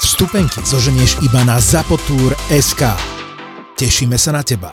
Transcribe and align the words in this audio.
Vstupenky 0.00 0.64
zoženieš 0.64 1.20
iba 1.20 1.44
na 1.44 1.60
zapotur.sk. 1.60 2.82
Tešíme 3.76 4.16
sa 4.16 4.32
na 4.32 4.40
teba. 4.40 4.72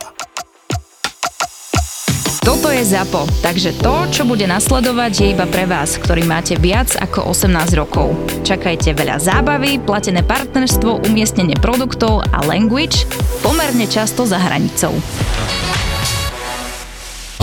Toto 2.48 2.72
je 2.72 2.80
ZAPO, 2.80 3.28
takže 3.44 3.76
to, 3.76 4.08
čo 4.08 4.24
bude 4.24 4.48
nasledovať, 4.48 5.12
je 5.20 5.28
iba 5.36 5.44
pre 5.44 5.68
vás, 5.68 6.00
ktorý 6.00 6.24
máte 6.24 6.56
viac 6.56 6.96
ako 6.96 7.36
18 7.36 7.76
rokov. 7.76 8.16
Čakajte 8.48 8.96
veľa 8.96 9.20
zábavy, 9.20 9.84
platené 9.84 10.24
partnerstvo, 10.24 11.04
umiestnenie 11.12 11.60
produktov 11.60 12.24
a 12.32 12.48
language 12.48 13.04
pomerne 13.44 13.84
často 13.84 14.24
za 14.24 14.40
hranicou. 14.40 14.96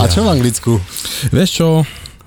A 0.01 0.09
čo 0.09 0.24
v 0.24 0.32
Anglicku? 0.32 0.80
Vieš 1.37 1.51
čo? 1.52 1.68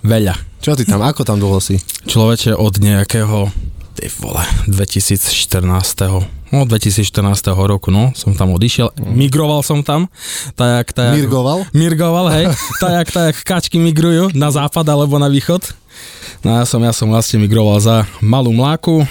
Veľa. 0.05 0.38
Čo 0.62 0.77
ty 0.77 0.85
tam, 0.85 1.02
ako 1.02 1.26
tam 1.26 1.41
dlho 1.41 1.58
si? 1.58 1.82
Človeče 2.05 2.54
od 2.54 2.77
nejakého, 2.77 3.49
ty 3.98 4.06
vole, 4.22 4.46
2014. 4.70 5.66
No, 6.54 6.64
2014 6.64 7.42
roku, 7.66 7.90
no, 7.90 8.14
som 8.14 8.38
tam 8.38 8.54
odišiel, 8.54 8.94
migroval 9.02 9.66
som 9.66 9.82
tam, 9.82 10.05
tak, 10.54 10.94
tak, 10.94 11.18
Mirgoval? 11.18 11.66
Mirgoval, 11.74 12.30
hej, 12.30 12.46
tak, 12.84 13.10
tak, 13.10 13.34
kačky 13.41 13.82
migrujú 13.82 14.30
na 14.38 14.54
západ 14.54 14.86
alebo 14.86 15.18
na 15.18 15.27
východ. 15.27 15.66
No 16.46 16.62
ja 16.62 16.63
som, 16.70 16.80
ja 16.86 16.94
som 16.94 17.10
vlastne 17.10 17.41
migroval 17.41 17.82
za 17.82 18.05
malú 18.21 18.54
mláku, 18.54 19.02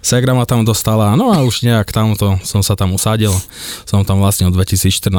Segra 0.00 0.32
ma 0.32 0.48
tam 0.48 0.64
dostala, 0.64 1.12
no 1.12 1.28
a 1.28 1.44
už 1.44 1.60
nejak 1.60 1.92
tamto 1.92 2.40
som 2.40 2.64
sa 2.64 2.72
tam 2.72 2.96
usadil. 2.96 3.36
Som 3.84 4.00
tam 4.08 4.24
vlastne 4.24 4.48
od 4.48 4.56
2014. 4.56 5.12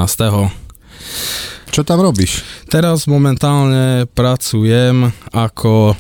Čo 1.70 1.86
tam 1.86 2.02
robíš? 2.02 2.42
Teraz 2.66 3.06
momentálne 3.06 4.10
pracujem 4.10 5.14
ako 5.30 5.94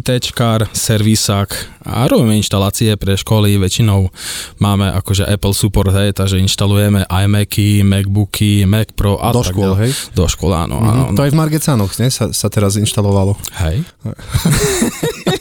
ITčkár, 0.00 0.66
servisák 0.74 1.50
a 1.84 2.08
robíme 2.10 2.34
inštalácie 2.40 2.96
pre 2.98 3.14
školy, 3.14 3.60
väčšinou 3.60 4.10
máme 4.58 4.90
akože 4.90 5.28
Apple 5.28 5.54
support, 5.54 5.92
hej, 5.92 6.16
takže 6.16 6.40
inštalujeme 6.40 7.06
iMacy, 7.06 7.84
Macbooky, 7.84 8.64
Mac 8.64 8.90
Pro 8.96 9.20
a 9.20 9.30
Do 9.30 9.44
tak 9.44 9.54
škôl, 9.54 9.72
hej? 9.78 9.90
Do 10.16 10.26
škôl, 10.26 10.52
áno, 10.56 10.80
áno. 10.80 11.14
To 11.14 11.22
aj 11.22 11.30
v 11.30 11.38
Margecanoch, 11.38 11.92
ne? 12.00 12.08
Sa, 12.10 12.34
sa 12.34 12.48
teraz 12.50 12.74
inštalovalo. 12.80 13.36
Hej. 13.62 13.84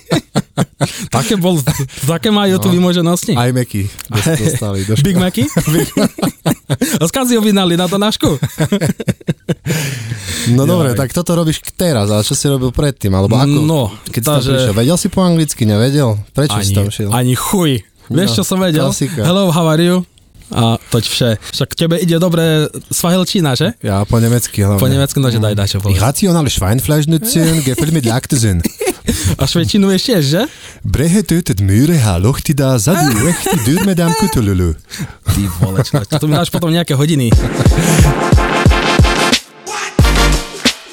také, 1.10 1.34
bol, 1.34 1.58
také 2.06 2.30
majú 2.30 2.58
tu 2.58 2.70
vymoženosti. 2.70 3.34
Aj 3.34 3.50
Meky 3.50 3.90
dostali 4.38 4.86
do 4.88 4.94
Big 5.00 5.14
školy. 5.14 5.22
Macy? 5.22 5.44
A 7.02 7.06
skaz 7.06 7.28
si 7.28 7.36
objednali 7.36 7.74
na 7.74 7.86
to 7.86 7.98
našku? 7.98 8.38
No 10.50 10.66
dobre, 10.66 10.94
tak 10.94 11.10
toto 11.10 11.34
robíš 11.34 11.64
teraz, 11.74 12.06
ale 12.08 12.22
čo 12.22 12.34
si 12.34 12.46
robil 12.46 12.70
predtým? 12.70 13.10
Alebo 13.10 13.34
ako? 13.34 13.60
No, 13.60 13.82
keď 14.06 14.22
si 14.22 14.26
tam 14.26 14.36
takže- 14.38 14.52
prišiel, 14.52 14.74
vedel 14.76 14.98
si 14.98 15.08
po 15.08 15.20
anglicky, 15.22 15.62
nevedel? 15.64 16.10
Prečo 16.32 16.58
si 16.60 16.74
tam 16.74 16.88
šiel? 16.88 17.10
ani 17.10 17.34
chuj. 17.34 17.82
Vieš, 18.06 18.30
No, 18.30 18.36
čo 18.36 18.44
som 18.44 18.58
vedel? 18.60 18.84
klasika. 18.84 19.24
Hello, 19.24 19.48
how 19.48 19.64
are 19.66 19.80
you? 19.80 20.04
A 20.52 20.76
toť 20.78 21.04
vše. 21.04 21.30
Však 21.50 21.70
tebe 21.74 21.96
ide 21.98 22.20
dobre 22.20 22.68
svahilčina, 22.88 23.56
že? 23.56 23.74
Ja 23.80 24.04
po 24.04 24.20
nemecky 24.20 24.62
hlavne. 24.62 24.78
Po 24.78 24.86
nemecky, 24.86 25.18
no 25.18 25.32
že 25.32 25.40
daj 25.40 25.56
dačo 25.56 25.80
Ich 25.80 25.84
povedz. 25.84 25.98
rationale 25.98 26.46
Schweinfleischnutzen 26.46 27.64
gefällt 27.64 27.96
mit 29.04 29.16
Laktosinn. 29.16 29.36
A 29.38 29.44
švečinu 29.48 29.86
vieš 29.92 30.04
tiež, 30.08 30.24
že? 30.24 30.42
Brehe 30.84 31.22
tötet 31.24 31.60
Müre 31.60 32.00
ha 32.00 32.18
lochtida 32.18 32.78
zadu 32.80 33.12
rechti 33.24 33.58
dürmedam 33.68 34.14
kutululu. 34.20 34.76
Ty 35.28 35.42
vole, 35.60 35.84
tu 36.20 36.26
mi 36.28 36.36
dáš 36.36 36.50
potom 36.50 36.72
nejaké 36.72 36.96
hodiny. 36.96 37.32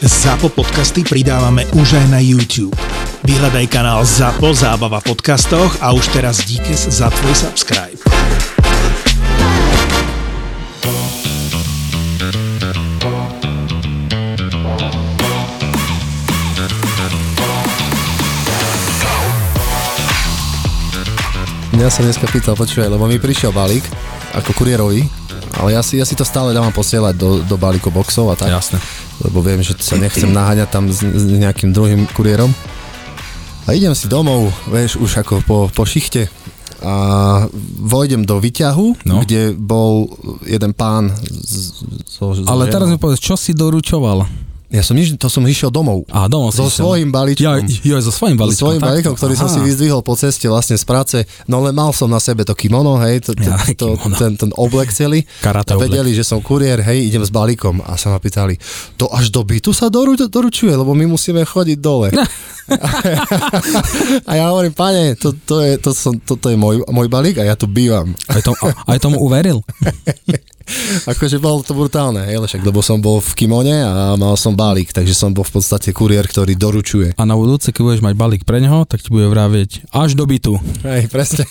ZAPO 0.01 0.49
podcasty 0.57 1.05
pridávame 1.05 1.69
už 1.77 2.01
aj 2.01 2.07
na 2.09 2.21
YouTube. 2.25 2.73
Vyhľadaj 3.21 3.67
kanál 3.69 4.01
ZAPO 4.01 4.57
Zábava 4.57 5.05
v 5.05 5.13
podcastoch 5.13 5.77
a 5.85 5.93
už 5.93 6.09
teraz 6.17 6.41
díkes 6.49 6.89
za 6.89 7.13
tvoj 7.13 7.35
subscribe. 7.37 8.01
Mňa 21.81 21.89
sa 21.89 22.05
dneska 22.05 22.29
pýtal, 22.29 22.53
počúvaj, 22.53 22.93
lebo 22.93 23.09
mi 23.09 23.17
prišiel 23.17 23.57
balík 23.57 23.81
ako 24.37 24.53
kuriérový, 24.53 25.01
ale 25.57 25.73
ja 25.73 25.81
si, 25.81 25.97
ja 25.97 26.05
si 26.05 26.13
to 26.13 26.29
stále 26.29 26.53
dávam 26.53 26.69
posielať 26.69 27.17
do, 27.17 27.41
do 27.41 27.57
balíkov 27.57 27.89
boxov 27.89 28.29
a 28.29 28.37
tak. 28.37 28.53
Jasné. 28.53 28.77
lebo 29.25 29.41
viem, 29.41 29.65
že 29.65 29.73
sa 29.81 29.97
nechcem 29.97 30.29
naháňať 30.29 30.69
tam 30.69 30.93
s, 30.93 31.01
s 31.01 31.25
nejakým 31.25 31.73
druhým 31.73 32.05
kuriérom. 32.13 32.53
A 33.65 33.73
idem 33.73 33.97
si 33.97 34.13
domov, 34.13 34.53
vieš, 34.69 35.01
už 35.01 35.25
ako 35.25 35.41
po, 35.41 35.59
po 35.73 35.89
šichte 35.89 36.29
a 36.85 37.49
vojdem 37.81 38.29
do 38.29 38.37
výťahu, 38.37 39.09
No. 39.09 39.25
kde 39.25 39.57
bol 39.57 40.05
jeden 40.45 40.77
pán 40.77 41.17
z, 41.25 41.81
zo, 42.05 42.37
zo 42.37 42.45
Ale 42.45 42.69
ženou. 42.69 42.75
teraz 42.77 42.89
mi 42.89 43.01
povedz, 43.01 43.25
čo 43.25 43.41
si 43.41 43.57
doručoval? 43.57 44.29
Ja 44.71 44.81
som 44.81 44.95
nič, 44.95 45.11
to 45.13 45.27
som 45.27 45.43
išiel 45.43 45.69
domov. 45.69 46.07
A 46.09 46.25
domov 46.25 46.51
si 46.51 46.59
So 46.59 46.65
išiel. 46.65 46.79
svojím 46.81 47.11
balíčkom. 47.11 47.43
Ja, 47.43 47.59
jo, 47.59 47.97
so 47.99 48.09
svojím 48.09 48.35
So 48.35 48.41
balíčkom. 48.41 48.61
svojím 48.61 48.79
takto. 48.79 48.89
balíkom, 48.89 49.15
ktorý 49.15 49.35
som 49.35 49.45
Aha. 49.45 49.55
si 49.55 49.61
vyzdvihol 49.61 50.01
po 50.01 50.15
ceste 50.15 50.47
vlastne 50.47 50.75
z 50.75 50.85
práce. 50.85 51.17
No 51.45 51.59
len 51.59 51.73
mal 51.73 51.91
som 51.91 52.07
na 52.07 52.19
sebe 52.19 52.43
to 52.43 52.55
kimono, 52.55 52.95
hej, 53.01 53.19
to, 53.21 53.35
to, 53.35 53.43
Ja, 53.43 53.59
to, 53.75 53.99
kimono. 53.99 54.15
ten, 54.15 54.31
ten 54.37 54.51
oblek 54.55 54.91
celý. 54.91 55.27
Karate 55.41 55.75
a 55.75 55.77
vedeli, 55.77 56.11
že 56.13 56.23
som 56.23 56.39
kuriér, 56.39 56.81
hej, 56.83 57.03
idem 57.05 57.21
s 57.21 57.29
balíkom. 57.29 57.83
A 57.83 57.95
sa 57.95 58.09
ma 58.09 58.17
pýtali, 58.17 58.55
to 58.95 59.11
až 59.11 59.29
do 59.29 59.43
bytu 59.43 59.71
sa 59.71 59.87
doru, 59.87 60.15
doručuje, 60.15 60.71
lebo 60.71 60.95
my 60.95 61.07
musíme 61.09 61.43
chodiť 61.43 61.77
dole. 61.77 62.15
a 64.23 64.33
ja 64.33 64.45
hovorím, 64.49 64.71
pane, 64.71 65.17
to, 65.17 65.35
to 65.37 65.61
je, 65.61 65.77
to 65.77 65.91
som, 65.91 66.15
toto 66.17 66.47
je 66.47 66.55
môj, 66.55 66.87
môj 66.87 67.07
balík 67.07 67.37
a 67.37 67.45
ja 67.45 67.59
tu 67.59 67.67
bývam. 67.67 68.15
Aj, 68.29 68.39
tom, 68.39 68.55
aj 68.63 68.99
tomu 68.99 69.19
uveril. 69.19 69.67
Akože 71.07 71.37
bolo 71.39 71.63
to 71.63 71.73
brutálne, 71.73 72.25
hej, 72.27 72.41
však, 72.41 72.63
lebo 72.63 72.81
som 72.81 72.99
bol 73.01 73.19
v 73.21 73.33
kimone 73.35 73.75
a 73.83 74.15
mal 74.15 74.35
som 74.35 74.55
balík, 74.55 74.91
takže 74.95 75.15
som 75.15 75.31
bol 75.35 75.43
v 75.43 75.61
podstate 75.61 75.91
kuriér, 75.95 76.27
ktorý 76.27 76.55
doručuje. 76.57 77.15
A 77.17 77.23
na 77.25 77.35
budúce, 77.35 77.71
keď 77.71 77.83
budeš 77.83 78.03
mať 78.03 78.15
balík 78.17 78.43
pre 78.47 78.59
neho, 78.63 78.83
tak 78.87 79.03
ti 79.03 79.11
bude 79.13 79.27
vravieť 79.31 79.91
až 79.95 80.15
do 80.15 80.25
bytu. 80.27 80.57
Hej, 80.87 81.11
presne. 81.11 81.45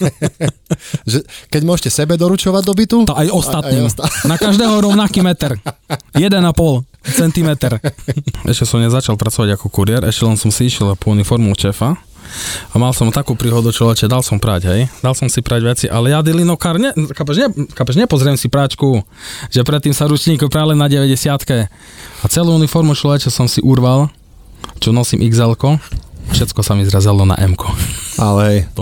že 1.11 1.23
keď 1.49 1.61
môžete 1.63 1.89
sebe 1.93 2.15
doručovať 2.15 2.63
do 2.65 2.73
bytu, 2.75 2.97
To 3.09 3.15
aj 3.17 3.27
ostatným. 3.31 3.85
Aj 3.85 3.89
osta- 3.89 4.07
Na 4.27 4.35
každého 4.35 4.79
rovnaký 4.83 5.23
meter. 5.23 5.57
1,5 6.15 6.89
cm. 6.99 7.49
Ešte 8.51 8.65
som 8.67 8.83
nezačal 8.83 9.15
pracovať 9.15 9.55
ako 9.55 9.67
kuriér, 9.71 10.03
ešte 10.05 10.23
len 10.27 10.35
som 10.35 10.51
si 10.51 10.67
išiel 10.67 10.93
po 10.99 11.11
uniformu 11.15 11.55
šéfa. 11.55 11.95
A 12.71 12.75
mal 12.77 12.93
som 12.93 13.09
takú 13.13 13.33
príhodu, 13.33 13.69
človeče, 13.73 14.09
dal 14.11 14.21
som 14.21 14.41
prať, 14.41 14.61
hej. 14.69 14.81
Dal 15.01 15.13
som 15.13 15.29
si 15.31 15.39
prať 15.39 15.61
veci, 15.63 15.85
ale 15.87 16.13
ja 16.13 16.19
dylinokár, 16.25 16.81
ne, 16.81 16.91
kapeš, 17.13 17.37
ne, 17.41 17.47
kapeš, 17.71 17.95
nepozriem 17.99 18.37
si 18.37 18.51
práčku, 18.51 19.01
že 19.49 19.61
predtým 19.61 19.93
sa 19.93 20.09
ručníku 20.09 20.49
prali 20.49 20.73
na 20.73 20.89
90 20.89 21.13
A 22.21 22.25
celú 22.27 22.55
uniformu 22.57 22.97
človeče 22.97 23.29
som 23.31 23.47
si 23.47 23.61
urval, 23.61 24.11
čo 24.79 24.89
nosím 24.95 25.23
xl 25.25 25.53
všetko 26.31 26.59
sa 26.61 26.73
mi 26.77 26.85
zrazalo 26.85 27.25
na 27.25 27.35
m 27.37 27.57
ale 28.19 28.41
hej. 28.51 28.59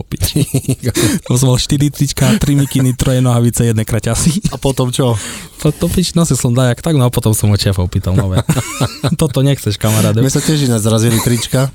To 1.29 1.37
som 1.37 1.53
mal 1.53 1.59
4 1.61 1.93
trička, 1.93 2.25
3 2.41 2.41
mikiny, 2.65 2.97
troje 2.97 3.21
nohavice, 3.21 3.69
jedné 3.69 3.85
kraťasy. 3.85 4.49
A 4.49 4.57
potom 4.57 4.89
čo? 4.89 5.13
To, 5.61 5.69
to 5.69 5.85
pič, 5.89 6.17
nosil 6.17 6.37
som 6.37 6.53
dajak 6.53 6.81
tak, 6.81 6.97
no 6.97 7.05
a 7.05 7.13
potom 7.13 7.33
som 7.33 7.49
od 7.53 7.61
šéfa 7.61 7.81
opýtal 7.81 8.17
nové. 8.17 8.41
Toto 9.21 9.45
nechceš, 9.45 9.77
kamaráde. 9.77 10.21
My 10.21 10.29
sa 10.29 10.41
tiež 10.41 10.65
ináč 10.65 10.85
zrazili 10.85 11.17
trička 11.21 11.69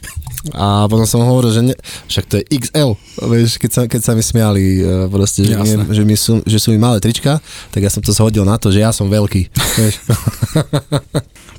a 0.51 0.91
potom 0.91 1.07
som 1.07 1.23
hovoril, 1.23 1.55
že 1.55 1.63
ne, 1.63 1.75
však 2.11 2.25
to 2.27 2.35
je 2.43 2.45
XL, 2.51 2.99
vieš, 3.31 3.63
keď 3.63 3.71
sa, 3.71 3.83
keď 3.87 4.01
sa 4.03 4.13
mi 4.19 4.27
smiali 4.27 4.83
e, 4.83 5.07
proste, 5.07 5.47
že, 5.47 5.55
nie, 5.55 5.79
že, 5.87 6.03
mi 6.03 6.19
sú, 6.19 6.43
že 6.43 6.59
sú 6.59 6.75
mi 6.75 6.83
malé 6.83 6.99
trička, 6.99 7.39
tak 7.71 7.79
ja 7.79 7.91
som 7.91 8.03
to 8.03 8.11
zhodil 8.11 8.43
na 8.43 8.59
to, 8.59 8.75
že 8.75 8.83
ja 8.83 8.91
som 8.91 9.07
veľký, 9.07 9.43
vieš. 9.79 10.03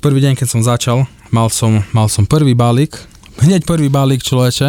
Prvý 0.04 0.20
deň, 0.20 0.36
keď 0.36 0.48
som 0.52 0.60
začal, 0.60 1.08
mal 1.32 1.48
som, 1.48 1.80
mal 1.96 2.12
som 2.12 2.28
prvý 2.28 2.52
balík, 2.52 2.92
hneď 3.42 3.66
prvý 3.66 3.88
balík 3.90 4.22
človeče 4.22 4.68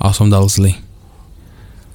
a 0.00 0.06
som 0.12 0.28
dal 0.28 0.44
zly. 0.50 0.76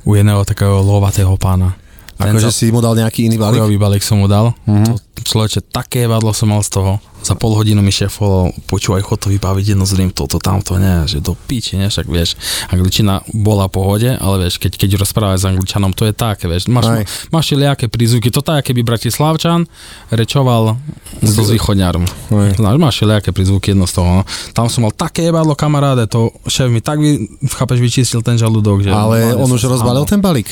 U 0.08 0.16
jedného 0.16 0.42
takého 0.48 0.82
lovatého 0.82 1.36
pána. 1.38 1.76
Akože 2.20 2.52
si 2.52 2.68
mu 2.74 2.84
dal 2.84 3.00
nejaký 3.00 3.32
iný 3.32 3.40
balík. 3.40 3.64
Chujový 3.64 3.78
balík 3.80 4.04
som 4.04 4.20
mu 4.20 4.28
dal. 4.28 4.52
Mhm. 4.68 4.86
To, 4.86 4.94
človeče, 5.30 5.70
také 5.70 6.10
vadlo 6.10 6.34
som 6.34 6.50
mal 6.50 6.66
z 6.66 6.82
toho. 6.82 6.92
Za 7.20 7.36
pol 7.36 7.52
hodinu 7.52 7.84
mi 7.84 7.92
šéf 7.92 8.24
volal, 8.24 8.56
počúvaj, 8.72 9.04
chod 9.04 9.20
to 9.20 9.28
vybaviť 9.30 9.76
jedno 9.76 9.84
zrým, 9.84 10.10
toto, 10.16 10.40
tamto, 10.40 10.80
nie, 10.80 11.04
že 11.04 11.20
do 11.20 11.36
piči, 11.36 11.76
nie, 11.76 11.92
však 11.92 12.08
vieš, 12.08 12.40
angličina 12.72 13.22
bola 13.36 13.68
pohode, 13.68 14.08
ale 14.08 14.48
vieš, 14.48 14.56
keď, 14.56 14.80
keď 14.80 14.90
rozprávaš 15.04 15.44
s 15.44 15.50
angličanom, 15.52 15.92
to 15.92 16.08
je 16.08 16.16
také, 16.16 16.48
vieš, 16.48 16.72
máš, 16.72 16.88
Aj. 16.88 17.04
máš 17.30 17.52
všelijaké 17.52 17.92
prízvuky, 17.92 18.32
to 18.32 18.40
tak, 18.40 18.72
keby 18.72 18.88
Bratislavčan 18.88 19.68
rečoval 20.10 20.80
so 21.20 21.44
východňarom. 21.44 22.08
Aj. 22.08 22.52
Znáš, 22.56 22.76
máš 22.80 22.96
všelijaké 23.04 23.30
prízvuky, 23.36 23.76
jedno 23.76 23.84
z 23.84 24.00
toho, 24.00 24.10
no. 24.10 24.24
Tam 24.56 24.72
som 24.72 24.88
mal 24.88 24.96
také 24.96 25.28
jebadlo 25.28 25.60
kamaráde, 25.60 26.08
to 26.08 26.32
šéf 26.48 26.72
mi 26.72 26.80
tak, 26.80 27.04
vy, 27.04 27.28
chápeš, 27.52 27.84
vyčistil 27.84 28.24
ten 28.24 28.40
žalúdok, 28.40 28.80
že... 28.80 28.96
Ale 28.96 29.36
on 29.36 29.52
už 29.52 29.68
rozbalil 29.68 30.08
ten 30.08 30.24
balík. 30.24 30.48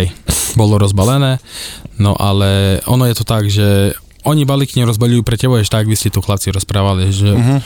Hej, 0.00 0.16
bolo 0.54 0.78
rozbalené, 0.80 1.42
no 2.00 2.16
ale 2.16 2.80
ono 2.84 3.04
je 3.04 3.14
to 3.14 3.22
tak, 3.22 3.46
že 3.46 3.92
oni 4.22 4.42
balík 4.42 4.72
nerozbalujú 4.74 5.20
pre 5.20 5.36
teba, 5.36 5.56
ešte 5.56 5.72
tak, 5.72 5.84
ak 5.84 5.88
by 5.88 5.96
ste 5.96 6.08
tu 6.08 6.18
chlapci 6.18 6.48
rozprávali, 6.48 7.08
že 7.08 7.30
Mhm. 7.30 7.56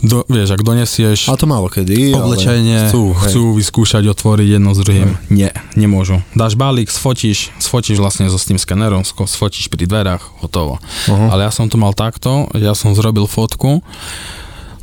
do, 0.00 0.22
vieš, 0.26 0.52
ak 0.52 0.62
donesieš 0.62 1.26
A 1.26 1.34
to 1.34 1.44
málo 1.44 1.66
kedy. 1.66 2.12
ale 2.12 2.22
oblečenie, 2.22 2.86
Chcú, 2.86 3.10
hej. 3.10 3.22
chcú 3.24 3.42
vyskúšať 3.54 4.04
otvoriť 4.06 4.48
jedno 4.54 4.70
s 4.70 4.78
druhým. 4.78 5.18
Nie, 5.28 5.50
nemôžu. 5.74 6.22
Dáš 6.32 6.54
balík, 6.54 6.86
sfotíš, 6.86 7.50
sfotíš 7.58 7.98
vlastne 7.98 8.26
so 8.26 8.36
s 8.36 8.46
tým 8.46 8.56
skenerom, 8.56 9.02
sfotíš 9.02 9.66
pri 9.66 9.84
dverách, 9.84 10.22
hotovo. 10.38 10.78
Aha. 11.04 11.34
Ale 11.34 11.44
ja 11.44 11.52
som 11.52 11.66
to 11.66 11.74
mal 11.74 11.92
takto, 11.92 12.46
ja 12.54 12.72
som 12.72 12.92
zrobil 12.92 13.26
fotku 13.26 13.82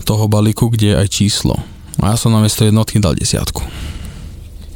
toho 0.04 0.26
balíku, 0.28 0.68
kde 0.68 0.88
je 0.88 1.00
aj 1.00 1.08
číslo. 1.10 1.56
A 1.98 2.12
ja 2.12 2.18
som 2.18 2.30
namiesto 2.30 2.62
jednotky 2.62 3.00
dal 3.00 3.16
desiatku. 3.16 3.64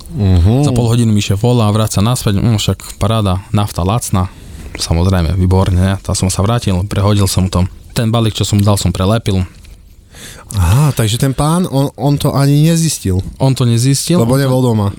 Mhm. 0.10 0.66
Za 0.66 0.72
pol 0.74 0.90
hodinu 0.90 1.14
mi 1.14 1.22
šéf 1.22 1.38
volá, 1.42 1.70
vráca 1.70 2.02
naspäť, 2.02 2.42
mm, 2.42 2.58
však 2.58 2.78
paráda, 2.98 3.46
nafta 3.54 3.86
lacná, 3.86 4.30
samozrejme, 4.74 5.38
výborne, 5.38 5.78
ne? 5.78 5.92
Tam 6.02 6.18
som 6.18 6.30
sa 6.34 6.42
vrátil, 6.42 6.82
prehodil 6.90 7.30
som 7.30 7.46
to. 7.46 7.66
Ten 7.94 8.10
balík, 8.10 8.34
čo 8.34 8.46
som 8.48 8.58
dal, 8.58 8.78
som 8.78 8.90
prelepil. 8.90 9.46
Aha, 10.58 10.92
takže 10.98 11.22
ten 11.22 11.32
pán, 11.32 11.70
on, 11.70 11.94
on 11.96 12.18
to 12.18 12.34
ani 12.34 12.68
nezistil, 12.68 13.22
On 13.40 13.54
to 13.56 13.64
nezistil. 13.64 14.20
lebo 14.20 14.36
nebol 14.36 14.60
doma. 14.60 14.92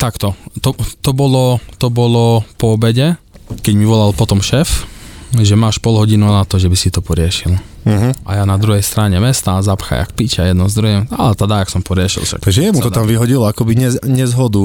Takto, 0.00 0.34
to, 0.64 0.72
to, 1.04 1.10
bolo, 1.12 1.60
to 1.78 1.92
bolo 1.92 2.42
po 2.56 2.74
obede, 2.74 3.20
keď 3.62 3.72
mi 3.76 3.84
volal 3.84 4.16
potom 4.16 4.40
šéf, 4.42 4.88
že 5.34 5.54
máš 5.54 5.76
pol 5.76 5.96
hodinu 5.96 6.24
na 6.24 6.44
to, 6.44 6.56
že 6.56 6.68
by 6.68 6.76
si 6.76 6.88
to 6.88 7.00
poriešil. 7.00 7.52
Uh-huh. 7.88 8.12
A 8.28 8.36
ja 8.36 8.44
na 8.44 8.60
druhej 8.60 8.84
strane 8.84 9.16
mesta 9.16 9.56
zapchaj 9.64 9.96
jak 10.04 10.10
piča 10.12 10.44
jedno 10.44 10.68
s 10.68 10.76
druhým, 10.76 11.08
ale 11.08 11.32
teda, 11.32 11.64
jak 11.64 11.72
som 11.72 11.80
poriešil. 11.80 12.20
Však 12.20 12.44
Takže 12.44 12.60
jemu 12.60 12.84
to 12.84 12.92
tam 12.92 13.08
vyhodilo, 13.08 13.48
akoby 13.48 13.72
nez, 13.80 13.96
nezhodu 14.04 14.60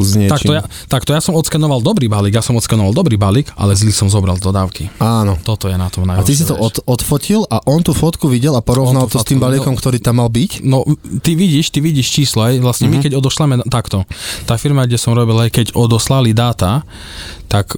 s 0.00 0.16
niečím. 0.16 0.32
Takto 0.32 0.52
ja, 0.56 0.62
takto 0.88 1.10
ja 1.12 1.20
som 1.20 1.36
odskenoval 1.36 1.84
dobrý 1.84 2.08
balík, 2.08 2.32
ja 2.32 2.40
som 2.40 2.56
odskenoval 2.56 2.96
dobrý 2.96 3.20
balík, 3.20 3.52
ale 3.60 3.76
zlý 3.76 3.92
som 3.92 4.08
zobral 4.08 4.40
dodávky. 4.40 4.88
Áno. 5.04 5.36
Toto 5.44 5.68
je 5.68 5.76
na 5.76 5.92
tom 5.92 6.08
A 6.08 6.16
najhoršie. 6.16 6.28
ty 6.28 6.38
si 6.38 6.48
to 6.48 6.56
od, 6.56 6.80
odfotil 6.88 7.44
a 7.52 7.60
on 7.68 7.84
tú 7.84 7.92
fotku 7.92 8.32
videl 8.32 8.56
a 8.56 8.64
porovnal 8.64 9.04
to 9.04 9.20
s 9.20 9.28
tým 9.28 9.36
balíkom, 9.36 9.76
ktorý 9.76 10.00
tam 10.00 10.24
mal 10.24 10.32
byť? 10.32 10.64
No, 10.64 10.80
ty 11.20 11.36
vidíš, 11.36 11.76
ty 11.76 11.84
vidíš 11.84 12.08
číslo, 12.08 12.48
aj 12.48 12.56
vlastne 12.60 12.88
Mhm. 12.88 12.92
my 12.92 12.96
keď 13.04 13.12
odošleme 13.20 13.54
takto, 13.68 14.08
tá 14.48 14.56
firma, 14.56 14.88
kde 14.88 14.96
som 14.96 15.12
robil, 15.12 15.36
aj 15.44 15.50
keď 15.52 15.66
odoslali 15.76 16.32
dáta, 16.32 16.88
tak 17.52 17.76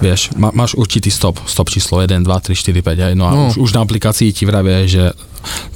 vieš, 0.00 0.32
má, 0.34 0.50
máš 0.52 0.74
určitý 0.74 1.12
stop, 1.12 1.38
stop 1.46 1.68
číslo 1.68 2.00
1, 2.00 2.24
2, 2.24 2.24
3, 2.24 2.56
4, 2.56 2.82
5, 2.82 3.06
aj, 3.08 3.14
no 3.14 3.24
a 3.28 3.32
No. 3.32 3.48
Už, 3.52 3.60
už 3.60 3.70
na 3.76 3.86
aplikácii 3.86 4.32
ti 4.32 4.44
vravie, 4.48 4.88
že 4.88 5.12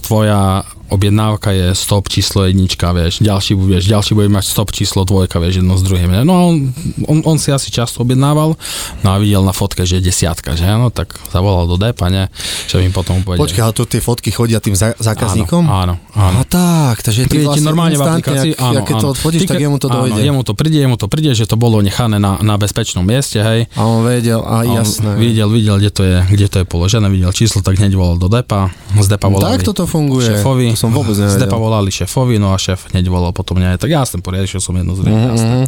tvoja 0.04 0.62
objednávka 0.92 1.50
je 1.50 1.74
stop 1.74 2.06
číslo 2.12 2.44
jednička, 2.44 2.92
vieš, 2.92 3.24
ďalší, 3.24 3.56
vieš, 3.56 3.88
ďalší 3.88 4.12
bude 4.14 4.28
mať 4.28 4.44
stop 4.44 4.68
číslo 4.70 5.02
dvojka, 5.08 5.40
vieš, 5.40 5.64
jedno 5.64 5.74
s 5.74 5.82
druhým, 5.82 6.12
ne? 6.12 6.22
no 6.22 6.32
a 6.36 6.40
on, 6.44 6.70
on, 7.08 7.18
on, 7.24 7.36
si 7.40 7.48
asi 7.50 7.72
často 7.72 8.04
objednával, 8.04 8.54
no 9.00 9.08
a 9.08 9.16
videl 9.18 9.40
na 9.42 9.56
fotke, 9.56 9.88
že 9.88 9.98
je 9.98 10.12
desiatka, 10.12 10.54
že 10.54 10.68
no, 10.68 10.92
tak 10.92 11.16
zavolal 11.32 11.64
do 11.66 11.80
depa, 11.80 12.12
ne, 12.12 12.28
že 12.68 12.84
im 12.84 12.92
potom 12.92 13.24
povedal. 13.24 13.42
Počkaj, 13.42 13.62
ale 13.64 13.72
tu 13.74 13.82
tie 13.88 13.98
fotky 14.04 14.28
chodia 14.30 14.60
tým 14.60 14.76
za- 14.76 14.94
zákazníkom? 15.00 15.64
Áno, 15.66 15.96
áno. 16.14 16.36
A 16.38 16.44
tak, 16.44 17.00
takže 17.00 17.26
ty 17.32 17.42
vlastne 17.42 17.64
normálne 17.64 17.96
v 17.96 18.04
aplikácii, 18.04 18.52
ak, 18.54 18.62
áno, 18.62 18.80
keď 18.84 18.94
to 19.00 19.08
áno. 19.08 19.14
odfotíš, 19.16 19.40
Ty 19.44 19.48
tak 19.56 19.62
jemu 19.64 19.76
to 19.80 19.88
áno, 19.88 19.96
dojde. 20.04 20.20
jemu 20.20 20.40
to 20.44 20.52
príde, 20.52 20.78
jemu 20.84 20.96
to 21.00 21.06
príde, 21.08 21.30
že 21.32 21.44
to 21.48 21.56
bolo 21.56 21.80
nechané 21.80 22.20
na, 22.20 22.38
na 22.44 22.54
bezpečnom 22.60 23.02
mieste, 23.02 23.40
hej. 23.40 23.66
A 23.74 23.82
on 23.88 24.04
vedel, 24.04 24.44
a 24.44 24.62
on 24.62 24.84
jasné. 24.84 25.16
Videl, 25.16 25.48
videl, 25.48 25.80
kde 25.80 25.90
to 25.90 26.02
je, 26.04 26.16
kde 26.28 26.46
to 26.52 26.56
je 26.62 26.66
položené, 26.68 27.08
videl 27.08 27.32
číslo, 27.32 27.64
tak 27.64 27.80
hneď 27.80 27.96
volal 27.96 28.20
do 28.20 28.28
depa, 28.28 28.68
z 28.94 29.08
depa 29.10 29.26
volali 29.32 29.53
tak 29.54 29.62
toto 29.64 29.84
funguje. 29.84 30.26
šéfovi, 30.28 30.66
To 30.72 30.80
som 30.80 30.90
vôbec 30.90 31.14
nevedel. 31.14 31.50
volali 31.50 31.88
šéfovi, 31.88 32.36
no 32.36 32.50
a 32.50 32.56
šéf 32.56 32.90
hneď 32.90 33.06
volal 33.06 33.30
potom 33.30 33.56
mňa, 33.56 33.76
tak 33.76 33.88
jasne, 33.88 34.18
poriešil 34.18 34.58
som 34.58 34.72
jednu 34.72 34.92
z 34.92 35.00
Mhm, 35.04 35.26
jasne. 35.28 35.48
mhm. 35.48 35.66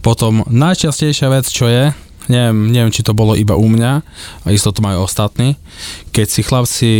Potom 0.00 0.44
najčastejšia 0.44 1.28
vec, 1.28 1.46
čo 1.46 1.66
je, 1.66 1.94
neviem, 2.26 2.56
neviem, 2.68 2.90
či 2.90 3.00
to 3.00 3.12
bolo 3.12 3.34
iba 3.34 3.54
u 3.54 3.64
mňa, 3.64 3.92
a 4.42 4.48
isto 4.48 4.70
to 4.70 4.80
majú 4.80 5.02
ostatní, 5.02 5.56
keď 6.10 6.26
si 6.26 6.40
chlapci 6.40 6.90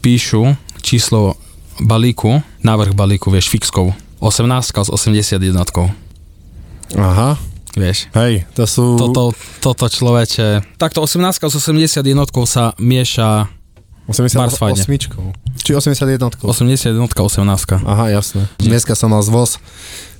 píšu 0.00 0.52
číslo 0.80 1.36
balíku, 1.78 2.44
návrh 2.60 2.92
balíku, 2.92 3.28
vieš, 3.28 3.48
fixkou, 3.48 3.92
18 4.20 4.44
s 4.62 4.88
81. 4.88 5.92
Aha, 6.94 7.34
Vieš. 7.74 8.06
hej, 8.14 8.46
to 8.54 8.64
sú... 8.64 8.94
Toto, 8.94 9.34
toto 9.58 9.90
človeče. 9.90 10.78
Takto 10.78 11.02
18 11.02 11.42
s 11.42 11.54
81 11.58 12.06
sa 12.46 12.70
mieša 12.78 13.48
88. 14.06 15.43
Či 15.62 15.70
81. 15.76 16.42
81 16.42 16.98
18. 16.98 17.86
Aha, 17.86 18.04
jasné. 18.10 18.50
Dneska 18.58 18.98
som 18.98 19.14
mal 19.14 19.22
zvoz, 19.22 19.62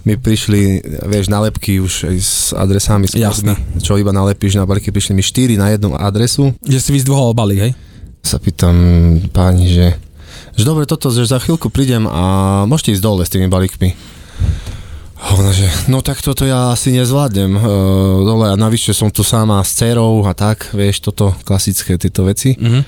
mi 0.05 0.21
prišli, 0.21 0.85
vieš, 1.09 1.33
nálepky 1.33 1.81
už 1.81 2.13
aj 2.13 2.17
s 2.21 2.35
adresami, 2.53 3.09
Jasné. 3.09 3.57
čo 3.81 3.97
iba 3.97 4.13
nalepíš 4.13 4.61
na 4.61 4.69
balíky, 4.69 4.93
prišli 4.93 5.17
mi 5.17 5.25
4 5.25 5.57
na 5.57 5.73
jednu 5.73 5.97
adresu. 5.97 6.53
Že 6.61 6.79
si 6.79 6.91
vyzdvohol 6.93 7.33
balík, 7.33 7.61
hej? 7.61 7.73
Sa 8.21 8.37
pýtam 8.37 8.77
páni, 9.33 9.69
že, 9.73 9.87
že 10.55 10.63
dobre, 10.69 10.85
toto, 10.85 11.09
že 11.09 11.25
za 11.25 11.41
chvíľku 11.41 11.73
prídem 11.73 12.05
a 12.05 12.63
môžete 12.69 13.01
ísť 13.01 13.03
dole 13.05 13.25
s 13.25 13.33
tými 13.33 13.49
balíkmi. 13.49 13.97
A 15.25 15.41
Ona, 15.41 15.57
že 15.57 15.65
no 15.89 16.05
tak 16.05 16.21
toto 16.21 16.45
ja 16.45 16.77
asi 16.77 16.93
nezvládnem 16.93 17.57
uh, 17.57 17.65
dole 18.29 18.53
a 18.53 18.61
navyše 18.61 18.93
som 18.93 19.09
tu 19.09 19.25
sama 19.25 19.65
s 19.65 19.73
dcerou 19.73 20.21
a 20.29 20.37
tak, 20.37 20.69
vieš, 20.77 21.01
toto 21.01 21.33
klasické 21.49 21.97
tieto 21.97 22.29
veci. 22.29 22.61
Mhm. 22.61 22.81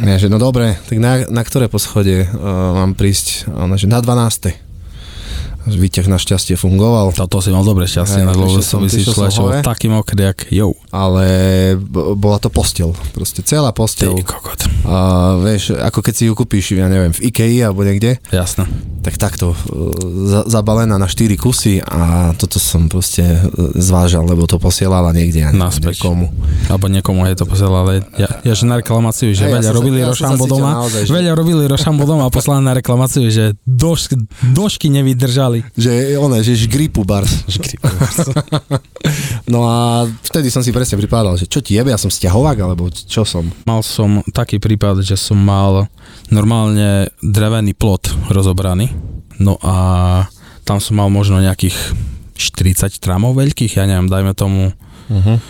Ja, 0.00 0.16
že 0.16 0.32
no 0.32 0.40
dobre, 0.40 0.78
tak 0.88 0.96
na, 0.96 1.26
na 1.28 1.42
ktoré 1.44 1.68
poschodie 1.68 2.24
uh, 2.24 2.72
mám 2.72 2.96
prísť? 2.96 3.50
Ona, 3.50 3.76
že 3.76 3.90
na 3.90 4.00
12. 4.00 4.69
Výťah 5.60 6.08
našťastie 6.08 6.56
fungoval, 6.56 7.12
Toto 7.12 7.38
si 7.38 7.48
mal 7.48 7.60
dobre 7.60 7.84
šťastie, 7.84 8.24
na 8.24 8.32
prišiel 8.32 8.64
som- 8.64 8.80
si 8.88 9.04
bol 9.36 9.60
taký 9.60 9.86
mokrý, 9.86 10.32
jak 10.32 10.48
jo. 10.48 10.72
ale 10.88 11.26
bola 12.16 12.38
to 12.38 12.48
postel, 12.48 12.92
proste 13.12 13.40
celá 13.40 13.68
Ty 13.68 13.76
postel. 13.76 14.12
kokot. 14.20 14.60
A 14.84 14.96
vieš, 15.36 15.72
ako 15.72 16.00
keď 16.00 16.14
si 16.14 16.24
ju 16.26 16.32
kúpíš, 16.32 16.72
ja 16.72 16.88
neviem, 16.88 17.12
v 17.12 17.28
Ikei 17.28 17.60
alebo 17.60 17.84
niekde, 17.84 18.16
Jasné. 18.28 18.64
tak 19.00 19.16
takto 19.16 19.52
uh, 19.52 19.56
za, 20.26 20.40
zabalená 20.48 20.96
na 20.96 21.06
4 21.06 21.36
kusy 21.36 21.78
a 21.78 22.32
toto 22.34 22.56
som 22.56 22.88
proste 22.88 23.22
uh, 23.22 23.46
zvážal, 23.76 24.24
lebo 24.24 24.44
to 24.44 24.56
posielala 24.56 25.12
niekde. 25.12 25.44
ja 25.44 25.50
Naspäť. 25.52 26.00
Niekomu. 26.00 26.32
Alebo 26.66 26.88
niekomu 26.88 27.24
je 27.26 27.36
to 27.36 27.44
posielal, 27.44 27.84
ale 27.84 28.02
ja, 28.16 28.28
ja 28.40 28.52
že 28.52 28.64
na 28.64 28.76
reklamáciu, 28.76 29.30
že 29.30 29.44
ja 29.44 29.56
veľa 29.56 29.70
robili 29.70 30.00
ja 30.00 30.08
rošambo 30.08 30.44
doma, 30.46 30.82
naozaj, 30.82 31.04
že- 31.04 31.12
veľa 31.12 31.32
robili 31.32 31.62
rošambo 31.64 32.02
doma 32.04 32.26
a 32.26 32.32
poslali 32.32 32.64
na 32.64 32.72
reklamáciu, 32.72 33.28
že 33.28 33.52
došky 34.42 34.88
nevydržali. 34.88 35.59
Že 35.76 36.18
ona, 36.20 36.42
že 36.42 36.68
gripu 36.74 37.02
bars. 37.06 37.46
No 39.50 39.66
a 39.66 40.06
vtedy 40.26 40.52
som 40.52 40.62
si 40.62 40.70
presne 40.70 41.00
pripadal, 41.00 41.34
že 41.38 41.50
čo 41.50 41.58
ti 41.58 41.74
jebe, 41.74 41.90
ja 41.90 41.98
som 41.98 42.12
stiahovák, 42.12 42.58
alebo 42.60 42.90
čo 42.90 43.26
som. 43.26 43.48
Mal 43.66 43.80
som 43.82 44.22
taký 44.30 44.62
prípad, 44.62 45.02
že 45.02 45.18
som 45.18 45.38
mal 45.38 45.90
normálne 46.30 47.10
drevený 47.24 47.74
plot 47.74 48.30
rozobraný, 48.30 48.92
no 49.42 49.58
a 49.64 49.74
tam 50.62 50.78
som 50.78 50.94
mal 50.98 51.10
možno 51.10 51.42
nejakých 51.42 51.74
40 52.38 53.02
tramov 53.02 53.34
veľkých, 53.34 53.80
ja 53.80 53.84
neviem, 53.90 54.06
dajme 54.06 54.32
tomu 54.36 54.70
Uh-huh. 55.10 55.42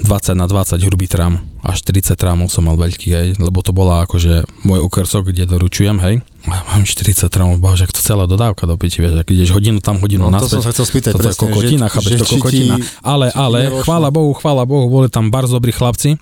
20 0.00 0.38
na 0.38 0.46
20 0.48 0.80
hrubý 0.86 1.10
tram, 1.10 1.44
až 1.60 1.84
40 1.84 2.16
tramov 2.16 2.48
som 2.48 2.64
mal 2.64 2.78
veľký, 2.78 3.08
hej, 3.12 3.28
lebo 3.36 3.60
to 3.60 3.74
bola 3.76 4.06
akože 4.08 4.48
môj 4.64 4.80
okersok, 4.86 5.28
kde 5.28 5.44
doručujem, 5.44 5.98
hej. 6.00 6.24
Mám 6.50 6.82
40 6.82 7.06
tramov, 7.26 7.56
bože, 7.56 7.82
ak 7.82 7.92
to 7.92 8.00
celá 8.00 8.24
dodávka 8.24 8.64
do 8.64 8.74
piči, 8.74 8.98
vieš, 8.98 9.16
ak 9.16 9.28
ideš 9.28 9.50
hodinu 9.50 9.78
tam, 9.78 9.98
hodinu 9.98 10.26
No, 10.26 10.36
to 10.36 10.46
som 10.46 10.58
naspäť. 10.58 10.62
sa 10.62 10.70
chcel 10.72 10.86
spýtať 10.86 11.12
Toto 11.12 11.24
je 11.24 11.36
kokotina, 11.36 11.86
že- 11.86 11.92
chápeš, 11.92 12.10
že 12.10 12.16
to 12.16 12.24
ti- 12.24 12.34
kokotina. 12.36 12.74
Ale, 13.00 13.26
ti 13.26 13.36
ale, 13.36 13.58
nevošlo. 13.64 13.84
chvála 13.84 14.08
Bohu, 14.08 14.30
chvála 14.34 14.62
Bohu, 14.64 14.86
boli 14.86 15.06
tam 15.06 15.28
bardzo 15.28 15.54
dobrí 15.54 15.70
chlapci, 15.70 16.18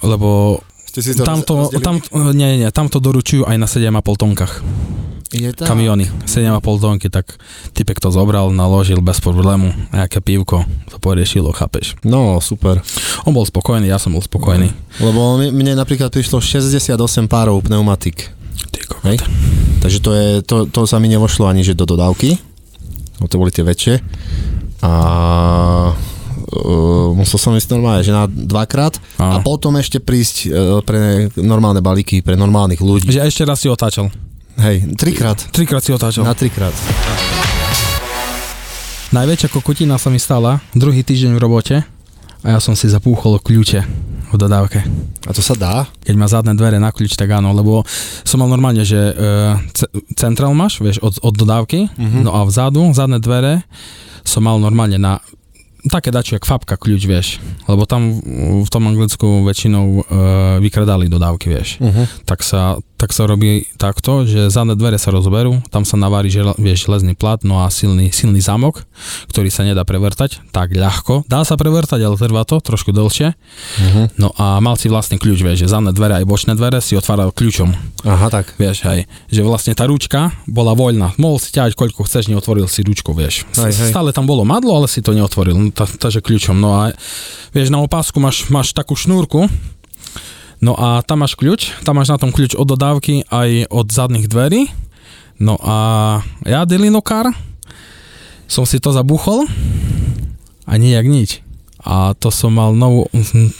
lebo 0.00 0.60
Ste 0.84 1.00
si 1.00 1.10
to 1.12 1.22
tamto, 1.22 1.70
rozdelili? 1.70 1.84
tam, 1.84 1.96
nie, 2.32 2.48
nie, 2.58 2.68
tamto 2.70 2.98
doručujú 2.98 3.44
aj 3.44 3.56
na 3.56 3.66
7,5 3.66 3.94
tonkách. 4.16 4.54
Je 5.30 5.46
tak. 5.48 5.62
Kamiony, 5.64 6.10
7,5 6.26 6.58
tonky, 6.76 7.06
tak 7.06 7.38
typek 7.70 7.96
to 7.96 8.10
zobral, 8.10 8.50
naložil 8.50 8.98
bez 8.98 9.22
problému, 9.22 9.70
nejaké 9.88 10.18
pívko, 10.18 10.66
to 10.90 10.98
poriešilo, 10.98 11.54
chápeš. 11.54 11.94
No, 12.02 12.40
super. 12.40 12.82
On 13.22 13.30
bol 13.30 13.46
spokojný, 13.46 13.86
ja 13.86 13.94
som 13.96 14.10
bol 14.10 14.18
spokojný. 14.20 14.74
Lebo 14.98 15.38
mne 15.38 15.78
napríklad 15.78 16.10
prišlo 16.10 16.42
68 16.42 16.98
párov 17.24 17.62
pneumatik. 17.62 18.34
Hej. 19.06 19.16
Takže 19.80 19.98
to, 20.04 20.10
je, 20.12 20.28
to, 20.44 20.56
to 20.68 20.80
sa 20.84 21.00
mi 21.00 21.08
nevošlo 21.08 21.48
ani 21.48 21.64
že 21.64 21.72
do 21.72 21.88
dodávky. 21.88 22.36
No 23.20 23.28
to 23.28 23.40
boli 23.40 23.52
tie 23.52 23.64
väčšie. 23.64 24.00
A 24.80 24.92
uh, 25.92 26.10
Musel 27.14 27.38
som 27.38 27.52
ísť 27.54 27.70
normálne, 27.72 28.02
že 28.02 28.10
na 28.10 28.24
dvakrát 28.26 28.96
a 29.20 29.38
Áno. 29.38 29.44
potom 29.44 29.76
ešte 29.78 30.02
prísť 30.02 30.36
e, 30.46 30.82
pre 30.82 31.28
normálne 31.38 31.78
balíky, 31.84 32.24
pre 32.24 32.34
normálnych 32.34 32.80
ľudí. 32.80 33.06
Že 33.12 33.28
ešte 33.28 33.42
raz 33.44 33.60
si 33.60 33.68
otáčal. 33.70 34.08
Hej, 34.58 34.96
trikrát. 34.98 35.38
Trikrát 35.52 35.84
si 35.84 35.94
otáčal. 35.94 36.26
Na 36.26 36.34
trikrát. 36.34 36.74
Najväčšia 39.10 39.48
kokotina 39.50 39.98
sa 39.98 40.10
mi 40.10 40.18
stala 40.22 40.62
druhý 40.74 41.02
týždeň 41.02 41.34
v 41.34 41.40
robote 41.42 41.76
a 42.42 42.50
ja 42.50 42.58
som 42.58 42.72
si 42.72 42.86
zapúchol 42.86 43.36
kľúče 43.36 43.80
v 44.30 44.36
dodávke. 44.36 44.80
A 45.26 45.32
to 45.32 45.40
sa 45.40 45.52
dá? 45.52 45.74
Keď 46.00 46.14
má 46.14 46.24
zadné 46.24 46.54
dvere 46.54 46.76
na 46.76 46.88
kľúč, 46.88 47.14
tak 47.14 47.28
áno, 47.30 47.50
lebo 47.50 47.82
som 48.22 48.38
mal 48.38 48.46
normálne, 48.46 48.82
že 48.82 49.10
ce- 49.72 49.90
centrál 50.14 50.52
máš, 50.52 50.78
vieš, 50.78 50.98
od, 50.98 51.18
od 51.18 51.34
dodávky, 51.34 51.90
Mhm. 51.92 52.22
no 52.22 52.32
a 52.32 52.42
vzadu, 52.42 52.90
zadné 52.92 53.18
dvere 53.18 53.66
som 54.22 54.40
mal 54.40 54.56
normálne 54.56 54.96
na 54.96 55.18
také 55.82 56.12
dačo, 56.12 56.36
jak 56.36 56.44
fabka 56.44 56.76
kľúč, 56.76 57.02
vieš, 57.04 57.28
lebo 57.64 57.84
tam 57.84 58.20
v 58.60 58.68
tom 58.68 58.84
Anglicku 58.84 59.42
väčšinou 59.42 59.84
uh, 59.88 60.04
vykradali 60.60 61.08
dodávky, 61.08 61.48
vieš. 61.48 61.80
Uh-huh. 61.80 62.04
tak 62.28 62.44
sa, 62.44 62.76
tak 63.00 63.16
sa 63.16 63.24
robí 63.24 63.64
takto, 63.80 64.28
že 64.28 64.52
zadné 64.52 64.76
dvere 64.76 65.00
sa 65.00 65.08
rozoberú, 65.08 65.64
tam 65.72 65.88
sa 65.88 65.96
navári 65.96 66.28
žel, 66.28 66.52
vieš, 66.60 66.84
železný 66.84 67.16
plat, 67.16 67.40
no 67.40 67.64
a 67.64 67.72
silný, 67.72 68.12
silný 68.12 68.44
zámok, 68.44 68.84
ktorý 69.32 69.48
sa 69.48 69.64
nedá 69.64 69.88
prevrtať 69.88 70.44
tak 70.52 70.76
ľahko. 70.76 71.24
Dá 71.24 71.40
sa 71.48 71.56
prevrtať, 71.56 71.96
ale 72.04 72.20
trvá 72.20 72.44
to 72.44 72.60
trošku 72.60 72.92
dlhšie. 72.92 73.32
Uh-huh. 73.32 74.04
No 74.20 74.36
a 74.36 74.60
mal 74.60 74.76
si 74.76 74.92
vlastný 74.92 75.16
kľúč, 75.16 75.40
vieš, 75.40 75.64
že 75.64 75.72
zadné 75.72 75.96
dvere 75.96 76.20
aj 76.20 76.28
bočné 76.28 76.52
dvere 76.52 76.84
si 76.84 76.92
otváral 76.92 77.32
kľúčom. 77.32 77.72
Aha, 78.04 78.28
tak. 78.28 78.52
Vieš, 78.60 78.84
hej, 78.84 79.08
že 79.32 79.40
vlastne 79.40 79.72
tá 79.72 79.88
ručka 79.88 80.36
bola 80.44 80.76
voľná. 80.76 81.16
Mohol 81.16 81.40
si 81.40 81.56
ťahať 81.56 81.72
koľko 81.80 82.04
chceš, 82.04 82.28
neotvoril 82.28 82.68
si 82.68 82.84
ručku, 82.84 83.16
vieš. 83.16 83.48
Hej, 83.56 83.80
hej. 83.80 83.88
Stále 83.96 84.12
tam 84.12 84.28
bolo 84.28 84.44
madlo, 84.44 84.76
ale 84.76 84.92
si 84.92 85.00
to 85.00 85.16
neotvoril, 85.16 85.56
no, 85.56 85.72
takže 85.72 86.20
kľúčom. 86.20 86.60
No 86.60 86.76
a 86.76 86.92
vieš, 87.56 87.72
na 87.72 87.80
opásku 87.80 88.20
máš, 88.20 88.44
máš 88.52 88.76
takú 88.76 88.92
šnúrku, 88.92 89.48
no 90.60 90.76
a 90.76 91.00
tam 91.04 91.24
máš 91.24 91.36
kľúč, 91.36 91.84
tam 91.84 92.00
máš 92.00 92.12
na 92.12 92.20
tom 92.20 92.30
kľúč 92.32 92.56
od 92.56 92.68
dodávky 92.68 93.26
aj 93.28 93.68
od 93.72 93.86
zadných 93.88 94.28
dverí. 94.28 94.68
No 95.40 95.56
a 95.56 95.76
ja, 96.44 96.68
Delinokar, 96.68 97.32
som 98.44 98.68
si 98.68 98.76
to 98.76 98.92
zabuchol 98.92 99.48
a 100.68 100.72
nijak 100.76 101.08
nič. 101.08 101.40
A 101.80 102.12
to 102.12 102.28
som 102.28 102.52
mal 102.52 102.76
novú, 102.76 103.08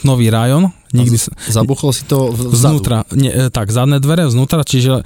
nový 0.07 0.29
rajon, 0.29 0.69
nikdy 0.93 1.17
sa, 1.17 1.33
Zabuchol 1.49 1.89
si 1.89 2.05
to 2.05 2.29
v- 2.29 2.53
nie, 3.17 3.33
e, 3.33 3.49
tak, 3.49 3.73
zadné 3.73 3.97
dvere, 3.97 4.29
znútra, 4.29 4.61
čiže 4.61 5.01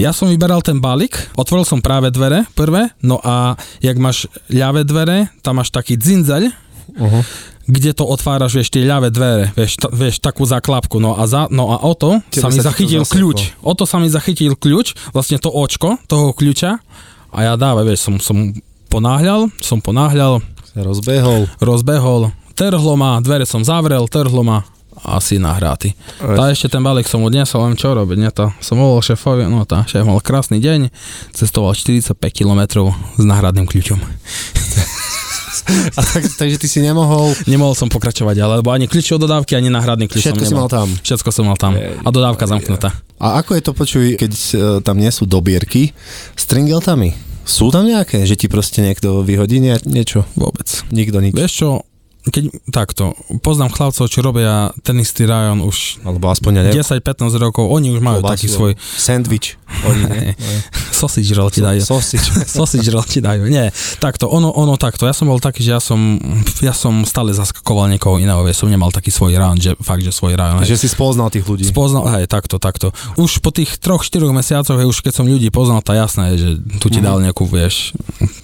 ja 0.00 0.16
som 0.16 0.32
vyberal 0.32 0.64
ten 0.64 0.80
balík, 0.80 1.12
otvoril 1.36 1.68
som 1.68 1.84
práve 1.84 2.08
dvere, 2.08 2.48
prvé, 2.56 2.88
no 3.04 3.20
a 3.20 3.60
jak 3.84 4.00
máš 4.00 4.32
ľavé 4.48 4.88
dvere, 4.88 5.28
tam 5.44 5.60
máš 5.60 5.68
taký 5.68 6.00
dzinzeľ, 6.00 6.48
Uh-huh. 6.92 7.24
kde 7.64 7.96
to 7.96 8.04
otváraš, 8.04 8.52
vieš, 8.52 8.68
tie 8.68 8.84
ľavé 8.84 9.08
dvere, 9.08 9.48
vieš, 9.56 9.80
ta, 9.80 9.88
vieš 9.88 10.20
takú 10.20 10.44
zaklapku, 10.44 11.00
no 11.00 11.16
a, 11.16 11.24
za, 11.24 11.48
no 11.48 11.72
a 11.72 11.80
o 11.80 11.96
to 11.96 12.20
Tebe 12.28 12.44
sa 12.44 12.48
mi 12.52 12.60
sa 12.60 12.68
zachytil 12.68 13.02
kľúč, 13.08 13.56
o 13.64 13.72
to 13.72 13.88
sa 13.88 13.96
mi 13.96 14.12
zachytil 14.12 14.52
kľúč, 14.60 14.92
vlastne 15.16 15.40
to 15.40 15.48
očko 15.48 15.96
toho 16.04 16.36
kľúča 16.36 16.84
a 17.32 17.38
ja 17.40 17.56
dáve, 17.56 17.88
vieš, 17.88 18.04
som, 18.04 18.20
som 18.20 18.52
ponáhľal, 18.92 19.48
som 19.56 19.80
ponáhľal, 19.80 20.44
Sa 20.68 20.84
rozbehol. 20.84 21.48
rozbehol, 21.64 22.28
trhlo 22.52 22.94
ma, 23.00 23.24
dvere 23.24 23.48
som 23.48 23.64
zavrel, 23.64 24.04
trhlo 24.04 24.44
ma 24.44 24.68
asi 25.02 25.40
nahráty. 25.40 25.96
Tá 26.20 26.52
ešte 26.52 26.76
ten 26.76 26.84
balík 26.84 27.10
som 27.10 27.24
odnesol, 27.26 27.66
len 27.66 27.74
čo 27.74 27.90
robiť, 27.90 28.18
nie 28.20 28.30
to. 28.30 28.54
Som 28.62 28.78
volal 28.78 29.02
šéfovi, 29.02 29.48
no 29.50 29.66
tá, 29.66 29.82
šéf 29.82 30.06
mal 30.06 30.22
krásny 30.22 30.62
deň, 30.62 30.94
cestoval 31.34 31.74
45 31.74 32.14
km 32.30 32.92
s 33.18 33.24
náhradným 33.24 33.66
kľúčom. 33.66 33.98
A 35.98 36.00
tak, 36.02 36.22
takže 36.26 36.56
ty 36.58 36.66
si 36.66 36.82
nemohol... 36.82 37.32
Nemohol 37.46 37.78
som 37.78 37.86
pokračovať 37.86 38.34
ďalej, 38.38 38.56
lebo 38.62 38.70
ani 38.74 38.86
kľúč 38.90 39.14
od 39.14 39.22
dodávky, 39.24 39.54
ani 39.54 39.70
náhradný 39.70 40.10
kľúč 40.10 40.22
Všetko 40.26 40.42
som 40.42 40.48
si 40.48 40.54
nemal. 40.54 40.66
mal 40.66 40.70
tam. 40.70 40.88
Všetko 41.02 41.28
som 41.30 41.44
mal 41.46 41.58
tam. 41.58 41.72
A 41.78 42.08
dodávka 42.10 42.44
zamknutá. 42.50 42.90
A 43.22 43.38
ako 43.38 43.54
je 43.54 43.62
to, 43.62 43.72
počuj, 43.72 44.04
keď 44.18 44.32
e, 44.34 44.52
tam 44.82 44.98
nie 44.98 45.10
sú 45.14 45.30
dobierky 45.30 45.94
s 46.34 46.44
tringeltami? 46.50 47.14
Sú 47.42 47.70
tam 47.74 47.86
nejaké, 47.86 48.22
že 48.22 48.38
ti 48.38 48.46
proste 48.46 48.82
niekto 48.82 49.22
vyhodí 49.22 49.58
nie, 49.58 49.74
niečo? 49.86 50.26
Vôbec. 50.38 50.66
Nikto 50.94 51.18
nič. 51.22 51.34
Vieš 51.34 51.52
čo, 51.54 51.68
keď 52.22 52.44
takto, 52.70 53.18
poznám 53.42 53.74
chlapcov, 53.74 54.06
čo 54.06 54.22
robia 54.22 54.70
ten 54.86 54.94
istý 55.02 55.26
rajón 55.26 55.66
už 55.66 56.06
Alebo 56.06 56.30
aspoň, 56.30 56.52
ja 56.54 56.62
neviem, 56.70 56.82
10-15 57.02 57.34
rokov, 57.42 57.66
oni 57.66 57.90
už 57.90 57.98
majú 57.98 58.22
taký 58.22 58.46
svoj 58.46 58.78
Sandwich. 58.78 59.58
Oni, 59.82 60.02
nie? 60.06 60.30
sausage 61.02 61.34
roll 61.34 61.50
ti 61.50 61.58
dajú. 61.58 61.82
Sausage. 61.82 62.30
Sausage 62.58 62.86
roll 62.94 63.02
ti 63.02 63.18
dajú. 63.18 63.50
Nie, 63.50 63.74
takto, 63.98 64.30
ono, 64.30 64.54
ono 64.54 64.78
takto. 64.78 65.08
Ja 65.08 65.16
som 65.16 65.26
bol 65.26 65.42
taký, 65.42 65.66
že 65.66 65.74
ja 65.74 65.80
som, 65.82 65.98
ja 66.62 66.70
som 66.70 67.02
stále 67.02 67.34
zaskakoval 67.34 67.90
niekoho 67.90 68.22
iného, 68.22 68.38
vieš, 68.46 68.62
som 68.62 68.70
nemal 68.70 68.94
taký 68.94 69.10
svoj 69.10 69.34
rán, 69.34 69.58
že 69.58 69.74
fakt, 69.82 70.06
že 70.06 70.14
svoj 70.14 70.38
rán. 70.38 70.62
že 70.62 70.78
si 70.78 70.86
spoznal 70.86 71.34
tých 71.34 71.42
ľudí. 71.42 71.66
Spoznal, 71.66 72.06
hej, 72.14 72.30
takto, 72.30 72.62
takto. 72.62 72.94
Už 73.18 73.42
po 73.42 73.50
tých 73.50 73.82
troch, 73.82 74.06
štyroch 74.06 74.30
mesiacoch, 74.30 74.78
hej, 74.78 74.86
už 74.86 75.02
keď 75.02 75.12
som 75.18 75.26
ľudí 75.26 75.50
poznal, 75.50 75.82
tá 75.82 75.98
jasné, 75.98 76.38
že 76.38 76.62
tu 76.78 76.86
ti 76.86 77.02
dal 77.02 77.18
nejakú, 77.18 77.48
vieš, 77.50 77.96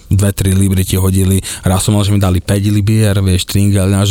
dve, 0.09 0.33
tri 0.33 0.51
libry 0.57 0.81
ti 0.81 0.97
hodili, 0.97 1.37
raz 1.61 1.85
som 1.85 1.93
mal, 1.93 2.01
že 2.01 2.11
mi 2.11 2.19
dali 2.19 2.41
5 2.41 2.75
libier, 2.75 3.15
vieš, 3.21 3.45
tringel, 3.45 3.93
a, 3.93 4.03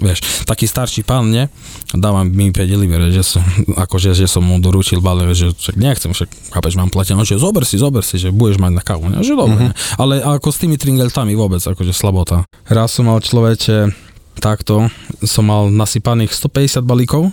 vieš, 0.00 0.44
taký 0.48 0.64
starší 0.64 1.04
pán, 1.04 1.28
nie? 1.28 1.46
Dávam 1.92 2.24
mi 2.26 2.48
5 2.48 2.80
libier, 2.80 3.12
že 3.12 3.22
som, 3.22 3.44
akože, 3.84 4.16
že 4.16 4.24
som 4.24 4.40
mu 4.40 4.56
doručil 4.58 5.04
balík, 5.04 5.36
že 5.36 5.52
však 5.52 5.76
nechcem, 5.76 6.10
však, 6.10 6.28
chápeš, 6.56 6.74
mám 6.80 6.88
platené, 6.88 7.20
že 7.28 7.36
zober 7.36 7.68
si, 7.68 7.76
zober 7.76 8.02
si, 8.02 8.16
že 8.16 8.32
budeš 8.32 8.56
mať 8.58 8.72
na 8.72 8.82
kávu, 8.82 9.12
nie? 9.12 9.20
že 9.20 9.36
dobre, 9.36 9.70
mm-hmm. 9.70 10.00
ale 10.00 10.24
ako 10.24 10.48
s 10.48 10.58
tými 10.64 10.80
tringeltami 10.80 11.36
vôbec, 11.36 11.60
akože 11.60 11.92
slabota. 11.92 12.48
Raz 12.66 12.96
som 12.96 13.06
mal 13.06 13.20
človeče, 13.20 13.92
takto, 14.40 14.88
som 15.20 15.44
mal 15.44 15.68
nasypaných 15.68 16.32
150 16.32 16.80
balíkov, 16.82 17.28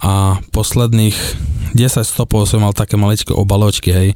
a 0.00 0.40
posledných 0.52 1.16
10 1.74 2.02
stopov 2.02 2.50
som 2.50 2.66
mal 2.66 2.74
také 2.74 2.98
maličké 2.98 3.30
obaločky, 3.30 3.94
hej. 3.94 4.08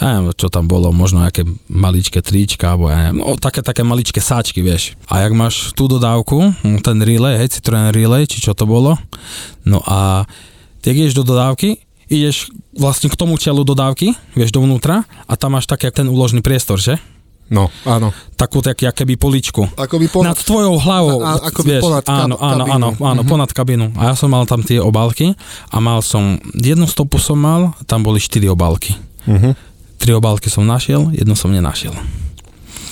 Ja 0.00 0.16
neviem, 0.18 0.32
čo 0.32 0.48
tam 0.48 0.64
bolo, 0.64 0.88
možno 0.94 1.20
nejaké 1.20 1.44
maličké 1.68 2.24
trička, 2.24 2.72
alebo 2.72 2.88
ja 2.88 3.08
neviem, 3.08 3.20
no, 3.20 3.36
také, 3.36 3.60
také 3.60 3.84
maličké 3.84 4.24
sáčky, 4.24 4.64
vieš. 4.64 4.96
A 5.12 5.20
jak 5.26 5.36
máš 5.36 5.76
tú 5.76 5.84
dodávku, 5.84 6.56
ten 6.80 6.98
relay, 7.04 7.36
hej, 7.36 7.60
Citroen 7.60 7.92
relay, 7.92 8.24
či 8.24 8.40
čo 8.40 8.56
to 8.56 8.64
bolo, 8.64 8.96
no 9.68 9.84
a 9.84 10.24
ty 10.80 10.96
ideš 10.96 11.20
do 11.20 11.24
dodávky, 11.28 11.76
ideš 12.08 12.48
vlastne 12.72 13.12
k 13.12 13.18
tomu 13.18 13.36
čelu 13.36 13.64
dodávky, 13.64 14.16
vieš, 14.32 14.52
dovnútra 14.52 15.04
a 15.28 15.32
tam 15.36 15.56
máš 15.56 15.68
také 15.68 15.92
ten 15.92 16.08
úložný 16.08 16.40
priestor, 16.40 16.80
že? 16.80 16.96
No, 17.52 17.68
áno. 17.84 18.08
Takú 18.34 18.64
tak, 18.64 18.80
keby 18.80 19.20
poličku. 19.20 19.68
Ako 19.76 20.00
by 20.00 20.06
Nad 20.24 20.40
tvojou 20.40 20.80
hlavou. 20.80 21.20
A- 21.20 21.44
akoby 21.44 21.76
ponad 21.76 22.00
kab- 22.02 22.24
áno, 22.24 22.36
áno, 22.40 22.64
áno, 22.64 22.88
áno, 22.96 23.20
Mhm. 23.20 23.28
ponad 23.28 23.50
kabínu. 23.52 23.92
A 24.00 24.10
ja 24.10 24.14
som 24.16 24.32
mal 24.32 24.48
tam 24.48 24.64
tie 24.64 24.80
obálky 24.80 25.36
a 25.68 25.76
mal 25.78 26.00
som, 26.00 26.40
jednu 26.56 26.88
stopu 26.88 27.20
som 27.20 27.36
mal, 27.36 27.76
tam 27.84 28.00
boli 28.00 28.16
štyri 28.16 28.48
obálky. 28.48 28.96
Uh-huh. 29.28 29.52
Tri 30.00 30.12
obálky 30.12 30.48
som 30.48 30.64
našiel, 30.64 31.12
jednu 31.12 31.36
som 31.36 31.52
nenašiel. 31.52 31.92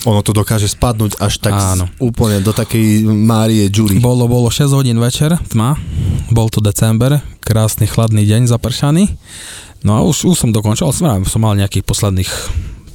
Ono 0.03 0.19
to 0.19 0.35
dokáže 0.35 0.67
spadnúť 0.67 1.15
až 1.17 1.39
tak 1.39 1.55
Áno. 1.55 1.87
úplne 1.97 2.43
do 2.43 2.51
takej 2.51 3.07
Márie 3.07 3.71
Jury. 3.71 4.03
Bolo, 4.03 4.27
bolo 4.27 4.51
6 4.51 4.75
hodín 4.75 4.99
večer, 4.99 5.31
tma, 5.47 5.79
bol 6.29 6.51
to 6.51 6.59
december, 6.59 7.23
krásny 7.39 7.87
chladný 7.87 8.27
deň, 8.27 8.51
zapršaný. 8.51 9.07
No 9.81 9.95
a 9.95 10.03
už, 10.03 10.27
už 10.27 10.35
som 10.35 10.51
dokončil, 10.51 10.91
som, 10.91 11.23
som 11.23 11.39
mal 11.39 11.55
nejakých 11.55 11.87
posledných 11.87 12.31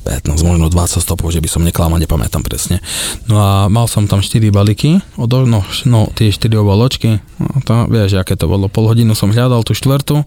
15, 0.05 0.40
možno 0.47 0.71
20 0.71 1.02
stopov, 1.02 1.35
že 1.35 1.43
by 1.43 1.49
som 1.50 1.62
neklamal, 1.67 1.99
nepamätám 2.00 2.40
presne. 2.47 2.81
No 3.26 3.37
a 3.38 3.50
mal 3.67 3.90
som 3.90 4.07
tam 4.07 4.25
4 4.25 4.49
balíky, 4.49 5.02
od, 5.19 5.31
no, 5.45 5.61
no 5.85 6.00
tie 6.14 6.33
4 6.33 6.55
obaločky, 6.59 7.19
no 7.38 7.59
to 7.64 7.90
vieš, 7.90 8.21
aké 8.21 8.38
to 8.38 8.49
bolo, 8.49 8.71
pol 8.71 8.88
hodinu 8.88 9.12
som 9.12 9.35
hľadal 9.35 9.67
tú 9.67 9.76
štvrtú, 9.76 10.25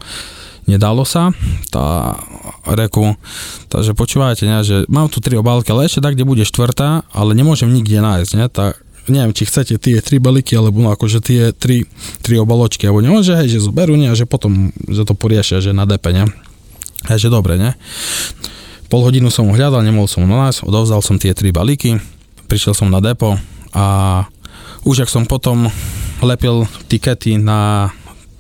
nedalo 0.70 1.08
sa, 1.08 1.34
tá 1.74 2.16
reku, 2.70 3.18
takže 3.72 3.98
počúvajte, 3.98 4.44
ne, 4.46 4.62
že 4.62 4.86
mám 4.86 5.10
tu 5.10 5.18
3 5.24 5.42
obálky, 5.42 5.74
ale 5.74 5.90
ešte 5.90 6.04
tak, 6.04 6.14
kde 6.14 6.30
bude 6.30 6.46
štvrtá, 6.46 7.08
ale 7.10 7.34
nemôžem 7.34 7.72
nikde 7.72 7.98
nájsť, 7.98 8.32
ne, 8.38 8.48
tak 8.52 8.78
neviem, 9.10 9.34
či 9.34 9.50
chcete 9.50 9.82
tie 9.82 9.98
tri 9.98 10.22
balíky, 10.22 10.54
alebo 10.54 10.78
no 10.78 10.94
akože 10.94 11.20
tie 11.24 11.42
tri, 11.56 11.90
tri 12.22 12.38
obaločky, 12.38 12.86
alebo 12.86 13.02
že 13.26 13.34
hej, 13.34 13.58
že 13.58 13.66
zoberú, 13.66 13.98
nie, 13.98 14.12
a 14.12 14.16
že 14.16 14.30
potom, 14.30 14.70
že 14.86 15.02
to 15.08 15.18
poriešia, 15.18 15.64
že 15.64 15.74
na 15.74 15.90
depe, 15.90 16.14
ne. 16.14 16.30
Hej, 17.10 17.28
že 17.28 17.30
dobre, 17.34 17.58
ne. 17.58 17.74
Pol 18.92 19.08
hodinu 19.08 19.32
som 19.32 19.48
ho 19.48 19.56
hľadal, 19.56 19.88
nemohol 19.88 20.12
som 20.12 20.28
ho 20.28 20.30
nájsť, 20.30 20.68
odovzdal 20.68 21.00
som 21.00 21.16
tie 21.16 21.32
tri 21.32 21.56
balíky, 21.56 21.96
prišiel 22.52 22.76
som 22.76 22.92
na 22.92 23.00
depo 23.00 23.40
a 23.72 23.86
už 24.84 25.08
ak 25.08 25.10
som 25.10 25.24
potom 25.24 25.72
lepil 26.20 26.68
tikety 26.92 27.40
na 27.40 27.90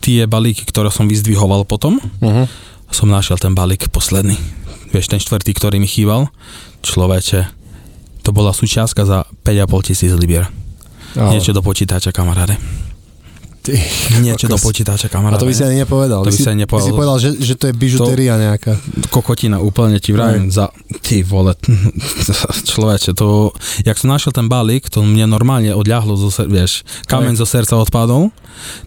tie 0.03 0.27
balíky, 0.27 0.67
ktoré 0.67 0.91
som 0.91 1.07
vyzdvihoval 1.07 1.63
potom, 1.63 2.03
Uh-huh. 2.19 2.45
som 2.91 3.07
našiel 3.07 3.39
ten 3.39 3.55
balík 3.55 3.87
posledný. 3.95 4.35
Vieš, 4.91 5.07
ten 5.07 5.23
štvrtý, 5.23 5.55
ktorý 5.55 5.79
mi 5.79 5.87
chýbal, 5.87 6.27
človeče, 6.83 7.47
to 8.21 8.29
bola 8.35 8.51
súčiastka 8.51 9.07
za 9.07 9.23
5,5 9.47 9.87
tisíc 9.87 10.11
libier. 10.11 10.51
Ale, 11.15 11.39
Niečo 11.39 11.55
do 11.55 11.63
počítača, 11.63 12.11
kamaráde. 12.11 12.59
Ty, 13.61 13.77
Niečo 14.25 14.49
do 14.49 14.57
kokos. 14.57 14.65
počítača, 14.65 15.05
A 15.05 15.13
kamaráde. 15.13 15.37
to 15.37 15.45
by 15.45 15.53
si 15.53 15.61
ani 15.61 15.77
nepovedal. 15.85 16.25
To 16.25 16.29
by 16.29 16.33
si 16.33 16.49
ani 16.49 16.65
nepovedal. 16.65 16.89
Si 16.89 16.97
povedal, 16.97 17.17
že, 17.21 17.29
že 17.37 17.53
to 17.53 17.69
je 17.69 17.73
bižutéria 17.77 18.33
nejaká. 18.37 18.73
kokotina, 19.13 19.61
úplne 19.61 20.01
ti 20.01 20.09
vravím 20.17 20.49
za... 20.49 20.73
Ty 21.05 21.21
vole, 21.21 21.53
človeče, 22.73 23.13
to... 23.13 23.53
Jak 23.85 24.01
som 24.01 24.09
našiel 24.09 24.33
ten 24.33 24.49
balík, 24.49 24.89
to 24.89 25.05
mne 25.05 25.29
normálne 25.29 25.77
odľahlo, 25.77 26.17
zo, 26.17 26.33
vieš, 26.49 26.81
kameň 27.05 27.37
zo 27.37 27.45
srdca 27.45 27.77
odpadol, 27.77 28.33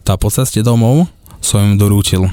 tá 0.02 0.18
po 0.18 0.26
ceste 0.26 0.58
domov 0.58 1.06
som 1.38 1.62
im 1.62 1.78
dorúčil. 1.78 2.26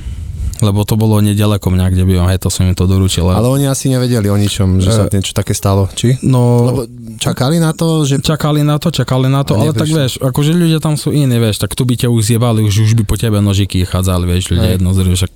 Lebo 0.62 0.86
to 0.86 0.94
bolo 0.94 1.18
nedaleko 1.18 1.74
mňa, 1.74 1.86
kde 1.90 2.04
bývam, 2.06 2.30
hej, 2.30 2.38
to 2.38 2.54
som 2.54 2.70
im 2.70 2.78
to 2.78 2.86
dorúčil. 2.86 3.26
Ale 3.26 3.50
oni 3.50 3.66
asi 3.66 3.90
nevedeli 3.90 4.30
o 4.30 4.38
ničom, 4.38 4.78
že 4.78 4.94
sa 4.94 5.10
E, 5.10 5.14
niečo 5.14 5.34
také 5.34 5.58
stalo, 5.58 5.90
či? 5.92 6.22
no, 6.22 6.70
Lebo 6.70 6.82
čakali 7.18 7.58
na 7.58 7.74
to, 7.74 8.06
že... 8.06 8.22
čakali 8.22 8.62
na 8.62 8.78
to, 8.78 8.94
čakali 8.94 9.26
na 9.26 9.42
to, 9.42 9.58
ale 9.58 9.74
tak 9.74 9.90
vieš, 9.90 10.22
akože 10.22 10.54
ľudia 10.54 10.78
tam 10.78 10.96
sú 10.96 11.10
iní, 11.10 11.42
vieš, 11.42 11.58
tak 11.58 11.74
tu 11.74 11.82
by 11.82 11.98
ťa 11.98 12.14
už 12.14 12.22
zjebali, 12.30 12.62
už, 12.62 12.86
už 12.86 12.94
by 13.02 13.04
po 13.10 13.18
tebe 13.18 13.42
nožiky 13.42 13.82
chádzali, 13.84 14.30
vieš, 14.30 14.54
ľudia 14.54 14.70
Hej. 14.70 14.76
jedno 14.78 14.90
z 14.94 15.00
však 15.02 15.32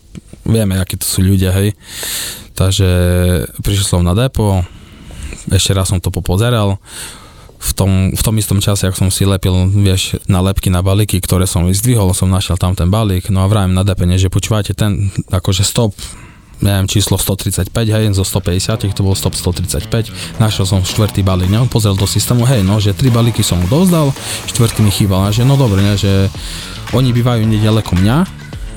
vieme, 0.45 0.77
akí 0.77 0.95
to 1.01 1.05
sú 1.09 1.25
ľudia, 1.25 1.51
hej. 1.57 1.73
Takže 2.55 2.87
prišiel 3.65 3.99
som 3.99 4.05
na 4.05 4.13
depo, 4.15 4.63
ešte 5.49 5.73
raz 5.75 5.89
som 5.89 5.99
to 5.99 6.13
popozeral, 6.13 6.77
v 7.65 7.71
tom, 7.73 7.91
v 8.13 8.21
tom 8.21 8.35
istom 8.37 8.61
čase, 8.61 8.85
ak 8.85 8.93
som 8.93 9.09
si 9.09 9.25
lepil, 9.25 9.65
vieš, 9.73 10.21
nalepky 10.29 10.69
na 10.69 10.85
balíky, 10.85 11.17
ktoré 11.17 11.49
som 11.49 11.65
vyzdvihol, 11.65 12.13
som 12.13 12.29
našiel 12.29 12.61
tam 12.61 12.77
ten 12.77 12.93
balík, 12.93 13.33
no 13.33 13.41
a 13.41 13.49
vravím 13.49 13.73
na 13.73 13.81
depene, 13.81 14.21
že 14.21 14.29
počúvajte, 14.29 14.77
ten, 14.77 15.09
akože 15.33 15.65
stop, 15.65 15.97
neviem, 16.61 16.85
číslo 16.85 17.17
135, 17.17 17.73
hej, 17.73 18.05
zo 18.13 18.21
150, 18.21 18.93
to 18.93 19.01
bol 19.01 19.17
stop 19.17 19.33
135, 19.33 20.37
našiel 20.37 20.65
som 20.69 20.85
štvrtý 20.85 21.25
balík, 21.25 21.49
ne, 21.49 21.65
on 21.65 21.71
pozrel 21.71 21.97
do 21.97 22.05
systému, 22.05 22.45
hej, 22.45 22.61
no, 22.61 22.77
že 22.77 22.93
tri 22.93 23.09
balíky 23.09 23.41
som 23.41 23.57
mu 23.57 23.65
dozdal, 23.65 24.13
štvrtý 24.53 24.85
mi 24.85 24.93
chýbal, 24.93 25.25
a 25.25 25.29
že 25.33 25.41
no 25.41 25.57
dobre, 25.57 25.81
ne, 25.81 25.97
že 25.97 26.29
oni 26.93 27.09
bývajú 27.11 27.49
nedaleko 27.49 27.97
mňa, 27.97 28.17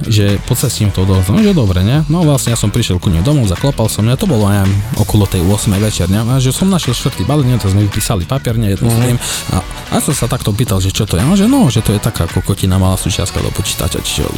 že 0.07 0.39
po 0.47 0.55
ceste 0.55 0.87
im 0.87 0.95
to 0.95 1.03
dozdal, 1.03 1.35
no, 1.35 1.43
že 1.43 1.51
dobre, 1.51 1.83
ne, 1.83 2.07
no 2.07 2.23
vlastne 2.23 2.55
ja 2.55 2.59
som 2.59 2.71
prišiel 2.71 3.03
ku 3.03 3.11
nim 3.11 3.27
domov, 3.27 3.51
zaklopal 3.51 3.91
som, 3.91 4.07
ne, 4.07 4.15
to 4.15 4.31
bolo, 4.31 4.47
neviem, 4.47 4.71
okolo 4.95 5.27
tej 5.27 5.43
8 5.43 5.75
večer, 5.83 6.07
ne, 6.07 6.23
a 6.23 6.39
že 6.39 6.55
som 6.55 6.71
našiel 6.71 6.95
štvrtý 6.95 7.27
balík, 7.27 7.51
ne, 7.51 7.59
to 7.59 7.67
sme 7.67 7.83
vypísali 7.91 8.23
papier, 8.29 8.55
ne, 8.55 8.75
jedno 8.77 8.93
mm 8.93 9.21
a, 9.49 9.65
a 9.91 9.97
som 10.05 10.13
sa 10.13 10.29
takto 10.29 10.53
pýtal, 10.53 10.79
že 10.79 10.93
čo 10.93 11.09
to 11.09 11.17
je, 11.17 11.25
no, 11.25 11.35
že 11.35 11.49
no, 11.49 11.73
že 11.73 11.81
to 11.81 11.97
je 11.97 12.01
taká 12.01 12.29
kokotina 12.29 12.77
malá 12.77 12.95
súčiastka 13.01 13.41
do 13.41 13.51
počítača, 13.51 14.05
čiže 14.05 14.29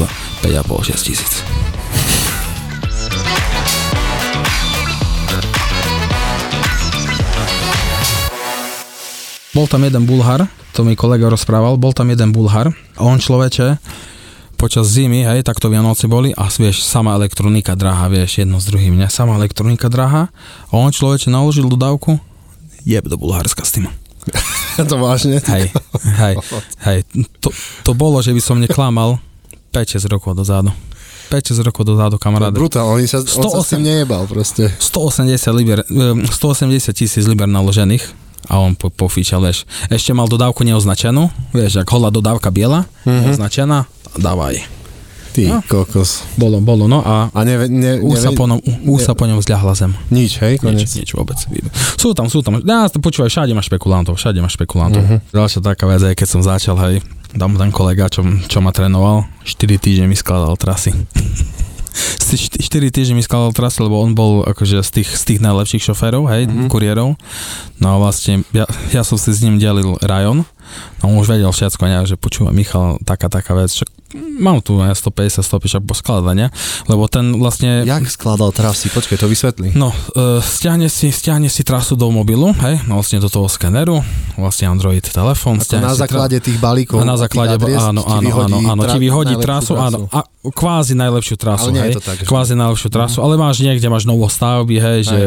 5,5-6 0.46 1.06
tisíc. 1.06 1.32
Bol 9.50 9.66
tam 9.66 9.82
jeden 9.82 10.06
Bulhar, 10.06 10.46
to 10.70 10.86
mi 10.86 10.94
kolega 10.94 11.26
rozprával, 11.26 11.74
bol 11.74 11.90
tam 11.90 12.06
jeden 12.06 12.30
Bulhar 12.30 12.70
a 12.70 13.02
on 13.02 13.18
človeče 13.18 13.82
počas 14.60 14.92
zimy, 14.92 15.24
hej, 15.24 15.40
takto 15.40 15.72
Vianoce 15.72 16.04
boli 16.04 16.36
a 16.36 16.44
vieš, 16.52 16.84
sama 16.84 17.16
elektronika 17.16 17.72
drahá, 17.72 18.12
vieš, 18.12 18.44
jedno 18.44 18.60
s 18.60 18.68
druhým, 18.68 18.92
ne, 18.92 19.08
sama 19.08 19.40
elektronika 19.40 19.88
drahá 19.88 20.28
a 20.68 20.72
on 20.76 20.92
človeče 20.92 21.32
naložil 21.32 21.64
dodávku, 21.64 22.20
jeb 22.84 23.08
do 23.08 23.16
Bulharska 23.16 23.64
s 23.64 23.80
tým. 23.80 23.88
to 24.90 25.00
vážne? 25.00 25.40
Hej, 25.40 25.72
hej, 26.20 26.34
hej, 26.84 26.98
to, 27.40 27.48
to 27.88 27.96
bolo, 27.96 28.20
že 28.20 28.36
by 28.36 28.40
som 28.44 28.60
neklamal 28.60 29.16
5-6 29.72 30.12
rokov 30.12 30.36
dozadu. 30.36 30.68
5-6 31.32 31.64
rokov 31.64 31.88
dozadu, 31.88 32.20
kamaráde. 32.20 32.52
Brutál, 32.52 32.84
oni 32.84 33.08
sa, 33.08 33.24
on 33.24 33.48
sa 33.48 33.64
s 33.64 33.72
tým 33.72 33.80
108. 33.80 33.88
nejebal 33.88 34.28
proste. 34.28 34.68
180, 34.76 35.56
liber, 35.56 35.80
eh, 35.88 36.20
180 36.28 36.92
tisíc 36.92 37.24
liber 37.24 37.48
naložených 37.48 38.04
a 38.50 38.60
on 38.60 38.76
po, 38.76 38.92
pofíčal, 38.92 39.40
vieš. 39.40 39.64
Ešte 39.88 40.10
mal 40.12 40.26
dodávku 40.26 40.66
neoznačenú, 40.66 41.30
vieš, 41.54 41.80
ak 41.80 41.88
holá 41.88 42.10
dodávka 42.10 42.50
biela, 42.50 42.84
mm-hmm. 43.06 43.30
neoznačená, 43.30 43.86
dávaj. 44.18 44.80
Ty 45.30 45.46
No. 45.46 45.62
kokos. 45.62 46.26
Bolo, 46.34 46.58
bolo, 46.58 46.90
no 46.90 47.06
a 47.06 47.30
A 47.30 47.46
neve, 47.46 47.70
ne, 47.70 48.02
už 48.02 48.18
sa 48.18 48.34
neve, 48.34 48.38
po 48.38 48.50
ňom, 48.50 48.58
už 48.90 49.00
sa 49.06 49.14
po 49.14 49.30
ňom 49.30 49.38
zľahla 49.38 49.78
zem. 49.78 49.94
nič, 50.10 50.42
hej, 50.42 50.58
konec. 50.58 50.82
Nič, 50.82 51.06
nič 51.06 51.10
vôbec. 51.14 51.38
Sú 51.94 52.10
tam, 52.18 52.26
sú 52.26 52.42
tam. 52.42 52.58
Ja, 52.66 52.90
počúvaj, 52.90 53.30
všade 53.30 53.54
máš 53.54 53.70
špekulantov, 53.70 54.18
všade 54.18 54.42
máš 54.42 54.58
špekulantov. 54.58 55.06
Uh-huh. 55.06 55.22
Ďalšia 55.30 55.62
taká 55.62 55.86
vec 55.86 56.02
je, 56.02 56.18
keď 56.18 56.28
som 56.28 56.42
začal, 56.42 56.74
hej, 56.82 56.98
tam 57.38 57.54
ten 57.54 57.70
kolega, 57.70 58.10
čo, 58.10 58.26
čo 58.50 58.58
ma 58.58 58.74
trénoval, 58.74 59.22
4 59.46 59.78
týždne 59.78 60.10
mi 60.10 60.18
skladal 60.18 60.58
trasy. 60.58 60.90
4 61.90 62.90
týždne 62.90 63.14
mi 63.14 63.22
skladal 63.22 63.54
trasy, 63.54 63.86
lebo 63.86 64.02
on 64.02 64.14
bol 64.14 64.42
akože 64.46 64.82
z 64.82 64.90
tých, 65.02 65.08
z 65.14 65.22
tých 65.30 65.40
najlepších 65.42 65.82
šoférov, 65.90 66.26
hej, 66.30 66.46
mm-hmm. 66.46 66.66
kuriérov. 66.70 67.14
No 67.78 67.86
a 67.86 67.96
vlastne 68.02 68.42
ja, 68.50 68.66
ja 68.90 69.02
som 69.06 69.14
si 69.14 69.30
s 69.30 69.42
ním 69.42 69.62
delil 69.62 69.94
rajon, 70.02 70.42
on 71.02 71.16
už 71.16 71.28
vedel 71.30 71.50
všetko, 71.50 71.82
ne, 71.86 72.04
že 72.04 72.16
počúva 72.16 72.50
Michal, 72.50 73.00
taká, 73.02 73.28
taká 73.28 73.56
vec, 73.56 73.72
čo 73.72 73.84
mám 74.14 74.58
tu 74.58 74.74
ne, 74.74 74.90
150, 74.90 75.38
150 75.38 75.86
poskladania, 75.86 76.50
lebo 76.90 77.06
ten 77.06 77.38
vlastne... 77.38 77.86
Jak 77.86 78.10
skladal 78.10 78.50
trasy? 78.50 78.90
Počkaj, 78.90 79.16
to 79.22 79.26
vysvetli. 79.30 79.70
No, 79.78 79.94
uh, 79.94 80.42
stiahne, 80.42 80.90
si, 80.90 81.14
stiahne 81.14 81.46
si 81.46 81.62
trasu 81.62 81.94
do 81.94 82.10
mobilu, 82.10 82.50
hej, 82.58 82.82
no 82.90 82.98
vlastne 82.98 83.22
do 83.22 83.30
toho 83.30 83.46
skeneru, 83.46 84.02
vlastne 84.34 84.66
Android 84.66 85.02
telefón. 85.04 85.62
Ako 85.62 85.78
na 85.78 85.94
základe 85.94 86.42
tých 86.42 86.58
balíkov. 86.58 86.98
a 86.98 87.04
na 87.06 87.14
základe, 87.14 87.54
tých 87.54 87.70
adries 87.70 87.78
áno, 87.78 88.02
áno, 88.02 88.28
áno, 88.34 88.56
áno, 88.66 88.82
ti 88.82 88.98
tra- 88.98 89.02
vyhodí 89.02 89.34
najlepšiu 89.38 89.46
trasu, 89.46 89.72
áno, 89.78 89.98
a 90.10 90.20
kvázi 90.50 90.94
najlepšiu 90.98 91.36
trasu, 91.38 91.68
Ale 91.70 91.78
hej, 91.78 91.92
to 91.94 92.02
tak, 92.02 92.18
že- 92.18 92.26
kvázi 92.26 92.54
najlepšiu 92.58 92.88
trasu, 92.90 93.18
ale 93.22 93.38
máš 93.38 93.62
niekde, 93.62 93.86
máš 93.86 94.10
novostavby, 94.10 94.76
hej, 94.82 95.00
že 95.06 95.18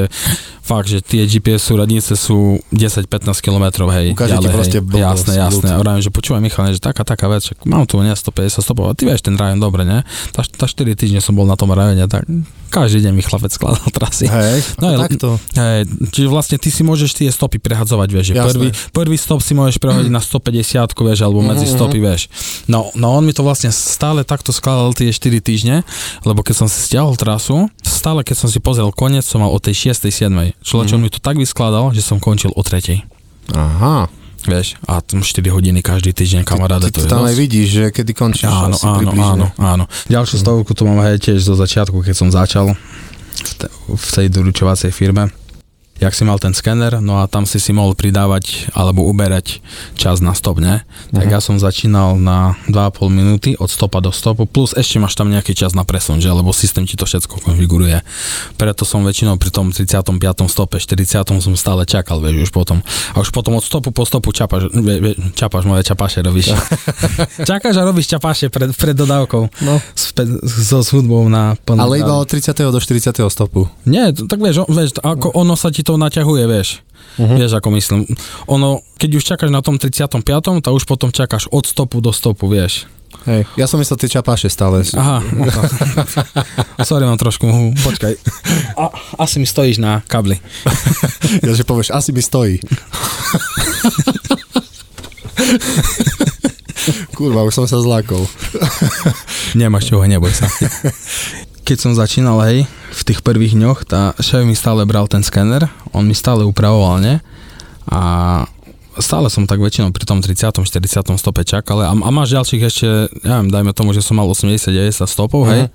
fakt, 0.63 0.88
že 0.88 0.99
tie 0.99 1.23
GPS 1.23 1.67
súradnice 1.67 2.15
sú 2.15 2.58
10-15 2.71 3.06
km, 3.38 3.84
hej, 3.89 4.12
Ukáže 4.12 4.32
ti 4.32 4.38
ďalej, 4.39 4.49
proste 4.49 4.80
hej, 4.80 4.86
blbosť, 4.86 5.04
jasné, 5.04 5.34
jasné, 5.38 5.69
hovorím, 5.73 5.99
že 5.99 6.10
počúvaj 6.10 6.39
Michal, 6.39 6.71
že 6.71 6.80
taká, 6.80 7.04
taká 7.04 7.28
vec, 7.28 7.43
však 7.43 7.63
mám 7.63 7.84
tu 7.84 7.99
ne 7.99 8.10
150 8.10 8.23
stopov, 8.58 8.88
a 8.88 8.95
ty 8.95 9.04
vieš 9.04 9.21
ten 9.21 9.36
rajon 9.36 9.60
dobre, 9.60 9.84
ne? 9.84 10.08
Tá, 10.32 10.39
tá 10.41 10.63
4 10.63 10.88
týždne 10.93 11.19
som 11.19 11.34
bol 11.34 11.43
na 11.43 11.54
tom 11.54 11.67
rajone, 11.67 12.08
tak 12.08 12.23
každý 12.69 13.04
deň 13.04 13.13
mi 13.13 13.21
chlapec 13.21 13.52
skladal 13.52 13.86
trasy. 13.91 14.26
Hej, 14.26 14.63
No, 14.82 14.88
no, 14.88 14.89
je- 14.89 14.99
takto. 15.06 15.28
Hej, 15.54 15.80
čiže 16.10 16.28
vlastne 16.28 16.58
ty 16.58 16.69
si 16.69 16.82
môžeš 16.82 17.12
tie 17.13 17.28
stopy 17.28 17.60
prehadzovať, 17.60 18.08
vieš, 18.10 18.26
že 18.26 18.34
Jasné. 18.34 18.47
prvý, 18.49 18.67
prvý 18.89 19.17
stop 19.19 19.43
si 19.43 19.54
môžeš 19.54 19.78
prehodiť 19.78 20.10
na 20.10 20.17
150, 20.17 20.63
vieš, 20.97 21.19
alebo 21.21 21.43
medzi 21.43 21.67
Mhm, 21.67 21.73
stopy, 21.76 21.99
vieš. 21.99 22.32
No, 22.65 22.89
no 22.93 23.12
on 23.12 23.21
mi 23.21 23.32
to 23.32 23.43
vlastne 23.43 23.69
stále 23.69 24.23
takto 24.23 24.49
skladal 24.49 24.89
tie 24.91 25.12
4 25.12 25.38
týždne, 25.38 25.84
lebo 26.23 26.39
keď 26.39 26.56
som 26.56 26.67
si 26.67 26.80
stiahol 26.82 27.13
trasu, 27.13 27.67
stále 27.84 28.23
keď 28.23 28.36
som 28.38 28.49
si 28.49 28.58
pozrel 28.58 28.89
koniec, 28.89 29.21
som 29.21 29.38
mal 29.38 29.49
o 29.49 29.60
tej 29.60 29.93
6. 29.93 30.08
7. 30.10 30.52
Človeč, 30.61 30.93
on 30.93 31.01
mi 31.01 31.09
to 31.09 31.17
tak 31.17 31.39
vyskladal, 31.41 31.89
že 31.95 32.05
som 32.05 32.21
končil 32.21 32.53
o 32.53 32.61
3. 32.61 33.01
Aha. 33.57 34.07
Vieš, 34.43 34.75
a 34.91 34.99
tam 34.99 35.23
4 35.23 35.39
hodiny 35.55 35.79
každý 35.79 36.11
týždeň, 36.11 36.43
kamaráde, 36.43 36.91
Ty 36.91 36.99
to 36.99 37.07
to 37.07 37.15
tam 37.15 37.23
aj 37.23 37.35
vidíš, 37.39 37.67
že 37.71 37.83
kedy 37.95 38.11
končíš 38.11 38.51
Áno, 38.51 38.75
áno, 38.75 39.11
áno, 39.15 39.45
áno. 39.55 39.85
Ďalšiu 40.11 40.35
stovku 40.43 40.75
tu 40.75 40.83
mám 40.83 40.99
aj 40.99 41.31
tiež 41.31 41.39
zo 41.39 41.55
začiatku, 41.55 42.03
keď 42.03 42.15
som 42.15 42.27
začal 42.27 42.75
v, 42.75 43.51
te, 43.55 43.71
v 43.87 44.07
tej 44.11 44.27
doručovacej 44.27 44.91
firme. 44.91 45.31
Jak 46.01 46.12
si 46.17 46.25
mal 46.25 46.41
ten 46.41 46.58
skener, 46.58 46.97
no 46.99 47.21
a 47.21 47.29
tam 47.29 47.45
si 47.45 47.62
si 47.62 47.69
mohol 47.69 47.93
pridávať 47.93 48.73
alebo 48.73 49.06
uberať 49.06 49.62
čas 49.93 50.19
na 50.25 50.34
stop, 50.34 50.58
ne? 50.58 50.82
Tak 51.13 51.29
ja 51.29 51.39
som 51.39 51.62
začínal 51.62 52.17
na 52.17 52.58
2,5 52.67 53.13
minúty 53.13 53.53
od 53.56 53.69
stopa 53.69 54.01
do 54.01 54.10
stopu, 54.10 54.49
plus 54.49 54.73
ešte 54.73 54.97
máš 54.97 55.13
tam 55.13 55.29
nejaký 55.29 55.53
čas 55.53 55.77
na 55.77 55.86
presun, 55.86 56.17
že? 56.17 56.34
Lebo 56.34 56.49
systém 56.51 56.89
ti 56.89 56.97
to 56.97 57.06
všetko 57.06 57.45
konfiguruje. 57.45 58.01
Preto 58.58 58.84
som 58.84 59.06
väčšinou 59.06 59.38
pri 59.38 59.53
tom 59.53 59.69
35. 59.69 60.17
stope, 60.49 60.82
40. 60.82 61.23
som 61.39 61.53
stále 61.53 61.86
čakal, 61.86 62.19
vieš, 62.19 62.49
už 62.49 62.51
potom. 62.51 62.82
A 63.13 63.21
už 63.21 63.29
potom 63.29 63.56
od 63.56 63.63
stopu 63.63 63.93
po 63.93 64.03
stopu 64.03 64.34
čapaš, 64.34 64.73
vie, 64.73 64.97
vie, 64.97 65.13
čapaš, 65.38 65.63
moje 65.69 65.86
čapaše 65.86 66.25
robíš. 66.25 66.51
Čakáš 67.49 67.77
a 67.79 67.84
robíš 67.86 68.10
čapaše 68.12 68.49
pred, 68.49 68.73
pred 68.73 68.97
dodávkou. 68.97 69.63
No. 69.63 69.77
Späť, 70.13 70.45
so 70.45 70.86
s 70.86 70.93
hudbou 70.93 71.26
na 71.26 71.58
plný 71.65 71.82
Ale 71.82 72.06
iba 72.06 72.13
od 72.13 72.30
30. 72.30 72.54
do 72.54 72.78
40. 72.78 73.17
stopu. 73.34 73.65
Nie, 73.89 74.13
tak 74.13 74.38
vieš, 74.38 74.62
vieš, 74.69 74.93
ako 75.02 75.34
ono 75.34 75.58
sa 75.58 75.73
ti 75.73 75.82
to 75.82 75.97
naťahuje, 75.97 76.45
vieš. 76.45 76.86
Uh-huh. 77.17 77.34
Vieš, 77.34 77.58
ako 77.58 77.73
myslím. 77.73 78.06
Ono, 78.45 78.86
keď 79.02 79.10
už 79.17 79.23
čakáš 79.26 79.49
na 79.49 79.65
tom 79.65 79.82
35., 79.82 80.13
tak 80.62 80.69
už 80.69 80.86
potom 80.86 81.10
čakáš 81.10 81.49
od 81.49 81.65
stopu 81.65 81.97
do 81.97 82.13
stopu, 82.13 82.45
vieš. 82.45 82.86
Hej. 83.26 83.49
Ja 83.58 83.65
som 83.65 83.82
myslel 83.82 84.06
tie 84.06 84.21
čapáše 84.21 84.54
stále. 84.54 84.86
Aha, 84.93 85.26
no 85.34 85.49
sorry, 86.89 87.10
mám 87.10 87.17
trošku 87.17 87.49
mohu. 87.49 87.73
Počkaj. 87.73 88.13
A, 88.78 88.93
asi 89.17 89.41
mi 89.41 89.49
stojíš 89.49 89.82
na 89.82 90.06
kabli. 90.06 90.38
Ja, 91.41 91.58
že 91.58 91.65
povieš, 91.65 91.89
asi 91.89 92.13
mi 92.13 92.21
stojí. 92.21 92.62
Kurva, 97.13 97.45
už 97.45 97.54
som 97.54 97.65
sa 97.69 97.78
zlákol. 97.78 98.26
Nemáš 99.60 99.93
čoho, 99.93 100.02
neboj 100.10 100.34
sa. 100.34 100.49
Keď 101.67 101.78
som 101.78 101.93
začínal, 101.95 102.41
hej, 102.49 102.65
v 102.67 103.02
tých 103.06 103.23
prvých 103.23 103.56
dňoch, 103.56 103.86
tá 103.88 104.17
šéf 104.19 104.43
mi 104.43 104.58
stále 104.58 104.84
bral 104.84 105.08
ten 105.08 105.23
skener, 105.23 105.69
on 105.95 106.04
mi 106.04 106.17
stále 106.17 106.43
upravoval, 106.43 106.99
ne? 106.99 107.23
A 107.88 108.02
stále 108.99 109.32
som 109.32 109.47
tak 109.47 109.63
väčšinou 109.63 109.95
pri 109.95 110.04
tom 110.04 110.19
30. 110.19 110.65
40. 110.65 111.15
stope 111.15 111.41
čakal 111.47 111.86
a, 111.86 111.93
a 111.93 112.10
máš 112.12 112.36
ďalších 112.36 112.63
ešte, 112.67 112.89
ja 113.23 113.39
neviem, 113.39 113.49
dajme 113.54 113.71
tomu, 113.71 113.95
že 113.95 114.04
som 114.04 114.19
mal 114.19 114.28
80-90 114.28 115.08
stopov, 115.08 115.47
hej? 115.47 115.71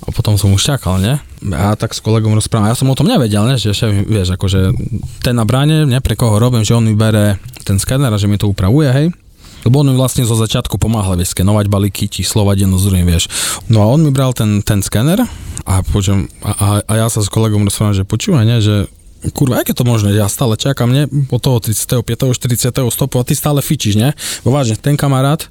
A 0.00 0.08
potom 0.14 0.38
som 0.40 0.48
už 0.54 0.62
čakal, 0.62 0.96
ne? 1.02 1.20
A 1.52 1.76
tak 1.76 1.92
s 1.92 2.00
kolegom 2.00 2.32
rozprávam. 2.32 2.72
Ja 2.72 2.78
som 2.78 2.88
o 2.88 2.96
tom 2.96 3.08
nevedel, 3.08 3.44
ne? 3.44 3.60
Že 3.60 3.72
šéf, 3.74 3.92
vieš, 4.08 4.28
akože 4.36 4.72
ten 5.20 5.34
na 5.36 5.44
bráne, 5.44 5.84
ne? 5.84 5.98
Pre 6.00 6.14
koho 6.14 6.40
robím, 6.40 6.64
že 6.64 6.76
on 6.76 6.86
mi 6.86 6.96
bere 6.96 7.36
ten 7.64 7.76
skener 7.76 8.08
a 8.08 8.20
že 8.20 8.30
mi 8.30 8.40
to 8.40 8.48
upravuje, 8.48 8.88
hej? 8.88 9.06
Lebo 9.66 9.84
on 9.84 9.92
mi 9.92 9.96
vlastne 9.96 10.24
zo 10.24 10.36
začiatku 10.36 10.80
pomáhal, 10.80 11.20
vieš, 11.20 11.36
skenovať 11.36 11.66
balíky, 11.68 12.08
číslovať 12.08 12.64
jedno 12.64 12.80
z 12.80 12.84
druhým, 12.88 13.06
vieš. 13.06 13.28
No 13.68 13.84
a 13.84 13.86
on 13.88 14.00
mi 14.00 14.10
bral 14.12 14.32
ten, 14.32 14.64
ten 14.64 14.80
skener 14.80 15.24
a, 15.68 15.74
počujem, 15.84 16.32
a, 16.40 16.50
a, 16.50 16.68
a 16.84 16.92
ja 16.96 17.06
sa 17.12 17.20
s 17.20 17.28
kolegom 17.28 17.68
rozprávam, 17.68 17.92
že 17.92 18.08
počúvaj, 18.08 18.44
ne, 18.48 18.58
že 18.64 18.88
kurva, 19.36 19.60
aké 19.60 19.76
to 19.76 19.84
možné, 19.84 20.16
ja 20.16 20.32
stále 20.32 20.56
čakám, 20.56 20.88
ne, 20.88 21.04
od 21.28 21.40
toho 21.40 21.60
35. 21.60 22.00
40. 22.32 22.72
stopu 22.88 23.20
a 23.20 23.24
ty 23.24 23.36
stále 23.36 23.60
fičíš, 23.60 24.00
ne? 24.00 24.16
Bo 24.40 24.56
vážne, 24.56 24.80
ten 24.80 24.96
kamarát, 24.96 25.44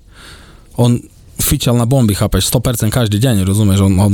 on 0.74 0.98
fičal 1.38 1.78
na 1.78 1.86
bomby, 1.86 2.18
chápeš, 2.18 2.50
100% 2.50 2.90
každý 2.90 3.22
deň, 3.22 3.46
rozumieš, 3.46 3.86
on, 3.86 3.94
on 4.02 4.14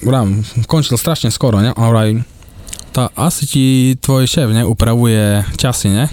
vrám, 0.00 0.40
končil 0.64 0.96
strašne 0.96 1.28
skoro, 1.28 1.60
ne? 1.60 1.76
A 1.76 1.82
vraj, 1.92 2.24
tá, 2.96 3.12
asi 3.12 3.44
ti 3.44 3.64
tvoj 4.00 4.24
šéf, 4.24 4.48
ne, 4.50 4.64
upravuje 4.64 5.44
časy, 5.60 5.92
ne? 5.92 6.08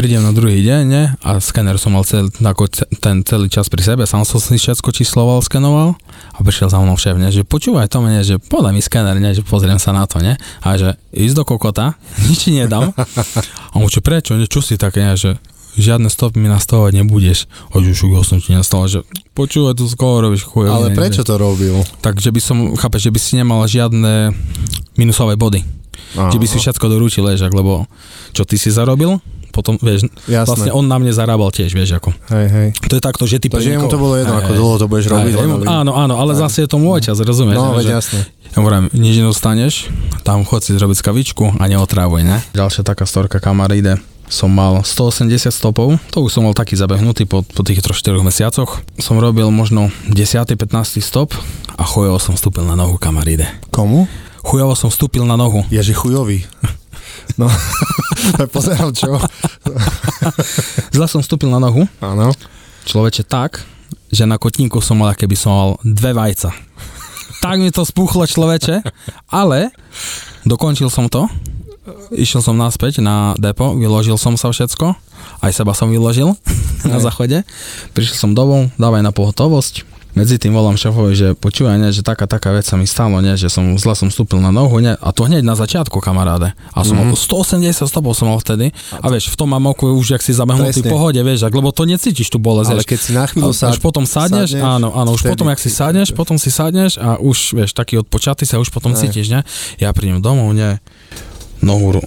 Prídem 0.00 0.24
na 0.24 0.32
druhý 0.32 0.64
deň, 0.64 0.82
ne? 0.88 1.12
A 1.20 1.36
skener 1.44 1.76
som 1.76 1.92
mal 1.92 2.08
cel, 2.08 2.32
ako 2.32 2.72
ten 3.04 3.20
celý 3.20 3.52
čas 3.52 3.68
pri 3.68 3.84
sebe, 3.84 4.08
sám 4.08 4.24
som 4.24 4.40
si 4.40 4.56
všetko 4.56 4.96
čísloval, 4.96 5.44
skenoval 5.44 5.92
a 6.32 6.40
prišiel 6.40 6.72
za 6.72 6.80
mnou 6.80 6.96
šéf, 6.96 7.20
ne? 7.20 7.28
Že 7.28 7.44
počúvaj 7.44 7.92
to 7.92 8.00
mne, 8.00 8.24
že 8.24 8.40
podaj 8.40 8.72
mi 8.72 8.80
skener, 8.80 9.20
ne? 9.20 9.36
Že 9.36 9.44
pozriem 9.44 9.76
sa 9.76 9.92
na 9.92 10.08
to, 10.08 10.24
ne? 10.24 10.40
A 10.64 10.80
že 10.80 10.96
ísť 11.12 11.36
do 11.36 11.44
kokota, 11.44 12.00
nič 12.32 12.48
nedám. 12.48 12.96
A 12.96 13.74
on 13.76 13.92
čo, 13.92 14.00
prečo, 14.00 14.40
ne? 14.40 14.48
Čo 14.48 14.64
si 14.64 14.80
také, 14.80 15.04
ne? 15.04 15.20
Že 15.20 15.36
žiadne 15.76 16.08
stopy 16.08 16.40
mi 16.40 16.48
nastavovať 16.48 16.96
nebudeš. 16.96 17.44
Hoď 17.76 17.92
už 17.92 18.00
ja 18.00 18.24
som 18.24 18.40
ti 18.40 18.56
nastavil, 18.56 18.88
že 18.88 19.00
počúvaj, 19.36 19.76
tu 19.76 19.84
skoro 19.84 20.32
robíš 20.32 20.48
chuj. 20.48 20.64
Ale 20.64 20.96
prečo 20.96 21.28
to 21.28 21.36
robil? 21.36 21.76
Takže 22.00 22.32
by 22.32 22.40
som, 22.40 22.56
chápeš, 22.72 23.04
že 23.04 23.12
by 23.12 23.20
si 23.20 23.32
nemal 23.36 23.60
žiadne 23.68 24.32
minusové 24.96 25.36
body. 25.36 25.60
Aha. 26.16 26.32
Že 26.32 26.40
by 26.40 26.46
si 26.48 26.56
všetko 26.56 26.88
doručil, 26.88 27.28
lebo 27.28 27.84
čo 28.32 28.48
ty 28.48 28.56
si 28.56 28.72
zarobil, 28.72 29.20
potom, 29.60 29.76
vieš, 29.76 30.08
Jasné. 30.24 30.48
vlastne 30.48 30.70
on 30.72 30.88
na 30.88 30.96
mne 30.96 31.12
zarábal 31.12 31.52
tiež, 31.52 31.70
vieš, 31.70 31.94
ako. 31.94 32.16
Hej, 32.32 32.46
hej. 32.48 32.68
To 32.88 32.94
je 32.96 33.02
takto, 33.04 33.28
že 33.28 33.36
ty 33.36 33.52
Takže 33.52 33.76
jemu 33.76 33.86
to 33.86 34.00
bolo 34.00 34.16
jedno, 34.16 34.32
Hej, 34.32 34.40
ako 34.40 34.50
hej. 34.50 34.58
dlho 34.58 34.74
to 34.76 34.86
budeš 34.88 35.06
robiť. 35.06 35.32
Hej, 35.32 35.44
jemu- 35.44 35.68
áno, 35.68 35.92
áno, 35.92 36.14
ale 36.16 36.32
zase 36.32 36.64
je 36.64 36.68
to 36.68 36.80
môj 36.80 37.04
čas, 37.04 37.20
rozumieš? 37.20 37.54
No, 37.54 37.76
že- 37.76 37.84
veď 37.84 37.86
jasné. 38.00 38.20
ja 38.24 38.56
hovorím, 38.56 38.88
nič 38.90 39.14
nedostaneš, 39.20 39.74
tam 40.24 40.42
chod 40.42 40.64
si 40.64 40.72
zrobiť 40.72 40.96
kavičku 40.98 41.60
a 41.60 41.64
neotrávuj, 41.68 42.24
ne? 42.24 42.40
Ďalšia 42.50 42.80
taká 42.82 43.04
storka 43.04 43.36
kamaríde. 43.36 44.00
Som 44.30 44.54
mal 44.54 44.86
180 44.86 45.50
stopov, 45.50 45.98
to 46.14 46.22
už 46.22 46.30
som 46.30 46.46
mal 46.46 46.54
taký 46.54 46.78
zabehnutý 46.78 47.26
po, 47.26 47.42
po 47.42 47.66
tých 47.66 47.82
3-4 47.82 48.22
mesiacoch. 48.22 48.78
Som 48.96 49.18
robil 49.18 49.50
možno 49.50 49.90
10-15 50.06 51.02
stop 51.02 51.34
a 51.74 51.82
chujovo 51.82 52.22
som 52.22 52.38
vstúpil 52.38 52.62
na 52.62 52.78
nohu 52.78 52.94
kamaríde. 52.94 53.50
Komu? 53.74 54.06
Chujovo 54.40 54.78
som 54.78 54.86
vstúpil 54.88 55.26
na 55.26 55.34
nohu. 55.34 55.66
Ježi 55.68 55.92
chujový. 55.92 56.46
No, 57.36 57.46
pozerám 58.54 58.92
čo. 58.92 59.16
Zle 60.94 61.06
som 61.08 61.20
vstúpil 61.24 61.48
na 61.48 61.62
nohu, 61.62 61.86
Áno. 62.00 62.34
človeče 62.84 63.24
tak, 63.24 63.62
že 64.10 64.26
na 64.26 64.36
kotníku 64.36 64.82
som 64.82 64.98
mal, 64.98 65.14
keby 65.14 65.36
som 65.38 65.50
mal 65.52 65.70
dve 65.82 66.12
vajca. 66.12 66.50
Tak 67.40 67.56
mi 67.56 67.72
to 67.72 67.86
spuchlo 67.88 68.28
človeče, 68.28 68.84
ale 69.32 69.72
dokončil 70.44 70.92
som 70.92 71.08
to. 71.08 71.24
Išiel 72.12 72.44
som 72.44 72.54
naspäť 72.54 73.00
na 73.00 73.32
depo, 73.40 73.72
vyložil 73.74 74.20
som 74.20 74.36
sa 74.36 74.52
všetko, 74.52 74.92
aj 75.40 75.50
seba 75.56 75.72
som 75.72 75.88
vyložil 75.88 76.36
na 76.90 77.00
záchode. 77.00 77.42
Prišiel 77.96 78.16
som 78.18 78.30
domov, 78.36 78.68
dávaj 78.76 79.00
na 79.00 79.10
pohotovosť. 79.14 79.88
Medzi 80.10 80.42
tým 80.42 80.50
volám 80.50 80.74
šéfovi, 80.74 81.14
že 81.14 81.28
počúvaj, 81.38 81.78
ne, 81.78 81.94
že 81.94 82.02
taká, 82.02 82.26
taká 82.26 82.50
vec 82.50 82.66
sa 82.66 82.74
mi 82.74 82.82
stalo, 82.82 83.22
ne, 83.22 83.38
že 83.38 83.46
som 83.46 83.78
zle 83.78 83.94
som 83.94 84.10
vstúpil 84.10 84.42
na 84.42 84.50
nohu, 84.50 84.82
ne, 84.82 84.98
a 84.98 85.08
to 85.14 85.30
hneď 85.30 85.46
na 85.46 85.54
začiatku, 85.54 86.02
kamaráde. 86.02 86.50
A 86.74 86.82
som 86.82 86.98
mm-hmm. 86.98 87.14
180 87.14 87.86
stopov 87.86 88.18
som 88.18 88.26
mal 88.26 88.42
vtedy. 88.42 88.74
A 88.98 89.06
vieš, 89.06 89.30
v 89.30 89.36
tom 89.38 89.54
mám 89.54 89.70
oku 89.70 89.86
už, 89.86 90.18
jak 90.18 90.22
si 90.22 90.34
zabehnutý 90.34 90.82
pohode, 90.90 91.22
vieš, 91.22 91.46
ak, 91.46 91.54
lebo 91.54 91.70
to 91.70 91.86
necítiš 91.86 92.26
tú 92.26 92.42
bolesť. 92.42 92.74
Ale 92.74 92.82
vieš. 92.82 92.90
keď 92.90 92.98
si 92.98 93.10
na 93.14 93.24
chvíľu 93.30 93.54
A- 93.54 93.58
sa... 93.58 93.70
už 93.70 93.78
potom 93.78 94.02
sadneš, 94.02 94.50
sadneš, 94.58 94.66
áno, 94.66 94.88
áno, 94.90 95.10
už 95.14 95.22
vtedy 95.22 95.32
potom, 95.38 95.46
jak 95.54 95.60
si 95.62 95.70
sadneš, 95.70 96.08
potom 96.10 96.36
si 96.42 96.50
sadneš 96.50 96.98
a 96.98 97.22
už, 97.22 97.54
vieš, 97.54 97.70
taký 97.70 98.02
odpočatý 98.02 98.42
sa 98.42 98.58
už 98.58 98.74
potom 98.74 98.98
cítiš, 98.98 99.30
ne? 99.30 99.46
Ja 99.78 99.94
prídem 99.94 100.18
domov, 100.18 100.50
ne? 100.58 100.82
Nohu, 101.60 102.00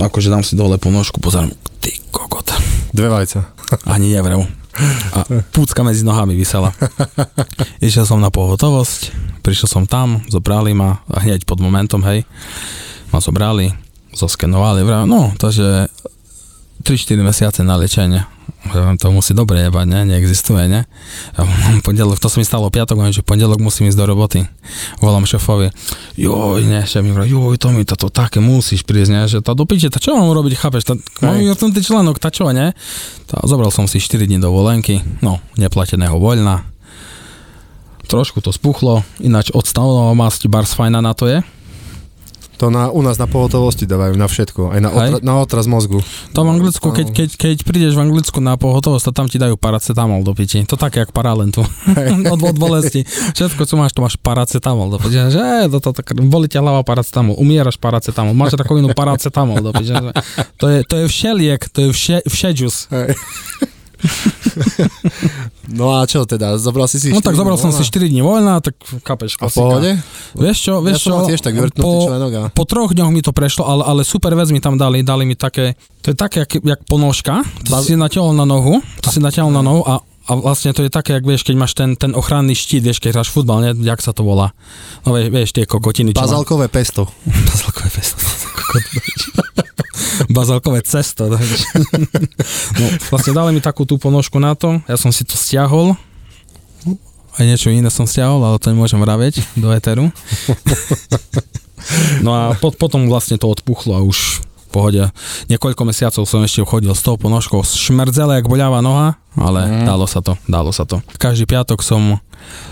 akože 0.00 0.32
dám 0.32 0.42
si 0.42 0.56
dole 0.56 0.80
ponožku, 0.80 1.20
pozerám, 1.20 1.52
ty 1.78 1.92
kokot, 2.08 2.50
Dve 2.96 3.12
vajca. 3.12 3.52
ani 3.84 4.16
nevrel. 4.16 4.61
A 5.12 5.28
púcka 5.52 5.84
medzi 5.84 6.00
nohami 6.00 6.32
vysela. 6.32 6.72
Išiel 7.84 8.08
som 8.08 8.24
na 8.24 8.32
pohotovosť, 8.32 9.12
prišiel 9.44 9.68
som 9.68 9.84
tam, 9.84 10.24
zobrali 10.32 10.72
ma 10.72 11.04
a 11.12 11.20
hneď 11.20 11.44
pod 11.44 11.60
momentom, 11.60 12.00
hej, 12.08 12.24
ma 13.12 13.20
zobrali, 13.20 13.68
zoskenovali, 14.16 14.80
vraj, 14.80 15.04
no, 15.04 15.36
takže 15.36 15.92
3-4 16.82 17.20
mesiace 17.20 17.60
na 17.60 17.76
liečenie. 17.76 18.24
Hovorím, 18.62 18.94
To 18.98 19.10
musí 19.10 19.34
dobre 19.34 19.66
jebať, 19.66 19.86
ne? 19.90 20.00
Neexistuje, 20.06 20.70
ne? 20.70 20.86
Pondelok, 21.82 22.22
to 22.22 22.30
sa 22.30 22.38
mi 22.38 22.46
stalo 22.46 22.70
piatok, 22.70 23.10
že 23.10 23.26
pondelok 23.26 23.58
musím 23.58 23.90
ísť 23.90 23.98
do 23.98 24.06
roboty. 24.06 24.46
Volám 25.02 25.26
šéfovi, 25.26 25.74
joj, 26.14 26.62
ne, 26.62 26.86
šéf 26.86 27.02
mi 27.02 27.10
hovorí, 27.10 27.26
joj, 27.26 27.58
to 27.58 27.74
mi 27.74 27.82
to 27.82 27.98
také 28.06 28.38
musíš 28.38 28.86
prísť, 28.86 29.10
ne? 29.10 29.20
Že 29.26 29.42
tá 29.42 29.58
do 29.58 29.66
piče, 29.66 29.90
tá 29.90 29.98
čo 29.98 30.14
mám 30.14 30.30
urobiť, 30.30 30.54
chápeš? 30.54 30.86
Tá, 30.86 30.94
mám 31.26 31.42
ten 31.58 31.82
článok, 31.82 32.22
tá 32.22 32.30
čo, 32.30 32.54
ne? 32.54 32.70
Tá, 33.26 33.42
zobral 33.42 33.74
som 33.74 33.90
si 33.90 33.98
4 33.98 34.30
dní 34.30 34.38
dovolenky, 34.38 35.02
no, 35.18 35.42
neplateného 35.58 36.14
voľna. 36.22 36.62
Trošku 38.06 38.44
to 38.44 38.54
spuchlo, 38.54 39.02
ináč 39.18 39.50
odstavová 39.50 40.12
masť 40.14 40.46
Bars 40.46 40.76
Fajna 40.76 41.02
na 41.02 41.16
to 41.16 41.26
je. 41.26 41.42
To 42.62 42.70
na, 42.70 42.94
u 42.94 43.02
nás 43.02 43.18
na 43.18 43.26
pohotovosti 43.26 43.90
dávajú 43.90 44.14
na 44.14 44.30
všetko. 44.30 44.70
Aj 44.70 44.78
na, 44.78 44.94
otra, 44.94 45.18
na 45.18 45.34
otraz 45.42 45.66
mozgu. 45.66 45.98
To 46.30 46.46
v 46.46 46.50
Anglicku, 46.54 46.94
keď, 46.94 47.10
keď, 47.10 47.28
keď 47.34 47.56
prídeš 47.66 47.98
v 47.98 48.06
Anglicku 48.06 48.38
na 48.38 48.54
pohotovosť, 48.54 49.10
to 49.10 49.12
tam 49.18 49.26
ti 49.26 49.34
dajú 49.34 49.58
paracetamol 49.58 50.22
do 50.22 50.30
piči. 50.30 50.62
To 50.70 50.78
také, 50.78 51.02
jak 51.02 51.10
paralentu. 51.10 51.66
od, 52.32 52.38
od 52.38 52.54
bolesti. 52.54 53.02
Všetko, 53.34 53.66
čo 53.66 53.74
máš, 53.74 53.98
to 53.98 54.06
máš 54.06 54.14
paracetamol 54.14 54.94
do 54.94 55.02
piči. 55.02 55.34
Že, 55.34 55.74
to, 55.74 55.78
to, 55.82 55.90
to, 55.90 56.02
boli 56.22 56.46
ťa 56.46 56.62
hlava 56.62 56.86
paracetamol, 56.86 57.34
umieraš 57.34 57.82
paracetamol, 57.82 58.30
máš 58.30 58.54
rakovinu 58.54 58.94
paracetamol 59.00 59.58
do 59.58 59.74
piči. 59.74 59.98
To 60.62 60.70
je, 60.70 60.86
to 60.86 61.02
je 61.02 61.06
všeliek, 61.10 61.66
to 61.66 61.78
je 61.82 61.88
vše, 61.90 62.16
všedžus. 62.30 62.86
No 65.72 65.94
a 65.94 66.04
čo 66.04 66.26
teda, 66.26 66.58
zobral 66.58 66.84
si 66.84 67.00
si 67.00 67.14
No 67.14 67.22
tak 67.22 67.38
zobral 67.38 67.56
som 67.56 67.70
voľna? 67.70 67.80
si 67.80 67.88
4 67.88 68.12
dní 68.12 68.20
voľna, 68.20 68.60
tak 68.60 68.76
kapeš. 69.00 69.38
A 69.40 69.46
v 69.46 69.54
pohode? 69.54 69.90
Vieš 70.36 70.56
čo, 70.58 70.72
vieš 70.82 70.98
ja 71.00 71.04
čo, 71.06 71.14
tiež 71.24 71.40
tak 71.40 71.54
po, 71.72 72.10
členok 72.10 72.32
a... 72.34 72.42
po 72.50 72.64
troch 72.66 72.92
dňoch 72.92 73.08
mi 73.08 73.22
to 73.22 73.32
prešlo, 73.32 73.64
ale, 73.64 73.82
ale 73.86 74.00
super 74.02 74.34
vec 74.34 74.50
mi 74.50 74.60
tam 74.60 74.76
dali, 74.76 75.00
dali 75.00 75.24
mi 75.24 75.32
také, 75.32 75.78
to 76.02 76.12
je 76.12 76.16
také, 76.18 76.44
jak, 76.44 76.60
jak 76.60 76.80
ponožka, 76.84 77.46
to 77.64 77.72
Baz- 77.72 77.86
si 77.86 77.96
natiahol 77.96 78.34
na 78.34 78.44
nohu, 78.44 78.82
to 79.00 79.08
si 79.08 79.22
natiahol 79.22 79.54
na 79.54 79.62
nohu 79.62 79.82
a 79.86 80.02
a 80.22 80.38
vlastne 80.38 80.70
to 80.70 80.86
je 80.86 80.90
také, 80.90 81.18
jak 81.18 81.26
vieš, 81.26 81.42
keď 81.42 81.56
máš 81.58 81.74
ten, 81.74 81.98
ten 81.98 82.14
ochranný 82.14 82.54
štít, 82.54 82.86
vieš, 82.86 83.02
keď 83.02 83.18
hráš 83.18 83.34
futbal, 83.34 83.58
ne? 83.58 83.74
Jak 83.74 83.98
sa 83.98 84.14
to 84.14 84.22
volá? 84.22 84.54
No 85.02 85.18
vieš, 85.18 85.34
vieš 85.34 85.50
tie 85.50 85.66
kokotiny, 85.66 86.14
má- 86.14 86.22
Bazalkové 86.22 86.70
pesto. 86.70 87.10
Bazalkové 87.50 87.90
pesto. 87.90 88.22
Bazalkové 90.36 90.82
cesto. 90.82 91.28
to 91.30 91.36
vieš. 91.36 91.66
no, 92.78 92.86
vlastne 93.10 93.32
dali 93.32 93.50
mi 93.56 93.60
takú 93.60 93.86
tú 93.86 93.96
ponožku 93.96 94.36
na 94.42 94.56
to, 94.56 94.80
ja 94.86 94.96
som 94.96 95.10
si 95.14 95.22
to 95.22 95.36
stiahol, 95.36 95.96
aj 97.40 97.44
niečo 97.48 97.72
iné 97.72 97.88
som 97.88 98.04
stiahol, 98.04 98.44
ale 98.44 98.60
to 98.60 98.68
nemôžem 98.68 99.00
vraveť 99.00 99.40
do 99.56 99.72
eteru. 99.72 100.12
No 102.22 102.30
a 102.30 102.42
po, 102.54 102.70
potom 102.70 103.10
vlastne 103.10 103.34
to 103.42 103.50
odpuchlo 103.50 103.98
a 103.98 104.06
už 104.06 104.38
pohode. 104.72 105.04
Niekoľko 105.52 105.82
mesiacov 105.84 106.24
som 106.24 106.40
ešte 106.40 106.64
chodil 106.64 106.94
s 106.94 107.04
tou 107.04 107.20
ponožkou, 107.20 107.60
šmerdzele, 107.60 108.40
jak 108.40 108.48
boľavá 108.48 108.80
noha, 108.80 109.20
ale 109.36 109.68
mm. 109.68 109.84
dalo 109.84 110.08
sa 110.08 110.24
to, 110.24 110.38
dalo 110.48 110.72
sa 110.72 110.88
to. 110.88 111.04
Každý 111.20 111.44
piatok 111.44 111.84
som, 111.84 112.22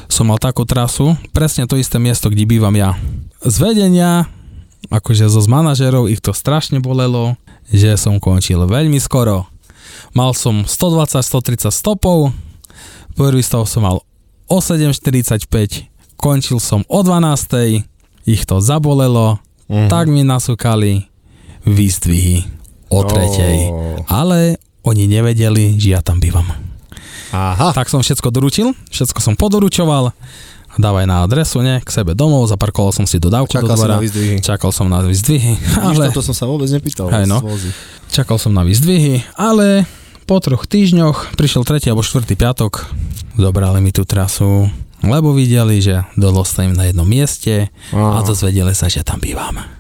som 0.09 0.25
mal 0.25 0.41
takú 0.41 0.65
trasu, 0.65 1.13
presne 1.37 1.69
to 1.69 1.77
isté 1.77 2.01
miesto, 2.01 2.33
kde 2.33 2.49
bývam 2.49 2.73
ja. 2.73 2.97
Z 3.45 3.61
vedenia, 3.61 4.31
akože 4.91 5.31
zo 5.31 5.41
z 5.41 5.49
manažerov 5.49 6.11
ich 6.11 6.21
to 6.21 6.35
strašne 6.35 6.83
bolelo, 6.83 7.39
že 7.71 7.95
som 7.95 8.19
končil 8.19 8.67
veľmi 8.67 8.99
skoro. 8.99 9.47
Mal 10.13 10.35
som 10.35 10.67
120-130 10.67 11.71
stopov, 11.71 12.35
prvý 13.15 13.41
stav 13.41 13.65
som 13.71 13.87
mal 13.87 14.03
o 14.51 14.59
7.45, 14.59 15.47
končil 16.19 16.59
som 16.59 16.83
o 16.91 17.01
12.00, 17.01 17.87
ich 18.27 18.43
to 18.45 18.59
zabolelo, 18.59 19.39
Mhm. 19.71 19.87
tak 19.87 20.11
mi 20.11 20.27
nasúkali 20.27 21.07
výzdvihy 21.63 22.43
o 22.91 23.07
tretej. 23.07 23.71
Ó. 23.71 24.03
Ale 24.11 24.59
oni 24.83 25.07
nevedeli, 25.07 25.79
že 25.79 25.95
ja 25.95 26.03
tam 26.03 26.19
bývam. 26.19 26.43
Aha. 27.31 27.71
Tak 27.71 27.87
som 27.87 28.03
všetko 28.03 28.35
doručil, 28.35 28.75
všetko 28.91 29.23
som 29.23 29.35
podoručoval, 29.39 30.11
dávaj 30.79 31.07
na 31.09 31.27
adresu, 31.27 31.65
ne, 31.65 31.83
k 31.83 31.89
sebe 31.91 32.15
domov, 32.15 32.47
zaparkoval 32.47 32.95
som 32.95 33.09
si 33.09 33.19
dodávku 33.19 33.51
Čakal 33.51 33.67
do 33.67 33.75
dvora, 33.75 33.97
na 33.99 34.03
výzdvihy. 34.05 34.37
čakal 34.39 34.71
som 34.71 34.87
na 34.87 35.03
výzdvihy, 35.03 35.55
Ale... 35.81 36.07
ale, 36.07 36.15
Toto 36.15 36.23
som 36.23 36.37
sa 36.37 36.47
vôbec 36.47 36.71
nepýtal. 36.71 37.11
Hej, 37.11 37.27
no. 37.27 37.43
čakal 38.13 38.39
som 38.39 38.55
na 38.55 38.63
výzdvihy, 38.63 39.25
ale 39.35 39.89
po 40.29 40.39
troch 40.39 40.69
týždňoch 40.69 41.35
prišiel 41.35 41.67
tretí 41.67 41.91
alebo 41.91 42.07
štvrtý 42.07 42.39
piatok, 42.39 42.87
zobrali 43.35 43.83
mi 43.83 43.91
tú 43.91 44.07
trasu, 44.07 44.71
lebo 45.03 45.33
videli, 45.33 45.81
že 45.81 46.07
dolo 46.15 46.45
stojím 46.45 46.77
na 46.77 46.87
jednom 46.87 47.09
mieste 47.09 47.73
a 47.91 48.21
Á. 48.21 48.27
dozvedeli 48.27 48.77
sa, 48.77 48.87
že 48.87 49.03
tam 49.03 49.19
bývam. 49.19 49.80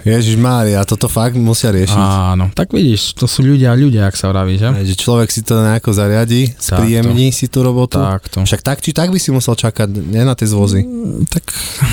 Ježiš 0.00 0.36
Mária, 0.40 0.80
toto 0.88 1.06
fakt 1.06 1.36
musia 1.36 1.68
riešiť. 1.68 1.96
Áno, 2.32 2.48
tak 2.56 2.72
vidíš, 2.72 3.12
to 3.16 3.28
sú 3.28 3.44
ľudia, 3.44 3.76
ľudia, 3.76 4.08
ak 4.08 4.16
sa 4.16 4.32
vraví, 4.32 4.56
že? 4.56 4.72
Že 4.72 4.94
človek 4.96 5.28
si 5.28 5.44
to 5.44 5.60
nejako 5.60 5.92
zariadi, 5.92 6.50
spríjemní 6.56 7.30
si 7.30 7.52
tú 7.52 7.60
robotu. 7.60 8.00
Takto. 8.00 8.42
Však 8.44 8.60
tak 8.64 8.78
či 8.80 8.96
tak 8.96 9.12
by 9.12 9.18
si 9.20 9.28
musel 9.28 9.52
čakať, 9.54 9.88
nie 9.92 10.24
na 10.24 10.32
tie 10.32 10.48
zvozy. 10.48 10.82
Tak, 11.28 11.44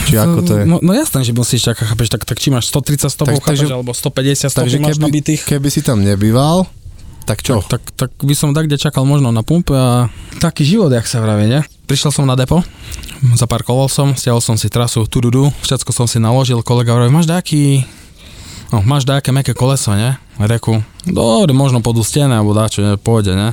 Či 0.08 0.16
ako 0.16 0.40
to 0.44 0.54
je? 0.60 0.64
No, 0.64 0.80
no 0.80 0.96
jasné, 0.96 1.24
že 1.24 1.36
musíš 1.36 1.68
čakať, 1.68 1.84
chápeš, 1.84 2.08
tak, 2.08 2.24
tak 2.24 2.38
či 2.40 2.48
máš 2.48 2.72
130 2.72 3.12
stopov, 3.12 3.44
Tak- 3.44 3.54
takže- 3.54 3.68
chápeš, 3.68 3.76
alebo 3.76 3.92
150 3.92 4.50
stopov 4.50 4.64
Takže 4.64 4.78
máš 4.80 4.96
keby, 4.96 5.04
nabitých. 5.04 5.42
keby 5.44 5.68
si 5.68 5.82
tam 5.84 6.00
nebýval, 6.00 6.64
tak 7.28 7.44
čo? 7.44 7.60
Tak, 7.60 7.84
tak, 8.00 8.08
tak 8.08 8.12
by 8.24 8.32
som 8.32 8.56
tak, 8.56 8.72
kde 8.72 8.80
čakal 8.80 9.04
možno 9.04 9.36
na 9.36 9.44
pumpe 9.44 9.76
a 9.76 10.08
taký 10.40 10.64
život, 10.64 10.88
jak 10.96 11.04
sa 11.04 11.20
vraví, 11.20 11.52
ne? 11.52 11.68
Prišiel 11.84 12.16
som 12.16 12.24
na 12.24 12.40
depo, 12.40 12.64
zaparkoval 13.36 13.92
som, 13.92 14.16
stiahol 14.16 14.40
som 14.40 14.56
si 14.56 14.72
trasu, 14.72 15.04
tududu, 15.04 15.52
všetko 15.68 15.92
som 15.92 16.08
si 16.08 16.24
naložil, 16.24 16.64
kolega 16.64 16.96
hovorí, 16.96 17.12
máš 17.12 17.28
nejaký, 17.28 17.84
no, 18.72 18.80
máš 18.88 19.04
nejaké 19.04 19.36
meké 19.36 19.52
koleso, 19.52 19.92
ne? 19.92 20.16
Reku, 20.40 20.80
dobre, 21.04 21.52
možno 21.52 21.84
podú 21.84 22.00
stene, 22.00 22.40
alebo 22.40 22.56
dáčo, 22.56 22.80
ne, 22.80 22.96
pôjde, 22.96 23.36
ne? 23.36 23.52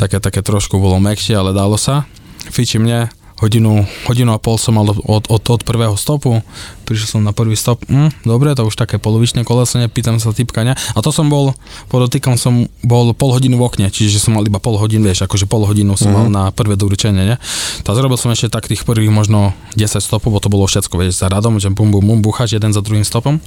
Také, 0.00 0.16
také 0.16 0.40
trošku 0.40 0.80
bolo 0.80 0.96
mekšie, 0.96 1.36
ale 1.36 1.52
dalo 1.52 1.76
sa. 1.76 2.08
Fiči 2.48 2.80
mne, 2.80 3.12
hodinu, 3.42 3.82
hodinu 4.06 4.30
a 4.34 4.38
pol 4.38 4.54
som 4.60 4.78
mal 4.78 4.86
od, 4.86 5.26
od, 5.26 5.42
od 5.42 5.60
prvého 5.66 5.98
stopu, 5.98 6.40
prišiel 6.86 7.18
som 7.18 7.20
na 7.26 7.34
prvý 7.34 7.58
stop, 7.58 7.82
hm, 7.86 8.22
dobre, 8.22 8.54
to 8.54 8.62
už 8.62 8.78
také 8.78 9.02
polovičné 9.02 9.42
koleso, 9.42 9.80
nepýtam 9.82 10.22
sa 10.22 10.30
typka, 10.30 10.62
ne? 10.62 10.76
A 10.76 10.98
to 11.02 11.10
som 11.10 11.26
bol, 11.26 11.56
podotýkam 11.90 12.38
som 12.38 12.70
bol 12.86 13.10
pol 13.16 13.34
hodinu 13.34 13.58
v 13.58 13.66
okne, 13.66 13.86
čiže 13.90 14.22
som 14.22 14.38
mal 14.38 14.46
iba 14.46 14.62
pol 14.62 14.78
hodín, 14.78 15.02
vieš, 15.02 15.26
akože 15.26 15.50
pol 15.50 15.66
hodinu 15.66 15.98
som 15.98 16.14
mal 16.14 16.26
na 16.30 16.54
prvé 16.54 16.78
doručenie, 16.78 17.34
ne? 17.34 17.36
Tak 17.82 17.98
zrobil 17.98 18.16
som 18.20 18.30
ešte 18.30 18.52
tak 18.52 18.70
tých 18.70 18.86
prvých 18.86 19.10
možno 19.10 19.56
10 19.74 19.98
stopov, 19.98 20.30
bo 20.30 20.38
to 20.38 20.52
bolo 20.52 20.70
všetko, 20.70 20.94
vieš, 21.00 21.18
za 21.18 21.26
radom, 21.26 21.58
že 21.58 21.72
bum, 21.74 21.90
bum, 21.90 22.04
bum, 22.04 22.20
búchaš 22.22 22.54
jeden 22.54 22.70
za 22.70 22.80
druhým 22.84 23.02
stopom. 23.02 23.42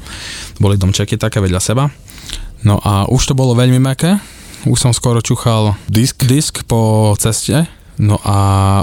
Boli 0.60 0.76
domčeky 0.76 1.16
také 1.16 1.40
vedľa 1.40 1.62
seba. 1.64 1.90
No 2.66 2.82
a 2.82 3.06
už 3.08 3.32
to 3.32 3.34
bolo 3.38 3.54
veľmi 3.54 3.78
meké, 3.78 4.18
už 4.66 4.90
som 4.90 4.92
skoro 4.92 5.22
čuchal 5.22 5.78
Disk? 5.86 6.26
disk 6.26 6.66
po 6.66 7.14
ceste, 7.16 7.70
no 7.98 8.18
a 8.22 8.36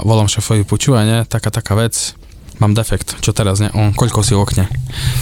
volám 0.03 0.27
šofovi, 0.27 0.63
počúvaj, 0.63 1.03
ne, 1.05 1.17
taká 1.23 1.49
taká 1.49 1.75
vec, 1.75 2.15
mám 2.55 2.71
defekt, 2.71 3.19
čo 3.19 3.35
teraz, 3.35 3.59
ne, 3.59 3.67
on, 3.75 3.91
koľko 3.91 4.23
si 4.23 4.31
okne? 4.31 4.67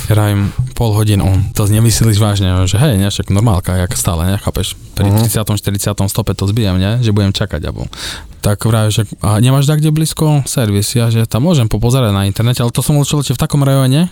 Ja 0.05 0.13
Rajím, 0.13 0.53
pol 0.77 0.93
hodín, 0.93 1.17
on, 1.21 1.49
to 1.57 1.65
nemyslíš 1.65 2.21
vážne, 2.21 2.53
že 2.69 2.77
hej, 2.77 2.97
ne, 3.01 3.09
však 3.09 3.33
normálka, 3.33 3.73
jak 3.73 3.97
stále, 3.97 4.29
ne, 4.29 4.35
chápeš, 4.37 4.77
pri 4.93 5.09
Mhm. 5.09 5.25
30. 5.25 5.57
40. 5.57 6.09
stope 6.09 6.33
to 6.37 6.45
zbijem, 6.45 6.77
ne, 6.77 7.01
že 7.01 7.09
budem 7.09 7.33
čakať, 7.33 7.61
alebo 7.65 7.89
tak 8.43 8.61
vraj, 8.67 8.91
že 8.93 9.09
a 9.23 9.39
nemáš 9.41 9.65
tak 9.65 9.79
kde 9.81 9.89
blízko 9.89 10.43
servis, 10.45 10.93
ja, 10.93 11.09
že 11.09 11.25
tam 11.25 11.47
môžem 11.47 11.65
popozerať 11.65 12.11
na 12.13 12.29
internete, 12.29 12.61
ale 12.61 12.69
to 12.75 12.85
som 12.85 12.99
bol 12.99 13.07
človeče 13.07 13.33
v 13.33 13.41
takom 13.41 13.65
rajone, 13.65 14.11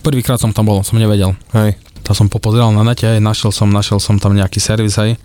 prvýkrát 0.00 0.40
som 0.40 0.54
tam 0.54 0.64
bol, 0.64 0.80
som 0.86 0.96
nevedel, 0.96 1.36
Hej. 1.52 1.76
to 2.06 2.16
som 2.16 2.30
popozeral 2.32 2.72
na 2.72 2.86
nete, 2.86 3.04
aj 3.04 3.20
našiel 3.20 3.52
som, 3.52 3.68
našiel 3.68 4.00
som 4.00 4.16
tam 4.16 4.32
nejaký 4.32 4.62
servis, 4.62 4.96
aj. 4.96 5.18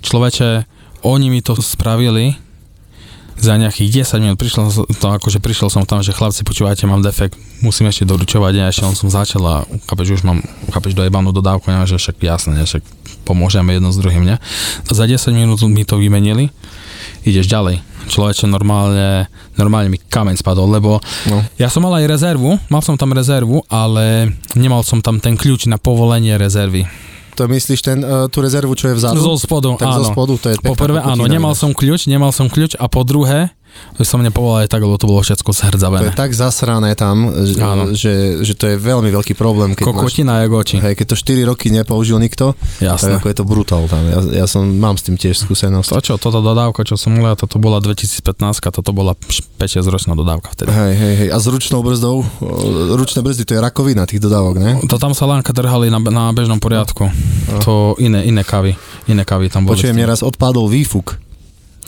Človeče, 0.00 0.64
oni 1.04 1.28
mi 1.28 1.44
to 1.44 1.58
spravili 1.58 2.38
za 3.40 3.56
nejakých 3.56 4.04
10 4.04 4.20
minút, 4.20 4.36
prišiel 4.36 4.68
som, 4.68 4.84
to 4.84 5.06
akože 5.10 5.40
prišiel 5.40 5.72
som 5.72 5.82
tam, 5.82 6.04
že 6.04 6.12
chlapci, 6.12 6.44
počúvajte, 6.44 6.84
mám 6.84 7.00
defekt, 7.00 7.34
musím 7.60 7.88
ešte 7.88 8.04
doručovať, 8.04 8.52
ja 8.52 8.68
ešte 8.68 8.84
len 8.84 8.92
som 8.94 9.08
začal 9.08 9.42
a 9.42 9.54
chápeš, 9.88 10.20
už 10.20 10.22
mám, 10.22 10.44
chápeš, 10.68 10.92
dojebanú 10.92 11.32
dodávku, 11.32 11.66
ne, 11.66 11.82
že 11.84 11.96
však 11.96 12.20
jasné, 12.20 12.52
ne, 12.54 12.68
však 12.68 12.84
pomôžeme 13.24 13.72
jedno 13.72 13.88
s 13.88 13.98
druhým, 13.98 14.22
ne. 14.22 14.36
Za 14.84 15.08
10 15.08 15.16
minút 15.32 15.64
mi 15.64 15.82
to 15.82 15.96
vymenili, 15.96 16.52
ideš 17.24 17.48
ďalej. 17.48 17.80
Človeče, 18.10 18.44
normálne, 18.44 19.30
normálne 19.54 19.88
mi 19.88 19.96
kameň 19.96 20.36
spadol, 20.36 20.66
lebo 20.66 20.98
No. 21.28 21.44
ja 21.56 21.70
som 21.70 21.84
mal 21.84 21.94
aj 21.96 22.10
rezervu, 22.10 22.58
mal 22.68 22.82
som 22.82 22.98
tam 22.98 23.14
rezervu, 23.14 23.62
ale 23.70 24.34
nemal 24.52 24.82
som 24.82 25.00
tam 25.00 25.16
ten 25.16 25.38
kľúč 25.38 25.64
na 25.64 25.78
povolenie 25.78 26.34
rezervy. 26.34 26.84
To 27.40 27.48
myslíš 27.48 27.80
ten, 27.80 28.04
uh, 28.04 28.28
tú 28.28 28.44
rezervu, 28.44 28.76
čo 28.76 28.92
je 28.92 29.00
vzadu? 29.00 29.16
Zo 29.16 29.40
spodu, 29.40 29.72
tak 29.80 29.88
áno. 29.88 30.04
zo 30.04 30.12
spodu 30.12 30.36
to 30.36 30.52
je 30.52 30.60
Po 30.60 30.76
prvé, 30.76 31.00
áno, 31.00 31.24
nemal 31.24 31.56
som 31.56 31.72
kľúč, 31.72 32.04
nemal 32.04 32.36
som 32.36 32.52
kľúč 32.52 32.76
a 32.76 32.84
po 32.84 33.00
druhé, 33.00 33.48
že 33.96 34.04
som 34.08 34.20
nepovolal 34.20 34.64
aj 34.64 34.72
tak, 34.72 34.80
lebo 34.80 34.96
to 34.96 35.04
bolo 35.04 35.20
všetko 35.20 35.50
To 35.50 35.56
je 35.56 35.60
zhrdzavené. 35.60 36.10
tak 36.16 36.30
zasrané 36.32 36.96
tam, 36.96 37.30
že, 37.44 37.60
Áno. 37.60 37.92
že, 37.92 38.40
že 38.40 38.54
to 38.56 38.64
je 38.70 38.76
veľmi 38.80 39.12
veľký 39.12 39.36
problém, 39.36 39.76
keď 39.76 39.90
máš, 39.90 39.96
Kokotina 39.96 40.40
jak 40.40 40.52
oči. 40.52 40.76
hej, 40.80 40.94
keď 40.96 41.06
to 41.12 41.16
4 41.18 41.50
roky 41.50 41.68
nepoužil 41.68 42.16
nikto, 42.16 42.56
tak 42.80 42.96
Jasné. 42.96 43.20
ako 43.20 43.26
je 43.28 43.36
to 43.36 43.44
brutál 43.44 43.82
tam. 43.90 44.02
Ja, 44.08 44.44
ja 44.44 44.46
som, 44.48 44.64
mám 44.66 44.96
s 44.96 45.04
tým 45.04 45.20
tiež 45.20 45.36
skúsenosť. 45.42 45.90
To 45.90 46.00
čo, 46.00 46.14
toto 46.16 46.40
dodávka, 46.40 46.82
čo 46.82 46.96
som 46.96 47.12
mal, 47.12 47.36
toto 47.36 47.60
bola 47.60 47.78
2015, 47.78 48.24
toto 48.72 48.90
bola 48.90 49.12
5-6 49.14 49.84
ročná 49.86 50.12
dodávka 50.16 50.50
vtedy. 50.56 50.70
Hej, 50.72 50.94
hej, 50.96 51.14
hej. 51.24 51.28
A 51.30 51.36
s 51.36 51.46
ručnou 51.46 51.84
brzdou? 51.84 52.24
Ručné 52.96 53.20
brzdy, 53.20 53.44
to 53.44 53.52
je 53.56 53.60
rakovina 53.60 54.08
tých 54.08 54.20
dodávok, 54.22 54.54
ne? 54.58 54.70
To 54.88 54.96
tam 54.96 55.12
sa 55.12 55.28
lánka 55.28 55.52
drhali 55.52 55.92
na, 55.92 56.00
na 56.00 56.32
bežnom 56.32 56.58
poriadku. 56.58 57.06
To 57.64 57.94
iné, 58.00 58.24
iné 58.26 58.42
kavy. 58.42 58.74
Iné 59.06 59.22
kavy 59.26 59.50
tam 59.52 59.66
boli. 59.68 59.76
Počujem, 59.76 59.96
neraz 59.96 60.22
odpadol 60.24 60.66
výfuk. 60.70 61.29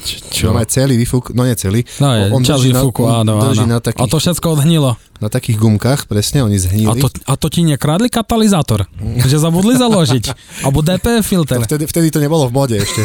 Čo? 0.03 0.51
No 0.51 0.59
aj 0.59 0.69
celý 0.69 0.99
výfuk, 0.99 1.31
no 1.33 1.47
nie 1.47 1.55
celý. 1.55 1.87
No 2.03 2.11
je, 2.13 2.23
on 2.35 2.43
čas 2.43 2.59
drží 2.59 2.75
na- 2.75 2.83
áno, 3.23 3.33
áno. 3.39 3.63
na 3.65 3.79
takých- 3.79 4.03
A 4.03 4.11
to 4.11 4.19
všetko 4.19 4.47
odhnilo. 4.59 4.99
Na 5.23 5.31
takých 5.31 5.55
gumkách, 5.63 6.11
presne, 6.11 6.43
oni 6.43 6.59
zhnili. 6.59 6.91
A 6.91 6.99
to, 6.99 7.07
a 7.07 7.33
to 7.39 7.47
ti 7.47 7.63
nekradli 7.63 8.11
katalizátor? 8.11 8.91
že 9.31 9.39
zabudli 9.39 9.79
založiť? 9.79 10.25
Alebo 10.67 10.83
DPF 10.83 11.23
filter? 11.23 11.63
To 11.63 11.67
vtedy, 11.67 11.85
vtedy 11.87 12.07
to 12.11 12.19
nebolo 12.19 12.51
v 12.51 12.53
mode 12.53 12.75
ešte. 12.75 13.03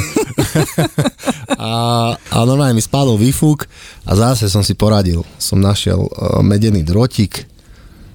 a, 1.62 1.72
a 2.18 2.38
normálne 2.44 2.74
mi 2.74 2.82
spadol 2.82 3.18
výfuk 3.18 3.70
a 4.04 4.12
zase 4.18 4.50
som 4.50 4.66
si 4.66 4.74
poradil. 4.74 5.22
Som 5.38 5.62
našiel 5.62 6.02
uh, 6.02 6.42
medený 6.42 6.82
drotík, 6.82 7.46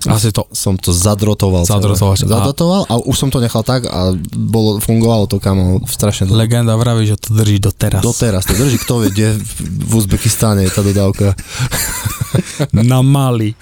Asi 0.08 0.30
to. 0.30 0.48
som 0.50 0.74
to 0.74 0.90
zadrotoval. 0.90 1.62
celé. 1.62 1.78
Zadrotoval. 1.78 2.12
A- 2.12 2.18
Zadrotoval 2.18 2.82
a 2.84 2.94
už 2.98 3.14
som 3.14 3.28
to 3.28 3.38
nechal 3.38 3.60
tak 3.60 3.84
a 3.84 4.10
bolo, 4.32 4.78
fungovalo 4.78 5.26
to 5.26 5.36
kamo 5.36 5.84
strašne 5.84 6.26
dlho. 6.26 6.40
Legenda 6.40 6.74
vraví, 6.74 7.04
že 7.04 7.14
to 7.14 7.30
drží 7.32 7.60
doteraz. 7.60 8.00
Doteraz 8.00 8.42
to 8.42 8.52
drží, 8.52 8.80
kto 8.80 8.98
vie, 8.98 9.10
kde 9.10 9.26
v, 9.36 9.92
Uzbekistane 9.94 10.64
je 10.64 10.70
tá 10.70 10.80
dodávka. 10.80 11.36
Na 12.72 12.98
Mali. 12.98 13.52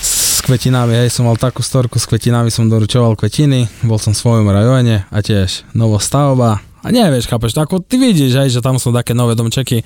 S 0.00 0.40
kvetinami, 0.40 0.94
hej, 0.96 1.10
som 1.10 1.24
mal 1.24 1.36
takú 1.36 1.60
storku, 1.60 1.96
s 1.96 2.06
kvetinami 2.06 2.48
som 2.48 2.66
doručoval 2.66 3.14
kvetiny, 3.14 3.68
bol 3.82 3.96
som 3.96 4.10
v 4.10 4.20
svojom 4.20 4.46
rajone 4.46 5.04
a 5.04 5.18
tiež 5.18 5.68
novostavba. 5.72 6.60
A 6.80 6.88
nevieš, 6.88 7.28
chápeš, 7.28 7.52
ako 7.54 7.84
ty 7.84 8.00
vidíš, 8.00 8.32
hej, 8.34 8.48
že 8.50 8.60
tam 8.60 8.80
sú 8.80 8.88
také 8.88 9.12
nové 9.12 9.36
domčeky. 9.36 9.84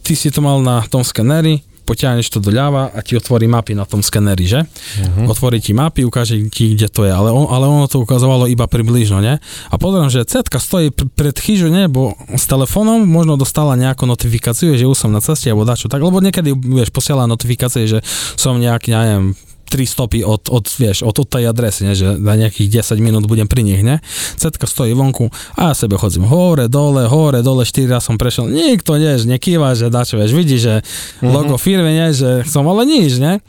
Ty 0.00 0.12
si 0.14 0.30
to 0.30 0.38
mal 0.38 0.62
na 0.62 0.86
tom 0.86 1.02
skeneri, 1.02 1.58
potiahneš 1.88 2.28
to 2.28 2.44
doľava 2.44 2.92
a 2.92 3.00
ti 3.00 3.16
otvorí 3.16 3.48
mapy 3.48 3.72
na 3.72 3.88
tom 3.88 4.04
skeneri, 4.04 4.44
že? 4.44 4.60
Uh-huh. 4.68 5.32
Otvorí 5.32 5.56
ti 5.64 5.72
mapy, 5.72 6.04
ukáže 6.04 6.36
ti, 6.52 6.76
kde 6.76 6.92
to 6.92 7.08
je, 7.08 7.12
ale, 7.12 7.32
on, 7.32 7.48
ale 7.48 7.64
ono 7.64 7.88
to 7.88 8.04
ukazovalo 8.04 8.44
iba 8.44 8.68
približno, 8.68 9.24
ne? 9.24 9.40
A 9.72 9.74
pozriem, 9.80 10.12
že 10.12 10.28
cetka 10.28 10.60
stojí 10.60 10.92
pr- 10.92 11.08
pred 11.08 11.32
chyžou, 11.32 11.72
ne? 11.72 11.88
Bo 11.88 12.12
s 12.36 12.44
telefónom 12.44 13.08
možno 13.08 13.40
dostala 13.40 13.72
nejakú 13.80 14.04
notifikáciu, 14.04 14.76
že 14.76 14.84
už 14.84 15.08
som 15.08 15.08
na 15.08 15.24
ceste 15.24 15.48
alebo 15.48 15.64
dačo, 15.64 15.88
tak, 15.88 16.04
lebo 16.04 16.20
niekedy, 16.20 16.52
vieš, 16.52 16.92
posiela 16.92 17.24
notifikácie, 17.24 17.88
že 17.88 18.04
som 18.36 18.60
nejak, 18.60 18.92
neviem, 18.92 19.32
tri 19.68 19.84
stopy 19.84 20.24
od, 20.24 20.48
od, 20.48 20.64
vieš, 20.66 21.04
od, 21.04 21.14
od 21.14 21.28
tej 21.28 21.52
adresy, 21.52 21.84
ne, 21.84 21.92
že 21.92 22.16
na 22.16 22.34
nejakých 22.34 22.82
10 22.82 22.98
minút 23.04 23.28
budem 23.28 23.46
pri 23.46 23.62
nich, 23.62 23.84
ne. 23.84 24.00
Cetka 24.40 24.66
stojí 24.66 24.96
vonku 24.96 25.28
a 25.54 25.70
ja 25.70 25.74
sebe 25.76 26.00
chodím 26.00 26.24
hore, 26.24 26.66
dole, 26.72 27.06
hore, 27.06 27.44
dole, 27.44 27.68
4 27.68 27.86
raz 27.86 28.08
som 28.08 28.16
prešiel, 28.16 28.48
nikto, 28.48 28.96
nie, 28.96 29.20
že 29.20 29.28
nekýva, 29.28 29.76
že 29.76 29.92
dačo, 29.92 30.16
vieš, 30.16 30.32
vidí, 30.32 30.56
že 30.56 30.80
logo 31.20 31.60
firmy, 31.60 31.92
nie, 31.92 32.08
že 32.16 32.42
som, 32.48 32.64
ale 32.66 32.88
nič, 32.88 33.20
ne. 33.20 33.44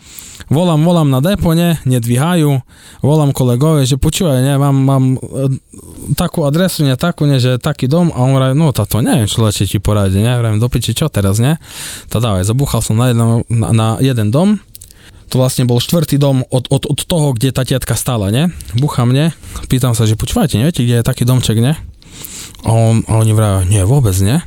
Volám, 0.49 0.81
volám 0.81 1.09
na 1.11 1.21
depo, 1.21 1.53
ne, 1.53 1.77
nedvíhajú, 1.85 2.63
volám 3.05 3.35
kolegovi, 3.35 3.85
že 3.85 4.01
počúvaj, 4.01 4.41
ne, 4.41 4.55
mám, 4.57 4.77
mám 4.81 5.03
e, 5.13 5.59
takú 6.17 6.41
adresu, 6.47 6.87
ne, 6.87 6.97
takú, 6.97 7.29
ne, 7.29 7.37
že 7.37 7.61
taký 7.61 7.85
dom. 7.85 8.09
A 8.09 8.25
on 8.25 8.33
vraví, 8.33 8.57
no 8.57 8.73
táto 8.73 8.97
neviem, 9.03 9.29
čo 9.29 9.45
lepšie 9.45 9.69
ti 9.69 9.77
poradí, 9.77 10.17
ne, 10.17 10.33
vravím, 10.41 10.57
do 10.57 10.65
piči, 10.65 10.97
čo 10.97 11.05
teraz, 11.05 11.37
ne. 11.37 11.61
Tá 12.09 12.17
dávaj, 12.17 12.49
zabúchal 12.49 12.81
som 12.81 12.97
na, 12.97 13.13
jedno, 13.13 13.45
na, 13.45 13.69
na 13.75 13.87
jeden 14.01 14.33
dom, 14.33 14.57
to 15.29 15.37
vlastne 15.37 15.69
bol 15.69 15.77
štvrtý 15.77 16.17
dom 16.17 16.41
od, 16.49 16.65
od, 16.73 16.89
od 16.89 16.99
toho, 17.05 17.37
kde 17.37 17.53
tá 17.53 17.61
tetka 17.61 17.93
stála, 17.93 18.33
ne? 18.33 18.49
Bucha 18.73 19.05
mne, 19.05 19.31
pýtam 19.69 19.93
sa, 19.93 20.09
že 20.09 20.17
počúvajte, 20.17 20.57
neviete, 20.57 20.81
kde 20.81 20.99
je 20.99 21.05
taký 21.05 21.23
domček, 21.23 21.61
ne? 21.61 21.77
A, 22.65 22.69
on, 22.73 23.05
a 23.05 23.21
oni 23.21 23.31
vrajú, 23.31 23.69
nie, 23.69 23.85
vôbec, 23.85 24.17
ne? 24.19 24.41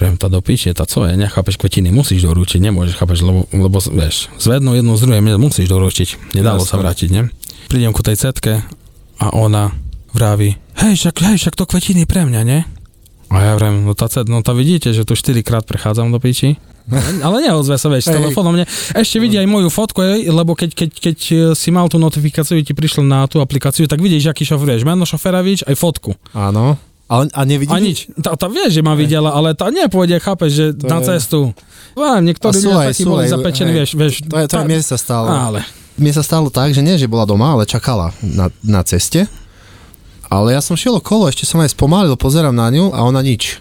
Viem, 0.00 0.18
tá 0.18 0.26
do 0.26 0.42
piči, 0.42 0.72
tá 0.74 0.82
co 0.88 1.06
je, 1.06 1.14
nechápeš, 1.14 1.60
kvetiny 1.60 1.94
musíš 1.94 2.26
doručiť, 2.26 2.58
nemôžeš, 2.58 2.98
chápeš, 2.98 3.22
lebo, 3.22 3.46
lebo 3.54 3.78
vieš, 3.78 4.32
z 4.40 4.58
jednou 4.58 4.74
jednu 4.74 4.98
z 4.98 5.02
druhej 5.06 5.22
musíš 5.38 5.68
doručiť, 5.70 6.34
nedalo 6.34 6.64
sa 6.64 6.74
Jasné. 6.74 6.80
vrátiť, 6.82 7.08
ne? 7.12 7.22
Prídem 7.70 7.94
ku 7.94 8.02
tej 8.02 8.18
cetke 8.18 8.66
a 9.22 9.26
ona 9.30 9.70
vraví, 10.10 10.58
hej, 10.82 10.94
však, 10.98 11.22
hej, 11.22 11.36
však 11.38 11.54
to 11.54 11.68
kvetiny 11.68 12.08
pre 12.08 12.26
mňa, 12.26 12.42
ne? 12.42 12.58
A 13.32 13.36
ja 13.40 13.52
vrem, 13.56 13.88
no 13.88 13.96
tá, 13.96 14.12
no 14.28 14.44
tá 14.44 14.52
vidíte, 14.52 14.92
že 14.92 15.08
tu 15.08 15.16
4 15.16 15.40
krát 15.40 15.64
prechádzam 15.64 16.12
do 16.12 16.20
piči. 16.20 16.60
Ale 17.24 17.40
neozve 17.40 17.80
sa, 17.80 17.88
vieš, 17.88 18.12
telefónom. 18.12 18.52
Ne. 18.52 18.68
Ešte 18.92 19.16
vidí 19.16 19.40
aj 19.40 19.48
moju 19.48 19.72
fotku, 19.72 20.04
lebo 20.28 20.52
keď, 20.52 20.70
keď, 20.76 20.90
keď 20.92 21.16
e, 21.16 21.34
si 21.56 21.68
mal 21.72 21.88
tú 21.88 21.96
notifikáciu, 21.96 22.60
ti 22.60 22.76
prišlo 22.76 23.00
na 23.00 23.24
tú 23.24 23.40
aplikáciu, 23.40 23.88
tak 23.88 24.04
vidíš, 24.04 24.28
aký 24.28 24.44
šoféruješ. 24.44 24.84
Meno 24.84 25.08
šoféra 25.08 25.40
vidíš, 25.40 25.64
aj 25.64 25.78
fotku. 25.78 26.12
Áno. 26.36 26.76
Ale, 27.08 27.28
a 27.32 27.40
nevidí? 27.44 27.72
A 27.72 27.78
nič. 27.80 28.08
Tá, 28.20 28.36
tá 28.36 28.48
vie, 28.48 28.68
že 28.68 28.80
ma 28.80 28.96
videla, 28.96 29.32
ale 29.36 29.52
tá 29.52 29.68
nepôjde, 29.68 30.16
chápeš, 30.20 30.50
že 30.52 30.66
To 30.80 30.88
na 30.88 30.98
je- 31.00 31.06
cestu. 31.16 31.40
Á, 31.92 32.20
niektorí 32.24 32.56
A 32.56 32.64
ľudia 32.64 32.88
takí 32.88 33.04
boli 33.04 33.24
zapečení, 33.28 33.70
hej. 33.72 33.76
vieš, 33.84 33.90
vieš. 33.96 34.12
To 34.28 34.36
je, 34.40 34.46
to 34.48 34.56
je 34.56 34.64
tá- 34.64 34.68
miesta 34.68 34.96
stále. 34.96 35.28
Ale 35.28 35.60
mne 36.00 36.12
sa 36.12 36.24
stalo 36.24 36.48
tak, 36.48 36.72
že 36.72 36.80
nie, 36.80 36.96
že 36.96 37.04
bola 37.04 37.28
doma, 37.28 37.52
ale 37.52 37.68
čakala 37.68 38.16
na, 38.24 38.48
na 38.64 38.80
ceste. 38.80 39.28
Ale 40.32 40.56
ja 40.56 40.64
som 40.64 40.80
šiel 40.80 40.96
okolo, 40.96 41.28
ešte 41.28 41.44
som 41.44 41.60
aj 41.60 41.76
spomalil, 41.76 42.16
pozerám 42.16 42.56
na 42.56 42.72
ňu 42.72 42.88
a 42.96 43.04
ona 43.04 43.20
nič. 43.20 43.60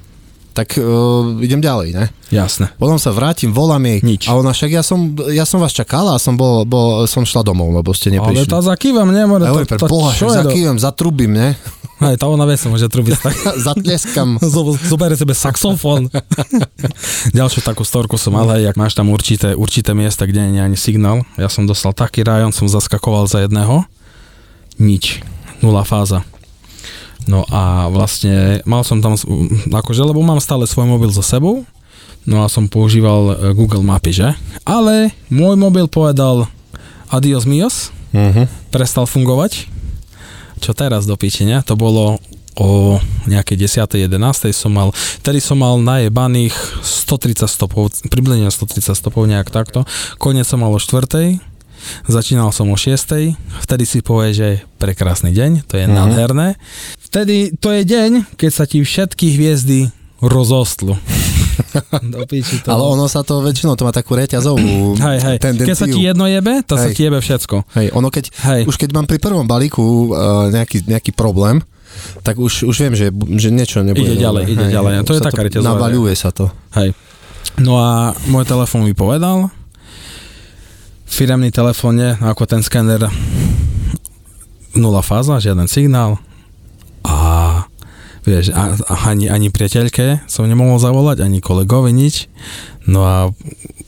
Tak 0.51 0.75
uh, 0.75 1.39
idem 1.39 1.63
ďalej, 1.63 1.95
ne? 1.95 2.05
Jasné. 2.27 2.75
Potom 2.75 2.99
sa 2.99 3.15
vrátim, 3.15 3.55
volám 3.55 3.79
jej. 3.87 3.99
Nič. 4.03 4.27
A 4.27 4.35
ona 4.35 4.51
však, 4.51 4.71
ja 4.71 4.83
som, 4.83 5.15
ja 5.31 5.47
som 5.47 5.63
vás 5.63 5.71
čakala 5.71 6.15
a 6.15 6.19
som, 6.19 6.35
bol, 6.35 6.67
bol, 6.67 7.07
som 7.07 7.23
šla 7.23 7.39
domov, 7.43 7.71
lebo 7.71 7.95
ste 7.95 8.11
Ale 8.11 8.19
neprišli. 8.19 8.51
to 8.51 8.59
zakývam, 8.59 9.07
nemôže. 9.11 9.47
Ja 9.47 9.55
To, 9.55 9.79
to, 9.79 9.87
Boha, 9.87 10.11
čo 10.11 10.27
zakývam, 10.27 10.75
zatrubím, 10.75 11.31
ne? 11.35 11.47
Hej, 12.03 12.17
tá 12.19 12.27
ona 12.27 12.43
vie 12.49 12.57
sa 12.59 12.67
môže 12.67 12.89
trubiť 12.91 13.15
tak. 13.21 13.35
Zatleskam. 13.67 14.41
Zo- 14.43 14.75
Zobere 14.75 15.15
sebe 15.15 15.31
saxofón. 15.31 16.11
Ďalšiu 17.31 17.61
takú 17.63 17.87
storku 17.87 18.19
som 18.19 18.35
mal, 18.35 18.49
hej, 18.57 18.67
jak 18.67 18.75
máš 18.75 18.97
tam 18.97 19.07
určité, 19.13 19.53
určité 19.55 19.95
miesta, 19.95 20.27
kde 20.27 20.51
nie 20.51 20.59
je 20.59 20.67
ani 20.67 20.77
signál. 20.79 21.23
Ja 21.39 21.47
som 21.47 21.63
dostal 21.63 21.95
taký 21.95 22.27
rajon, 22.27 22.51
som 22.51 22.67
zaskakoval 22.67 23.29
za 23.29 23.45
jedného. 23.45 23.85
Nič. 24.81 25.21
Nula 25.61 25.85
fáza. 25.85 26.25
No 27.29 27.45
a 27.49 27.91
vlastne 27.93 28.65
mal 28.65 28.81
som 28.81 29.01
tam, 29.01 29.13
akože, 29.69 30.01
lebo 30.01 30.21
mám 30.25 30.41
stále 30.41 30.65
svoj 30.65 30.89
mobil 30.89 31.13
so 31.13 31.21
sebou, 31.21 31.65
no 32.25 32.41
a 32.41 32.49
som 32.49 32.65
používal 32.65 33.33
e, 33.33 33.53
Google 33.53 33.85
Mapy, 33.85 34.11
že? 34.13 34.29
Ale 34.65 35.13
môj 35.29 35.57
mobil 35.57 35.85
povedal 35.85 36.49
adios 37.11 37.45
mios, 37.45 37.93
Uh-huh. 38.11 38.43
prestal 38.75 39.07
fungovať. 39.07 39.71
Čo 40.59 40.75
teraz 40.75 41.07
do 41.07 41.15
ne? 41.15 41.57
To 41.63 41.79
bolo 41.79 42.19
o 42.59 42.99
nejakej 43.25 43.87
10. 43.87 44.11
11. 44.11 44.51
som 44.51 44.71
mal, 44.75 44.91
vtedy 45.23 45.39
som 45.39 45.55
mal 45.55 45.79
najebaných 45.79 46.53
130 46.83 47.47
stopov, 47.47 47.89
približne 48.11 48.51
130 48.51 48.91
stopov 48.91 49.23
nejak 49.31 49.47
takto. 49.47 49.87
Konec 50.19 50.43
som 50.43 50.59
mal 50.59 50.69
o 50.75 50.79
4. 50.79 51.39
Začínal 52.05 52.49
som 52.49 52.65
o 52.65 52.75
6. 52.75 53.35
Vtedy 53.61 53.83
si 53.83 53.99
povie, 53.99 54.31
že 54.31 54.47
prekrásny 54.77 55.29
deň, 55.29 55.65
to 55.65 55.75
je 55.75 55.85
Mhm. 55.85 55.91
nádherné. 55.91 56.47
Vtedy 57.01 57.53
to 57.53 57.69
je 57.69 57.81
deň, 57.83 58.11
keď 58.33 58.51
sa 58.51 58.63
ti 58.63 58.79
všetky 58.79 59.33
hviezdy 59.33 59.89
rozostlu. 60.19 60.95
do 62.13 62.23
piči 62.23 62.59
to. 62.59 62.69
Ale 62.69 62.83
ono 62.87 63.05
sa 63.05 63.21
to 63.21 63.39
väčšinou, 63.39 63.73
to 63.73 63.83
má 63.83 63.91
takú 63.91 64.13
reťazovú 64.13 64.95
Hej, 65.03 65.17
hej. 65.19 65.37
tendenciu. 65.37 65.67
Keď 65.67 65.75
sa 65.75 65.87
ti 65.87 65.99
jedno 66.01 66.25
jebe, 66.25 66.61
to 66.61 66.73
sa 66.73 66.87
Hej. 66.87 66.93
ti 66.93 67.01
jebe 67.03 67.19
všetko. 67.19 67.55
Hej, 67.73 67.87
ono 67.91 68.07
keď, 68.07 68.25
Hej. 68.45 68.61
už 68.65 68.75
keď 68.77 68.89
mám 68.91 69.05
pri 69.05 69.17
prvom 69.17 69.43
balíku 69.43 69.81
uh, 70.07 70.07
nejaký, 70.47 70.85
nejaký 70.85 71.11
problém, 71.11 71.59
tak 72.23 72.37
už, 72.37 72.63
už 72.63 72.75
viem, 72.77 72.93
že, 72.93 73.11
že 73.35 73.49
niečo 73.49 73.83
nebude. 73.83 74.07
Ide 74.07 74.15
ďalej, 74.17 74.43
ide 74.47 74.65
ďalej. 74.69 74.91
To 75.03 75.11
je 75.11 75.19
sa 75.19 75.27
taká 75.27 75.43
reťazová- 75.43 75.75
Navaľuje 75.75 76.13
sa 76.15 76.31
to. 76.31 76.47
Hej. 76.73 76.95
No 77.59 77.75
a 77.75 77.89
môj 78.25 78.47
telefón 78.47 78.87
mi 78.87 78.95
povedal, 78.95 79.51
firemný 81.11 81.51
telefón 81.51 81.99
je 81.99 82.15
ako 82.23 82.47
ten 82.47 82.63
skener 82.63 83.11
nula 84.71 85.03
fáza, 85.03 85.43
žiaden 85.43 85.67
signál 85.67 86.15
a 87.03 87.17
vieš, 88.23 88.55
a, 88.55 88.79
a 88.87 88.95
ani, 89.11 89.27
ani 89.27 89.51
priateľke 89.51 90.23
som 90.31 90.47
nemohol 90.47 90.79
zavolať, 90.79 91.25
ani 91.25 91.43
kolegovi 91.43 91.91
nič. 91.91 92.31
No 92.87 93.03
a 93.03 93.17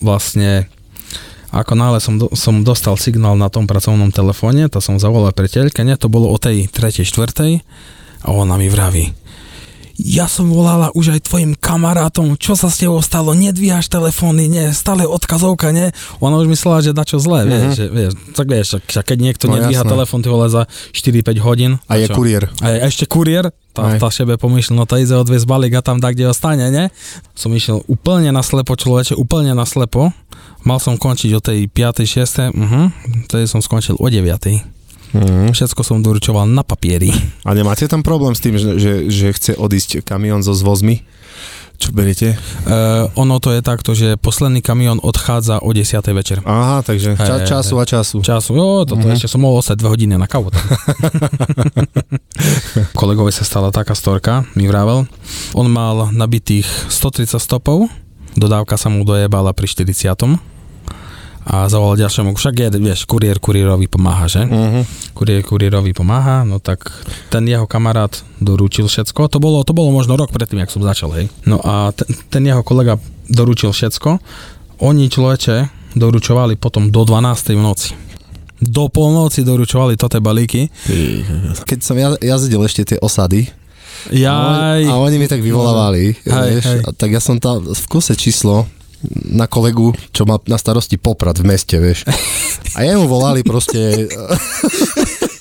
vlastne 0.03 0.67
ako 1.53 1.77
náhle 1.77 2.01
som, 2.01 2.17
som 2.33 2.65
dostal 2.65 2.97
signál 2.97 3.37
na 3.37 3.47
tom 3.47 3.69
pracovnom 3.69 4.09
telefóne, 4.09 4.65
to 4.67 4.81
som 4.81 4.97
zavolal 4.97 5.31
priateľke, 5.31 5.85
nie, 5.85 5.93
to 5.95 6.09
bolo 6.09 6.27
o 6.33 6.37
tej 6.41 6.65
tretej, 6.65 7.05
štvrtej 7.05 7.61
a 8.25 8.27
ona 8.33 8.57
mi 8.57 8.67
vraví, 8.73 9.13
ja 9.95 10.25
som 10.25 10.49
volala 10.49 10.89
už 10.91 11.13
aj 11.13 11.21
tvojim 11.23 11.51
kamarátom, 11.53 12.33
čo 12.35 12.53
sa 12.53 12.67
s 12.67 12.81
tebou 12.81 12.97
stalo, 12.99 13.31
nedvíhaš 13.31 13.87
telefóny, 13.87 14.45
nie, 14.45 14.73
stále 14.73 15.05
odkazovka, 15.05 15.69
nie. 15.69 15.93
Ona 16.17 16.37
už 16.37 16.49
myslela, 16.49 16.81
že 16.81 16.91
dačo 16.91 17.21
zlé, 17.21 17.45
vieš, 17.45 17.61
Mhm. 17.63 17.73
že, 17.73 17.85
vieš, 17.87 18.11
tak 18.33 18.47
vieš, 18.47 18.67
však- 18.81 19.05
keď 19.05 19.17
niekto 19.19 19.45
No 19.45 19.53
nedvíha 19.55 19.81
jasné. 19.81 19.93
telefón, 19.93 20.19
ty 20.19 20.27
vole 20.27 20.49
za 20.49 20.65
4-5 20.91 21.37
hodín. 21.39 21.77
A 21.85 21.95
je 21.95 22.09
čo? 22.09 22.15
kuriér. 22.15 22.49
A, 22.59 22.67
je, 22.69 22.77
ešte 22.83 23.05
kuriér, 23.05 23.53
tá, 23.71 23.81
Aj. 23.85 23.99
tá 23.99 24.09
sebe 24.09 24.33
pomýšľa, 24.35 24.73
no 24.73 24.85
to 24.85 24.97
ide 24.97 25.13
odviesť 25.13 25.45
balík 25.45 25.73
a 25.73 25.81
tam 25.81 26.01
tak, 26.01 26.13
kde 26.13 26.29
ostane, 26.29 26.69
ne? 26.69 26.89
Som 27.33 27.53
išiel 27.53 27.85
úplne 27.85 28.29
naslepo, 28.29 28.73
človeče, 28.73 29.13
úplne 29.13 29.53
naslepo. 29.53 30.09
Mal 30.63 30.79
som 30.79 30.95
končiť 30.95 31.31
o 31.35 31.41
tej 31.41 31.67
5. 31.67 32.07
6. 32.07 32.49
Uh-huh. 32.49 32.87
Tedy 33.27 33.45
som 33.45 33.59
skončil 33.59 33.99
o 33.99 34.07
9. 34.07 34.63
Mhm. 35.13 35.53
Všetko 35.53 35.81
som 35.85 36.01
doručoval 36.01 36.49
na 36.49 36.65
papieri. 36.65 37.13
A 37.45 37.53
nemáte 37.53 37.85
tam 37.85 38.01
problém 38.01 38.33
s 38.33 38.41
tým, 38.41 38.57
že, 38.57 38.81
že, 38.81 38.93
že 39.07 39.27
chce 39.33 39.51
odísť 39.55 40.01
kamión 40.01 40.41
so 40.41 40.57
zvozmi? 40.57 41.05
Čo 41.73 41.89
beriete? 41.91 42.37
Uh, 42.63 43.09
ono 43.17 43.41
to 43.41 43.49
je 43.51 43.59
takto, 43.59 43.91
že 43.97 44.15
posledný 44.15 44.61
kamión 44.61 45.01
odchádza 45.01 45.59
o 45.59 45.73
10. 45.73 45.99
večer. 46.13 46.37
Aha, 46.45 46.79
takže 46.85 47.17
ča, 47.17 47.43
času 47.43 47.75
a 47.75 47.83
času. 47.83 48.17
Času, 48.21 48.51
jo, 48.55 48.85
toto 48.85 49.03
Mhm. 49.03 49.17
ešte 49.17 49.27
som 49.27 49.41
mohol 49.41 49.59
ostať 49.59 49.81
2 49.81 49.89
hodiny 49.91 50.13
na 50.15 50.29
kávu. 50.29 50.53
Kolegovi 52.95 53.33
sa 53.33 53.43
stala 53.43 53.73
taká 53.73 53.97
storka, 53.97 54.45
mi 54.53 54.69
vravel. 54.69 55.09
On 55.57 55.67
mal 55.67 56.13
nabitých 56.13 56.69
130 56.87 57.41
stopov, 57.41 57.89
dodávka 58.37 58.77
sa 58.77 58.87
mu 58.93 59.03
dojebala 59.03 59.51
pri 59.51 59.67
40 59.67 60.52
a 61.43 61.67
zavolal 61.67 61.99
ďalšiemu, 61.99 62.31
však 62.35 62.53
je, 62.55 62.67
vieš, 62.79 63.03
kuriér 63.03 63.37
kuriérovi 63.43 63.91
pomáha, 63.91 64.31
že? 64.31 64.47
Uh-huh. 64.47 64.87
Kuriér 65.11 65.43
kuriérovi 65.43 65.91
pomáha, 65.91 66.47
no 66.47 66.63
tak 66.63 66.87
ten 67.27 67.43
jeho 67.43 67.67
kamarát 67.67 68.15
doručil 68.39 68.87
všetko, 68.87 69.27
to 69.27 69.37
bolo, 69.43 69.59
to 69.67 69.75
bolo 69.75 69.91
možno 69.91 70.15
rok 70.15 70.31
predtým, 70.31 70.63
jak 70.63 70.71
som 70.71 70.79
začal, 70.79 71.11
hej. 71.19 71.27
No 71.43 71.59
a 71.59 71.91
ten, 71.91 72.07
ten 72.31 72.43
jeho 72.47 72.63
kolega 72.63 72.95
doručil 73.27 73.75
všetko, 73.75 74.23
oni 74.83 75.11
človeče 75.11 75.55
doručovali 75.99 76.55
potom 76.55 76.89
do 76.89 77.03
12. 77.03 77.59
v 77.59 77.61
noci. 77.61 77.91
Do 78.63 78.87
polnoci 78.87 79.43
doručovali 79.43 79.99
tote 79.99 80.23
balíky. 80.23 80.71
Keď 81.67 81.79
som 81.83 81.99
ja, 81.99 82.15
jazdil 82.23 82.63
ešte 82.63 82.95
tie 82.95 82.97
osady, 83.03 83.51
Jaj, 84.11 84.83
a 84.83 84.99
oni 84.99 85.15
mi 85.15 85.31
tak 85.31 85.39
vyvolávali, 85.39 86.27
Hej, 86.27 86.49
vieš, 86.51 86.65
hej. 86.67 86.81
A 86.83 86.89
tak 86.91 87.15
ja 87.15 87.23
som 87.23 87.39
tam 87.39 87.63
v 87.63 87.85
kuse 87.87 88.19
číslo 88.19 88.67
na 89.33 89.47
kolegu, 89.49 89.91
čo 90.15 90.23
má 90.23 90.39
na 90.47 90.55
starosti 90.55 90.95
Poprad 90.95 91.39
v 91.39 91.47
meste, 91.47 91.75
vieš. 91.79 92.07
A 92.75 92.87
jemu 92.87 93.05
volali 93.07 93.43
proste 93.43 94.07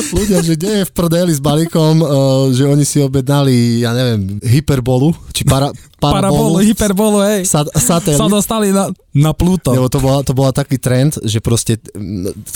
ľudia, 0.00 0.38
že 0.40 0.52
kde 0.54 0.70
je 0.80 0.84
v 0.88 0.92
prdeli 0.92 1.32
s 1.32 1.40
balíkom, 1.40 1.94
uh, 1.98 2.08
že 2.50 2.64
oni 2.64 2.82
si 2.82 2.98
objednali, 2.98 3.84
ja 3.84 3.92
neviem, 3.92 4.40
hyperbolu, 4.40 5.12
či 5.30 5.44
para, 5.44 5.68
parabolu, 6.00 6.56
parabolu, 6.56 6.56
hyperbolu, 6.64 7.18
hej. 7.26 7.40
sa, 7.44 7.62
satelit. 7.68 8.16
Sa 8.16 8.26
dostali 8.26 8.72
na, 8.72 8.88
na 9.12 9.32
Pluto. 9.32 9.70
Lebo 9.70 9.86
to 9.86 9.98
bola, 10.00 10.24
to 10.24 10.32
bola 10.32 10.50
taký 10.50 10.80
trend, 10.80 11.20
že 11.22 11.38
proste 11.38 11.76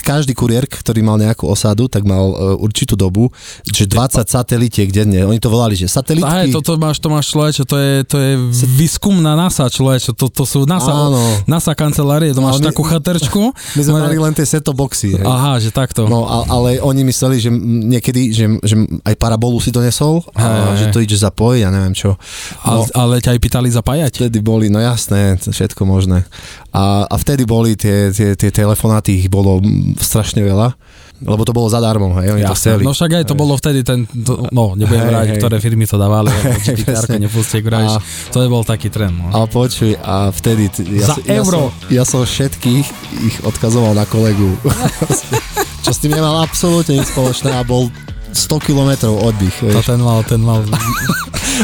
každý 0.02 0.32
kuriér, 0.32 0.64
ktorý 0.64 1.04
mal 1.04 1.20
nejakú 1.20 1.46
osadu, 1.46 1.86
tak 1.86 2.02
mal 2.02 2.32
uh, 2.32 2.36
určitú 2.56 2.96
dobu, 2.96 3.28
že 3.66 3.84
20 3.84 4.24
satelitiek 4.24 4.88
denne. 4.88 5.22
Oni 5.26 5.38
to 5.38 5.52
volali, 5.52 5.76
že 5.76 5.86
satelitky. 5.86 6.48
Hej, 6.48 6.56
toto 6.56 6.74
máš, 6.80 6.98
to 6.98 7.08
máš 7.12 7.30
človeče, 7.30 7.62
to 7.66 7.76
je, 7.76 7.92
to 8.08 8.16
je 8.16 8.30
výskum 8.76 9.20
na 9.20 9.36
NASA 9.36 9.68
človeče, 9.68 10.16
to, 10.16 10.26
to 10.30 10.44
sú 10.48 10.64
NASA, 10.64 10.90
Áno. 10.90 11.20
NASA 11.44 11.76
kancelárie, 11.76 12.32
to 12.32 12.40
No, 12.40 12.48
máš 12.50 12.62
my- 12.62 12.68
takú 12.70 12.82
chaterčku. 12.82 13.42
My 13.76 13.82
sme 13.84 13.98
mali 14.00 14.16
len 14.16 14.32
tie 14.32 14.46
seto 14.46 14.72
boxy. 14.72 15.16
Hej. 15.20 15.26
Aha, 15.26 15.60
že 15.60 15.68
takto. 15.70 16.08
No, 16.08 16.24
a, 16.24 16.48
ale 16.48 16.80
oni 16.80 17.02
mysleli, 17.26 17.42
že 17.42 17.50
niekedy, 17.90 18.22
že, 18.30 18.46
že 18.62 18.74
aj 19.02 19.14
parabolu 19.18 19.58
si 19.58 19.74
donesol, 19.74 20.22
a 20.38 20.78
že 20.78 20.94
to 20.94 21.02
ide 21.02 21.18
zapojiť, 21.18 21.60
ja 21.66 21.70
neviem 21.74 21.90
čo. 21.92 22.14
A, 22.62 22.78
No, 22.78 22.86
ale 22.94 23.18
ťa 23.18 23.34
aj 23.34 23.40
pýtali 23.42 23.68
zapájať? 23.72 24.12
vtedy 24.22 24.38
boli, 24.38 24.70
no 24.70 24.78
jasné, 24.78 25.34
všetko 25.42 25.82
možné. 25.82 26.22
A, 26.70 27.04
a 27.10 27.14
vtedy 27.18 27.42
boli 27.42 27.74
tie, 27.74 28.14
tie, 28.14 28.38
tie 28.38 28.50
telefonáty, 28.54 29.26
ich 29.26 29.28
bolo 29.32 29.58
strašne 29.98 30.44
veľa, 30.46 30.78
lebo 31.18 31.42
to 31.42 31.50
bolo 31.50 31.66
zadarmo, 31.66 32.12
hej, 32.16 32.28
oni 32.30 32.42
to 32.42 32.50
Jasné. 32.50 32.60
chceli. 32.60 32.82
No 32.82 32.92
však 32.92 33.10
aj 33.10 33.24
to 33.24 33.32
Hej. 33.32 33.40
bolo 33.40 33.52
vtedy 33.54 33.80
ten, 33.80 33.98
to, 34.04 34.32
no 34.50 34.72
nebudem 34.72 34.98
Hej, 34.98 35.08
vrať, 35.08 35.26
hej. 35.26 35.38
ktoré 35.38 35.56
firmy 35.58 35.84
to 35.84 35.96
dávali, 35.96 36.28
presne. 36.84 37.16
nepustie. 37.18 37.64
A- 37.64 38.00
To 38.30 38.38
je 38.38 38.48
bol 38.48 38.62
taký 38.62 38.88
trend. 38.88 39.16
No. 39.16 39.32
A 39.32 39.38
počuj, 39.44 39.96
a 39.96 40.28
vtedy... 40.28 40.68
t- 40.68 40.84
Ja, 40.86 41.06
Za 41.06 41.14
som- 41.14 41.24
ja 41.24 41.34
euro. 41.38 41.58
Som, 41.58 41.88
ja 41.88 42.04
som 42.04 42.20
všetkých 42.20 42.86
ich 43.22 43.36
odkazoval 43.40 43.92
na 43.92 44.04
kolegu. 44.04 44.60
čo 45.84 45.90
s 45.90 45.98
tým 45.98 46.12
nemal 46.12 46.40
absolútne 46.40 46.96
nič 46.96 47.08
spoločné 47.08 47.50
a 47.50 47.62
bol 47.62 47.88
100 48.28 48.52
kilometrov 48.60 49.16
oddych. 49.16 49.56
To 49.62 49.70
Vieš. 49.72 49.86
ten 49.86 50.00
mal, 50.00 50.20
ten 50.22 50.40
mal. 50.40 50.60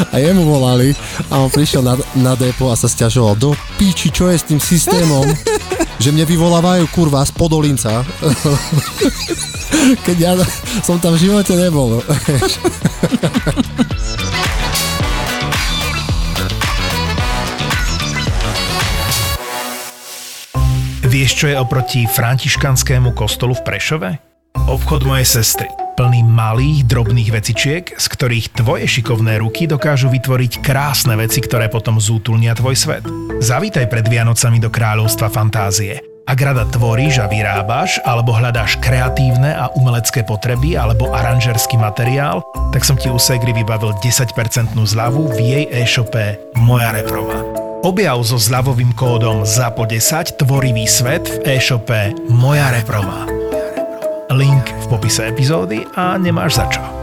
A 0.09 0.17
jemu 0.17 0.41
volali 0.41 0.89
a 1.29 1.37
on 1.37 1.45
prišiel 1.45 1.85
na, 1.85 1.93
na 2.17 2.33
depo 2.33 2.65
a 2.65 2.75
sa 2.75 2.89
stiažoval 2.89 3.37
do 3.37 3.53
píči, 3.77 4.09
čo 4.09 4.25
je 4.25 4.33
s 4.33 4.45
tým 4.47 4.57
systémom, 4.57 5.21
že 6.03 6.11
mne 6.11 6.27
vyvolávajú 6.27 6.83
kurva 6.91 7.23
z 7.23 7.31
Podolinca. 7.31 8.03
Keď 10.05 10.17
ja 10.19 10.35
som 10.83 10.99
tam 10.99 11.15
v 11.15 11.23
živote 11.23 11.55
nebol. 11.55 12.03
Vieš, 21.07 21.31
čo 21.39 21.45
je 21.47 21.55
oproti 21.55 22.03
františkanskému 22.03 23.15
kostolu 23.15 23.55
v 23.55 23.63
Prešove? 23.63 24.09
Obchod 24.67 25.07
mojej 25.07 25.39
sestry. 25.39 25.82
Plný 25.93 26.25
malých, 26.25 26.89
drobných 26.89 27.29
vecičiek, 27.29 27.85
z 27.93 28.05
ktorých 28.09 28.57
tvoje 28.57 28.89
šikovné 28.89 29.37
ruky 29.37 29.69
dokážu 29.69 30.09
vytvoriť 30.09 30.65
krásne 30.65 31.13
veci, 31.13 31.37
ktoré 31.37 31.69
potom 31.69 32.01
zútulnia 32.01 32.57
tvoj 32.57 32.73
svet. 32.73 33.05
Zavítaj 33.37 33.93
pred 33.93 34.01
Vianocami 34.09 34.57
do 34.57 34.73
kráľovstva 34.73 35.29
fantázie. 35.29 36.01
Ak 36.25 36.41
rada 36.41 36.65
tvoríš 36.65 37.21
a 37.21 37.29
vyrábaš, 37.29 38.01
alebo 38.01 38.33
hľadáš 38.33 38.81
kreatívne 38.81 39.53
a 39.53 39.69
umelecké 39.77 40.25
potreby, 40.25 40.73
alebo 40.73 41.13
aranžerský 41.13 41.77
materiál, 41.77 42.41
tak 42.73 42.81
som 42.81 42.97
ti 42.97 43.13
u 43.13 43.21
Segri 43.21 43.53
vybavil 43.53 43.93
10% 44.01 44.73
zľavu 44.73 45.29
v 45.29 45.37
jej 45.45 45.63
e-shope 45.69 46.41
Moja 46.57 46.89
Reprova. 46.89 47.37
Objav 47.85 48.17
so 48.25 48.41
zľavovým 48.41 48.97
kódom 48.97 49.45
ZAPO10 49.45 50.41
tvorivý 50.41 50.89
svet 50.89 51.29
v 51.29 51.59
e-shope 51.59 52.17
Moja 52.33 52.71
Reprova. 52.73 53.42
Link 54.33 54.65
v 54.65 54.85
popise 54.89 55.29
epizódy 55.29 55.85
a 55.93 56.17
nemáš 56.17 56.57
za 56.57 56.65
čo. 56.65 57.02